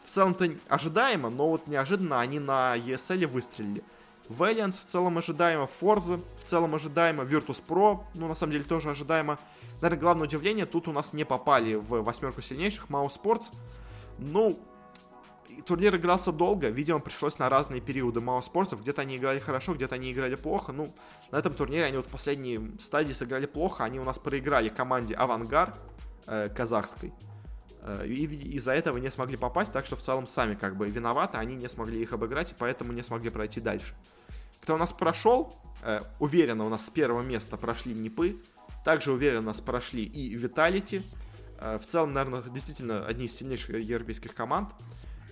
в 0.05 0.09
целом-то 0.09 0.49
ожидаемо, 0.67 1.29
но 1.29 1.49
вот 1.49 1.67
неожиданно 1.67 2.19
они 2.19 2.39
на 2.39 2.77
ESL 2.77 3.27
выстрелили. 3.27 3.83
Valiance 4.29 4.79
в 4.79 4.85
целом 4.85 5.17
ожидаемо, 5.17 5.67
Forza 5.81 6.21
в 6.39 6.43
целом 6.45 6.75
ожидаемо, 6.75 7.23
Virtus 7.23 7.61
Pro, 7.67 8.01
ну 8.13 8.27
на 8.27 8.35
самом 8.35 8.53
деле 8.53 8.63
тоже 8.63 8.89
ожидаемо. 8.91 9.39
Наверное, 9.81 9.99
главное 9.99 10.27
удивление, 10.27 10.65
тут 10.65 10.87
у 10.87 10.91
нас 10.91 11.13
не 11.13 11.25
попали 11.25 11.75
в 11.75 12.03
восьмерку 12.03 12.41
сильнейших, 12.41 12.85
Mouse 12.89 13.19
Sports. 13.21 13.51
Ну, 14.19 14.59
турнир 15.65 15.95
игрался 15.95 16.31
долго, 16.31 16.69
видимо, 16.69 16.99
пришлось 16.99 17.39
на 17.39 17.49
разные 17.49 17.81
периоды 17.81 18.21
мало 18.21 18.41
спортов. 18.41 18.81
Где-то 18.81 19.01
они 19.01 19.17
играли 19.17 19.39
хорошо, 19.39 19.73
где-то 19.73 19.95
они 19.95 20.11
играли 20.11 20.35
плохо. 20.35 20.71
Ну, 20.71 20.93
на 21.31 21.37
этом 21.37 21.53
турнире 21.53 21.85
они 21.85 21.97
вот 21.97 22.05
в 22.05 22.09
последней 22.09 22.77
стадии 22.79 23.13
сыграли 23.13 23.45
плохо. 23.45 23.83
Они 23.83 23.99
у 23.99 24.03
нас 24.03 24.19
проиграли 24.19 24.69
команде 24.69 25.15
Авангар 25.15 25.75
э, 26.27 26.49
казахской. 26.49 27.13
Э, 27.81 28.05
и 28.05 28.25
из-за 28.55 28.73
этого 28.73 28.97
не 28.97 29.09
смогли 29.09 29.37
попасть, 29.37 29.71
так 29.71 29.85
что 29.85 29.95
в 29.95 30.01
целом 30.01 30.27
сами 30.27 30.55
как 30.55 30.75
бы 30.75 30.89
виноваты. 30.89 31.37
Они 31.37 31.55
не 31.55 31.69
смогли 31.69 32.01
их 32.01 32.13
обыграть, 32.13 32.51
и 32.51 32.55
поэтому 32.57 32.91
не 32.91 33.03
смогли 33.03 33.29
пройти 33.29 33.61
дальше. 33.61 33.93
Кто 34.61 34.75
у 34.75 34.77
нас 34.77 34.91
прошел, 34.91 35.53
э, 35.83 36.01
уверенно 36.19 36.65
у 36.65 36.69
нас 36.69 36.85
с 36.85 36.89
первого 36.89 37.21
места 37.21 37.57
прошли 37.57 37.93
Нипы. 37.93 38.41
Также 38.83 39.11
уверенно 39.11 39.41
у 39.41 39.45
нас 39.45 39.61
прошли 39.61 40.03
и 40.03 40.35
Виталити. 40.35 41.01
Э, 41.59 41.77
в 41.77 41.85
целом, 41.85 42.13
наверное, 42.13 42.41
действительно 42.43 43.05
одни 43.05 43.25
из 43.25 43.35
сильнейших 43.35 43.79
европейских 43.79 44.33
команд. 44.33 44.69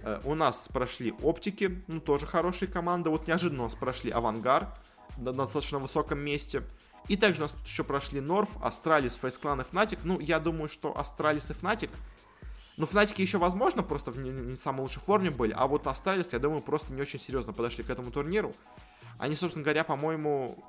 Э, 0.04 0.22
у 0.24 0.36
нас 0.36 0.68
прошли 0.72 1.14
Оптики, 1.22 1.84
ну, 1.88 2.00
тоже 2.00 2.26
хорошие 2.26 2.70
команды. 2.70 3.10
Вот 3.10 3.28
неожиданно 3.28 3.62
у 3.62 3.66
нас 3.66 3.76
прошли 3.76 4.12
Авангар 4.12 4.74
на 5.18 5.34
достаточно 5.34 5.80
высоком 5.80 6.20
месте. 6.20 6.64
И 7.08 7.16
также 7.16 7.42
у 7.42 7.44
нас 7.44 7.52
тут 7.52 7.66
еще 7.66 7.84
прошли 7.84 8.20
North, 8.20 8.50
Astralis, 8.62 9.16
FaZe 9.16 9.39
Clan 9.39 9.62
и 9.62 9.64
Fnatic. 9.64 10.00
Ну, 10.04 10.20
я 10.20 10.40
думаю, 10.40 10.68
что 10.68 10.98
Astralis 10.98 11.50
и 11.50 11.54
Fnatic 11.54 11.92
ну, 12.78 12.86
Фнатики 12.86 13.22
еще 13.24 13.40
возможно, 13.40 13.82
просто 13.82 14.12
в 14.12 14.20
не, 14.20 14.30
не 14.30 14.56
самой 14.56 14.82
лучшей 14.82 15.02
форме 15.02 15.32
были, 15.32 15.52
а 15.58 15.66
вот 15.68 15.88
Astralis, 15.88 16.32
я 16.32 16.40
думаю, 16.40 16.62
просто 16.62 16.94
не 16.94 17.02
очень 17.02 17.20
серьезно 17.20 17.52
подошли 17.52 17.84
к 17.84 17.90
этому 17.90 18.12
турниру. 18.12 18.54
Они, 19.18 19.36
собственно 19.36 19.64
говоря, 19.64 19.84
по-моему, 19.84 20.64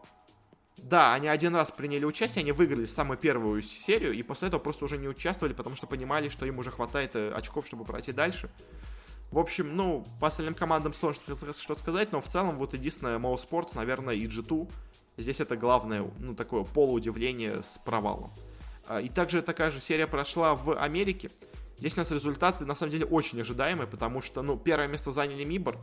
да, 0.79 1.13
они 1.13 1.29
один 1.29 1.55
раз 1.55 1.71
приняли 1.71 2.07
участие, 2.07 2.41
они 2.41 2.53
выиграли 2.53 2.87
самую 2.87 3.19
первую 3.19 3.61
серию, 3.61 4.15
и 4.15 4.23
после 4.23 4.49
этого 4.49 4.59
просто 4.59 4.87
уже 4.87 4.97
не 4.97 5.07
участвовали, 5.07 5.53
потому 5.53 5.77
что 5.77 5.87
понимали, 5.87 6.31
что 6.31 6.47
им 6.47 6.59
уже 6.59 6.71
хватает 6.71 7.15
э, 7.15 7.31
очков, 7.31 7.67
чтобы 7.67 7.85
пройти 7.85 8.13
дальше. 8.13 8.51
В 9.31 9.39
общем, 9.39 9.77
ну, 9.77 10.05
по 10.21 10.29
остальным 10.29 10.55
командам 10.55 10.95
сложно 10.95 11.35
что-то 11.37 11.81
сказать, 11.81 12.13
но 12.13 12.21
в 12.21 12.27
целом 12.27 12.57
вот 12.57 12.73
единственное 12.73 13.19
Mousesports, 13.19 13.73
наверное, 13.75 14.15
и 14.15 14.27
G2. 14.27 14.71
Здесь 15.19 15.41
это 15.41 15.57
главное, 15.57 16.11
ну, 16.19 16.35
такое 16.35 16.65
полуудивление 16.65 17.63
с 17.63 17.79
провалом. 17.85 18.31
А, 18.89 19.01
и 19.01 19.09
также 19.09 19.43
такая 19.43 19.71
же 19.71 19.81
серия 19.81 20.07
прошла 20.07 20.55
в 20.55 20.79
Америке. 20.81 21.31
Здесь 21.77 21.95
у 21.95 22.01
нас 22.01 22.11
результаты, 22.11 22.65
на 22.65 22.75
самом 22.75 22.93
деле, 22.93 23.05
очень 23.05 23.41
ожидаемые, 23.41 23.87
потому 23.87 24.21
что, 24.21 24.43
ну, 24.43 24.57
первое 24.57 24.89
место 24.89 25.13
заняли 25.13 25.45
Мибор. 25.45 25.77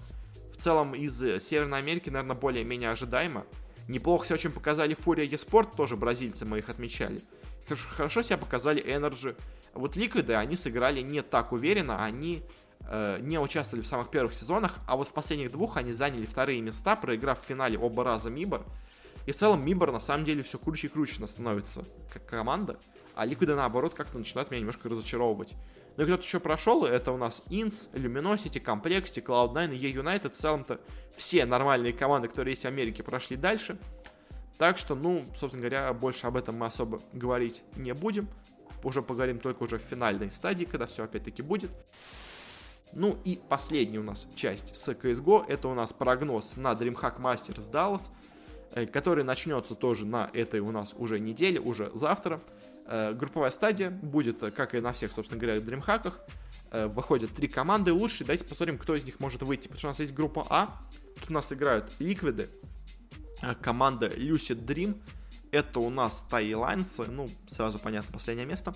В 0.54 0.58
целом, 0.58 0.96
из 0.96 1.18
Северной 1.44 1.80
Америки, 1.80 2.10
наверное, 2.10 2.36
более-менее 2.36 2.90
ожидаемо. 2.90 3.46
Неплохо 3.88 4.26
все 4.26 4.34
очень 4.34 4.52
показали 4.52 4.96
Фурия 4.96 5.26
Еспорт, 5.26 5.76
тоже 5.76 5.96
бразильцы 5.96 6.46
мы 6.46 6.58
их 6.58 6.70
отмечали. 6.70 7.22
Хорошо 7.68 8.22
себя 8.24 8.38
показали 8.38 8.84
Energy. 8.84 9.36
Вот 9.74 9.96
Ликвиды, 9.96 10.34
они 10.34 10.56
сыграли 10.56 11.02
не 11.02 11.22
так 11.22 11.52
уверенно, 11.52 12.04
они 12.04 12.42
э, 12.42 12.65
не 13.22 13.40
участвовали 13.40 13.84
в 13.84 13.88
самых 13.88 14.10
первых 14.10 14.34
сезонах, 14.34 14.76
а 14.88 14.96
вот 14.96 15.08
в 15.08 15.14
последних 15.14 15.52
двух 15.52 15.78
они 15.78 15.94
заняли 15.94 16.26
вторые 16.26 16.62
места, 16.62 16.96
проиграв 16.96 17.42
в 17.42 17.46
финале 17.46 17.78
оба 17.78 18.04
раза 18.04 18.30
Мибор. 18.30 18.66
И 19.26 19.32
в 19.32 19.36
целом 19.36 19.66
Мибор 19.66 19.92
на 19.92 20.00
самом 20.00 20.24
деле 20.24 20.44
все 20.44 20.60
круче 20.60 20.88
и 20.88 20.90
круче 20.90 21.26
становится 21.26 21.84
как 22.14 22.26
команда, 22.28 22.78
а 23.16 23.26
Ликвиды 23.26 23.56
наоборот 23.56 23.94
как-то 23.94 24.18
начинают 24.18 24.52
меня 24.52 24.60
немножко 24.60 24.88
разочаровывать. 24.90 25.56
Ну 25.98 26.04
и 26.04 26.06
кто-то 26.06 26.24
еще 26.24 26.40
прошел, 26.40 26.86
это 26.86 27.12
у 27.12 27.18
нас 27.18 27.44
Инс, 27.50 27.88
Luminosity, 27.94 28.62
Complexity, 28.62 29.24
Cloud9 29.24 29.76
и 29.76 29.88
E-United. 29.88 30.32
В 30.32 30.36
целом-то 30.36 30.80
все 31.16 31.46
нормальные 31.46 31.94
команды, 31.94 32.28
которые 32.28 32.52
есть 32.52 32.64
в 32.64 32.68
Америке, 32.68 33.02
прошли 33.02 33.38
дальше. 33.38 33.78
Так 34.58 34.78
что, 34.78 34.94
ну, 34.96 35.24
собственно 35.38 35.62
говоря, 35.62 35.94
больше 35.94 36.28
об 36.28 36.36
этом 36.36 36.56
мы 36.56 36.66
особо 36.66 37.02
говорить 37.14 37.64
не 37.78 37.94
будем. 37.94 38.28
Уже 38.84 39.02
поговорим 39.02 39.40
только 39.40 39.64
уже 39.64 39.78
в 39.80 39.82
финальной 39.82 40.32
стадии, 40.32 40.66
когда 40.66 40.86
все 40.86 41.06
опять-таки 41.06 41.42
будет. 41.42 41.72
Ну 42.96 43.18
и 43.24 43.40
последняя 43.50 44.00
у 44.00 44.04
нас 44.04 44.28
часть 44.36 44.76
с 44.76 44.90
CSGO, 44.90 45.46
это 45.48 45.68
у 45.68 45.74
нас 45.74 45.94
прогноз 45.94 46.58
на 46.58 46.72
DreamHack 46.74 47.20
Masters 47.20 47.70
Dallas, 47.70 48.10
э, 48.72 48.86
который 48.86 49.24
начнется 49.24 49.76
тоже 49.76 50.06
на 50.06 50.30
этой 50.34 50.62
у 50.62 50.72
нас 50.72 50.94
уже 50.98 51.20
неделе, 51.20 51.60
уже 51.60 51.92
завтра. 51.94 52.42
Э, 52.88 53.14
групповая 53.14 53.52
стадия 53.52 53.90
будет, 53.90 54.44
э, 54.44 54.52
как 54.52 54.76
и 54.76 54.80
на 54.80 54.94
всех, 54.94 55.12
собственно 55.12 55.42
говоря. 55.42 55.60
Э, 56.72 56.88
выходят 56.88 57.32
три 57.34 57.48
команды. 57.48 57.92
Лучше 57.92 58.24
давайте 58.24 58.46
посмотрим, 58.46 58.78
кто 58.78 58.96
из 58.96 59.06
них 59.06 59.20
может 59.20 59.42
выйти. 59.42 59.68
Потому 59.68 59.80
что 59.80 59.88
у 59.88 59.92
нас 59.92 60.00
есть 60.00 60.14
группа 60.14 60.46
А. 60.50 60.82
Тут 61.20 61.32
у 61.32 61.34
нас 61.34 61.52
играют 61.52 61.92
Ликвиды, 62.00 62.50
команда 63.62 64.08
Lucid 64.08 64.66
Dream. 64.66 65.02
Это 65.52 65.80
у 65.80 65.90
нас 65.90 66.26
тайлайнцы, 66.30 67.06
ну, 67.06 67.30
сразу 67.48 67.80
понятно, 67.80 68.12
последнее 68.12 68.46
место. 68.46 68.76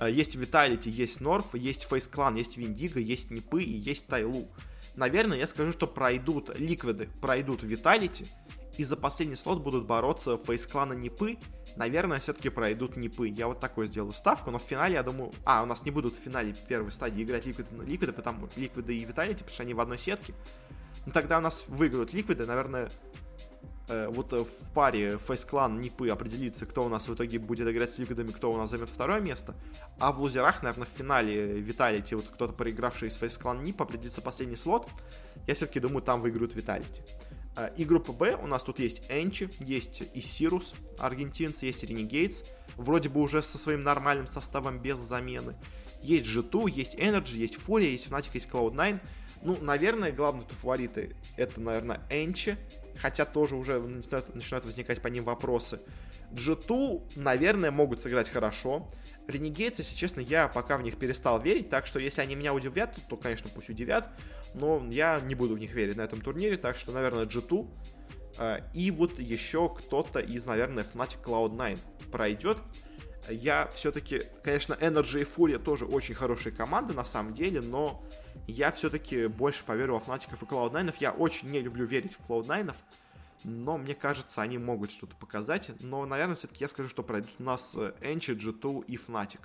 Есть 0.00 0.36
Vitality, 0.36 0.88
есть 0.88 1.20
Норф, 1.20 1.54
есть 1.54 1.86
Face 1.88 2.10
Clan, 2.10 2.36
есть 2.36 2.56
Виндиго, 2.56 3.00
есть 3.00 3.30
Нипы 3.30 3.62
и 3.62 3.72
есть 3.72 4.06
Тайлу. 4.06 4.48
Наверное, 4.94 5.38
я 5.38 5.46
скажу, 5.46 5.72
что 5.72 5.86
пройдут 5.86 6.50
Ликвиды, 6.58 7.08
пройдут 7.20 7.62
Vitality, 7.62 8.28
и 8.76 8.84
за 8.84 8.96
последний 8.96 9.36
слот 9.36 9.62
будут 9.62 9.86
бороться 9.86 10.32
Face 10.32 10.70
Clan 10.70 10.94
и 10.94 10.96
Нипы, 10.96 11.38
наверное, 11.76 12.18
все-таки 12.18 12.48
пройдут 12.48 12.96
Нипы. 12.96 13.28
Я 13.28 13.46
вот 13.46 13.60
такой 13.60 13.86
сделаю 13.86 14.12
ставку, 14.12 14.50
но 14.50 14.58
в 14.58 14.62
финале, 14.62 14.94
я 14.94 15.02
думаю... 15.02 15.32
А, 15.44 15.62
у 15.62 15.66
нас 15.66 15.84
не 15.84 15.90
будут 15.90 16.16
в 16.16 16.20
финале 16.20 16.54
первой 16.68 16.90
стадии 16.90 17.22
играть 17.22 17.46
Ликвиды, 17.46 17.68
Ликвиды, 17.84 18.12
потому 18.12 18.48
Ликвиды 18.56 18.96
и 18.96 19.04
Виталити, 19.04 19.38
потому 19.38 19.54
что 19.54 19.62
они 19.62 19.74
в 19.74 19.80
одной 19.80 19.98
сетке. 19.98 20.34
Ну, 21.04 21.12
тогда 21.12 21.38
у 21.38 21.40
нас 21.40 21.64
выиграют 21.68 22.12
Ликвиды, 22.12 22.46
наверное, 22.46 22.86
э, 22.86 22.88
вот 23.88 24.32
э, 24.32 24.42
в 24.42 24.72
паре 24.74 25.12
Clan 25.14 25.78
Нипы 25.78 26.08
определится, 26.08 26.66
кто 26.66 26.84
у 26.84 26.88
нас 26.88 27.08
в 27.08 27.14
итоге 27.14 27.38
будет 27.38 27.68
играть 27.68 27.90
с 27.90 27.98
Ликвидами, 27.98 28.32
кто 28.32 28.52
у 28.52 28.56
нас 28.56 28.70
займет 28.70 28.90
второе 28.90 29.20
место. 29.20 29.54
А 29.98 30.12
в 30.12 30.20
лузерах, 30.20 30.62
наверное, 30.62 30.86
в 30.86 30.98
финале 30.98 31.60
Виталити, 31.60 32.14
вот 32.14 32.26
кто-то 32.26 32.52
проигравший 32.52 33.08
из 33.08 33.16
Clan 33.18 33.62
Нип, 33.62 33.80
определится 33.80 34.20
последний 34.20 34.56
слот. 34.56 34.88
Я 35.46 35.54
все-таки 35.54 35.78
думаю, 35.78 36.02
там 36.02 36.20
выиграют 36.20 36.54
Виталити. 36.54 37.02
А, 37.54 37.66
и 37.68 37.84
группа 37.84 38.12
Б 38.12 38.36
у 38.36 38.46
нас 38.46 38.62
тут 38.62 38.78
есть 38.78 39.02
Энчи, 39.08 39.48
есть 39.60 40.02
Исирус, 40.14 40.74
аргентинцы, 40.98 41.66
есть 41.66 41.84
Ренегейтс, 41.84 42.42
вроде 42.76 43.08
бы 43.08 43.20
уже 43.20 43.42
со 43.42 43.56
своим 43.56 43.82
нормальным 43.82 44.26
составом 44.26 44.80
без 44.80 44.98
замены. 44.98 45.56
Есть 46.02 46.26
G2, 46.26 46.70
есть 46.70 46.94
Energy, 46.96 47.36
есть 47.36 47.56
Фурия, 47.56 47.90
есть 47.90 48.08
Fnatic, 48.08 48.30
есть 48.34 48.48
Cloud9. 48.48 49.00
Ну, 49.42 49.58
наверное, 49.60 50.12
главные 50.12 50.46
тут 50.46 50.58
фавориты 50.58 51.16
это, 51.36 51.60
наверное, 51.60 52.00
Энчи, 52.10 52.58
хотя 52.96 53.24
тоже 53.24 53.56
уже 53.56 53.80
начинают, 53.80 54.34
начинают 54.34 54.64
возникать 54.64 55.02
по 55.02 55.08
ним 55.08 55.24
вопросы. 55.24 55.80
G2, 56.32 57.12
наверное, 57.16 57.70
могут 57.70 58.02
сыграть 58.02 58.28
хорошо. 58.30 58.90
Ренегейтс, 59.28 59.78
если 59.78 59.94
честно, 59.94 60.20
я 60.20 60.48
пока 60.48 60.76
в 60.76 60.82
них 60.82 60.98
перестал 60.98 61.40
верить, 61.40 61.70
так 61.70 61.86
что 61.86 61.98
если 61.98 62.20
они 62.20 62.34
меня 62.34 62.52
удивят, 62.54 62.94
то, 62.94 63.00
то 63.08 63.16
конечно, 63.16 63.50
пусть 63.52 63.68
удивят 63.68 64.08
но 64.56 64.82
я 64.90 65.20
не 65.20 65.34
буду 65.34 65.54
в 65.54 65.58
них 65.58 65.72
верить 65.72 65.96
на 65.96 66.02
этом 66.02 66.20
турнире, 66.20 66.56
так 66.56 66.76
что, 66.76 66.90
наверное, 66.90 67.26
G2 67.26 67.68
э, 68.38 68.60
и 68.72 68.90
вот 68.90 69.18
еще 69.18 69.68
кто-то 69.68 70.18
из, 70.18 70.44
наверное, 70.46 70.84
Fnatic 70.84 71.22
Cloud9 71.22 71.78
пройдет. 72.10 72.58
Я 73.28 73.68
все-таки, 73.74 74.22
конечно, 74.42 74.74
Energy 74.74 75.22
и 75.22 75.24
Furia 75.24 75.58
тоже 75.58 75.84
очень 75.84 76.14
хорошие 76.14 76.52
команды 76.54 76.94
на 76.94 77.04
самом 77.04 77.34
деле, 77.34 77.60
но 77.60 78.02
я 78.46 78.70
все-таки 78.72 79.26
больше 79.26 79.64
поверю 79.64 79.94
во 79.94 80.00
Fnatic 80.00 80.28
и 80.32 80.44
Cloud9. 80.44 80.96
Я 81.00 81.12
очень 81.12 81.50
не 81.50 81.60
люблю 81.60 81.84
верить 81.84 82.16
в 82.16 82.30
Cloud9, 82.30 82.74
но 83.44 83.78
мне 83.78 83.94
кажется, 83.94 84.42
они 84.42 84.58
могут 84.58 84.90
что-то 84.90 85.16
показать. 85.16 85.70
Но, 85.80 86.04
наверное, 86.06 86.36
все-таки 86.36 86.64
я 86.64 86.68
скажу, 86.68 86.88
что 86.88 87.02
пройдут 87.02 87.30
у 87.38 87.42
нас 87.42 87.74
Enchi, 87.74 88.36
G2 88.36 88.84
и 88.86 88.96
Fnatic. 88.96 89.40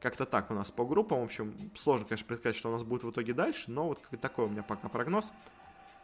Как-то 0.00 0.26
так 0.26 0.50
у 0.50 0.54
нас 0.54 0.72
по 0.72 0.84
группам. 0.84 1.20
В 1.20 1.24
общем, 1.24 1.70
сложно, 1.76 2.06
конечно, 2.06 2.26
предсказать, 2.26 2.56
что 2.56 2.70
у 2.70 2.72
нас 2.72 2.82
будет 2.82 3.04
в 3.04 3.10
итоге 3.10 3.34
дальше, 3.34 3.70
но 3.70 3.86
вот 3.86 4.00
такой 4.20 4.46
у 4.46 4.48
меня 4.48 4.64
пока 4.64 4.88
прогноз. 4.88 5.32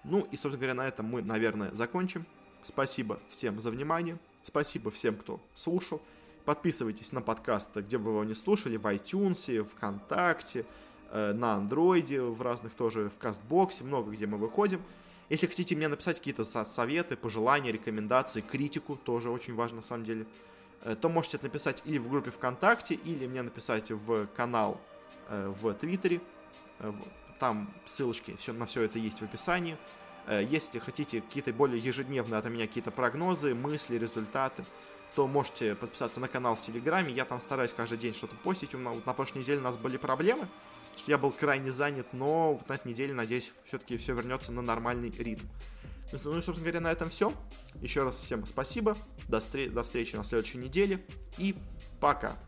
Ну 0.05 0.21
и, 0.31 0.37
собственно 0.37 0.57
говоря, 0.57 0.75
на 0.75 0.87
этом 0.87 1.07
мы, 1.07 1.23
наверное, 1.23 1.73
закончим. 1.73 2.27
Спасибо 2.63 3.19
всем 3.29 3.59
за 3.61 3.71
внимание. 3.71 4.19
Спасибо 4.45 4.91
всем, 4.93 5.17
кто 5.17 5.41
слушал. 5.55 6.01
Подписывайтесь 6.45 7.13
на 7.13 7.21
подкаст, 7.21 7.77
где 7.77 7.99
бы 7.99 8.05
вы 8.05 8.11
его 8.13 8.25
не 8.25 8.35
слушали, 8.35 8.77
в 8.77 8.87
iTunes, 8.87 9.65
ВКонтакте, 9.65 10.65
на 11.13 11.55
Андроиде, 11.55 12.21
в 12.21 12.43
разных 12.43 12.75
тоже, 12.75 13.09
в 13.09 13.19
Кастбоксе, 13.19 13.85
много 13.85 14.11
где 14.11 14.27
мы 14.27 14.37
выходим. 14.37 14.83
Если 15.31 15.47
хотите 15.47 15.75
мне 15.77 15.89
написать 15.89 16.19
какие-то 16.19 16.45
советы, 16.45 17.17
пожелания, 17.17 17.73
рекомендации, 17.73 18.41
критику, 18.41 18.97
тоже 18.97 19.31
очень 19.31 19.55
важно 19.55 19.77
на 19.77 19.83
самом 19.83 20.05
деле, 20.05 20.27
Э, 20.83 20.97
то 20.97 21.09
можете 21.09 21.37
это 21.37 21.47
написать 21.47 21.83
или 21.85 21.99
в 21.99 22.09
группе 22.09 22.31
ВКонтакте, 22.31 22.95
или 22.95 23.27
мне 23.27 23.43
написать 23.43 23.91
в 23.91 24.27
канал 24.37 24.81
э, 25.29 25.53
в 25.61 25.75
Твиттере. 25.75 26.21
Э, 26.79 26.93
там 27.39 27.73
ссылочки 27.85 28.37
все, 28.37 28.53
на 28.53 28.67
все 28.67 28.83
это 28.83 28.99
есть 28.99 29.21
в 29.21 29.23
описании. 29.23 29.77
Если 30.29 30.79
хотите 30.79 31.23
какие-то 31.23 31.55
более 31.55 31.79
ежедневные 31.79 32.39
от 32.39 32.45
меня 32.51 32.67
какие-то 32.67 32.91
прогнозы, 32.91 33.55
мысли, 33.55 33.97
результаты, 33.97 34.63
то 35.15 35.27
можете 35.27 35.75
подписаться 35.75 36.21
на 36.21 36.29
канал 36.29 36.55
в 36.55 36.61
Телеграме. 36.61 37.15
Я 37.15 37.25
там 37.25 37.41
стараюсь 37.41 37.73
каждый 37.73 37.97
день 37.97 38.13
что-то 38.13 38.37
постить. 38.37 38.75
У 38.75 38.79
нас, 38.79 38.95
на 39.07 39.15
прошлой 39.15 39.39
неделе 39.39 39.61
у 39.61 39.63
нас 39.63 39.79
были 39.79 39.97
проблемы, 39.97 40.49
что 40.99 41.11
я 41.11 41.19
был 41.19 41.31
крайне 41.31 41.73
занят, 41.73 42.07
но 42.13 42.61
на 42.69 42.75
этой 42.75 42.89
неделе, 42.89 43.15
надеюсь, 43.15 43.53
все-таки 43.65 43.97
все 43.97 44.15
вернется 44.15 44.53
на 44.53 44.63
нормальный 44.63 45.11
ритм. 45.11 45.47
Ну, 46.13 46.19
ну, 46.25 46.43
собственно 46.43 46.61
говоря, 46.61 46.81
на 46.81 46.91
этом 46.91 47.11
все. 47.11 47.35
Еще 47.81 48.03
раз 48.03 48.19
всем 48.19 48.47
спасибо. 48.47 48.97
До, 49.29 49.39
встр- 49.39 49.71
до 49.71 49.83
встречи 49.83 50.17
на 50.17 50.25
следующей 50.25 50.59
неделе. 50.59 51.05
И 51.37 51.55
пока. 52.01 52.39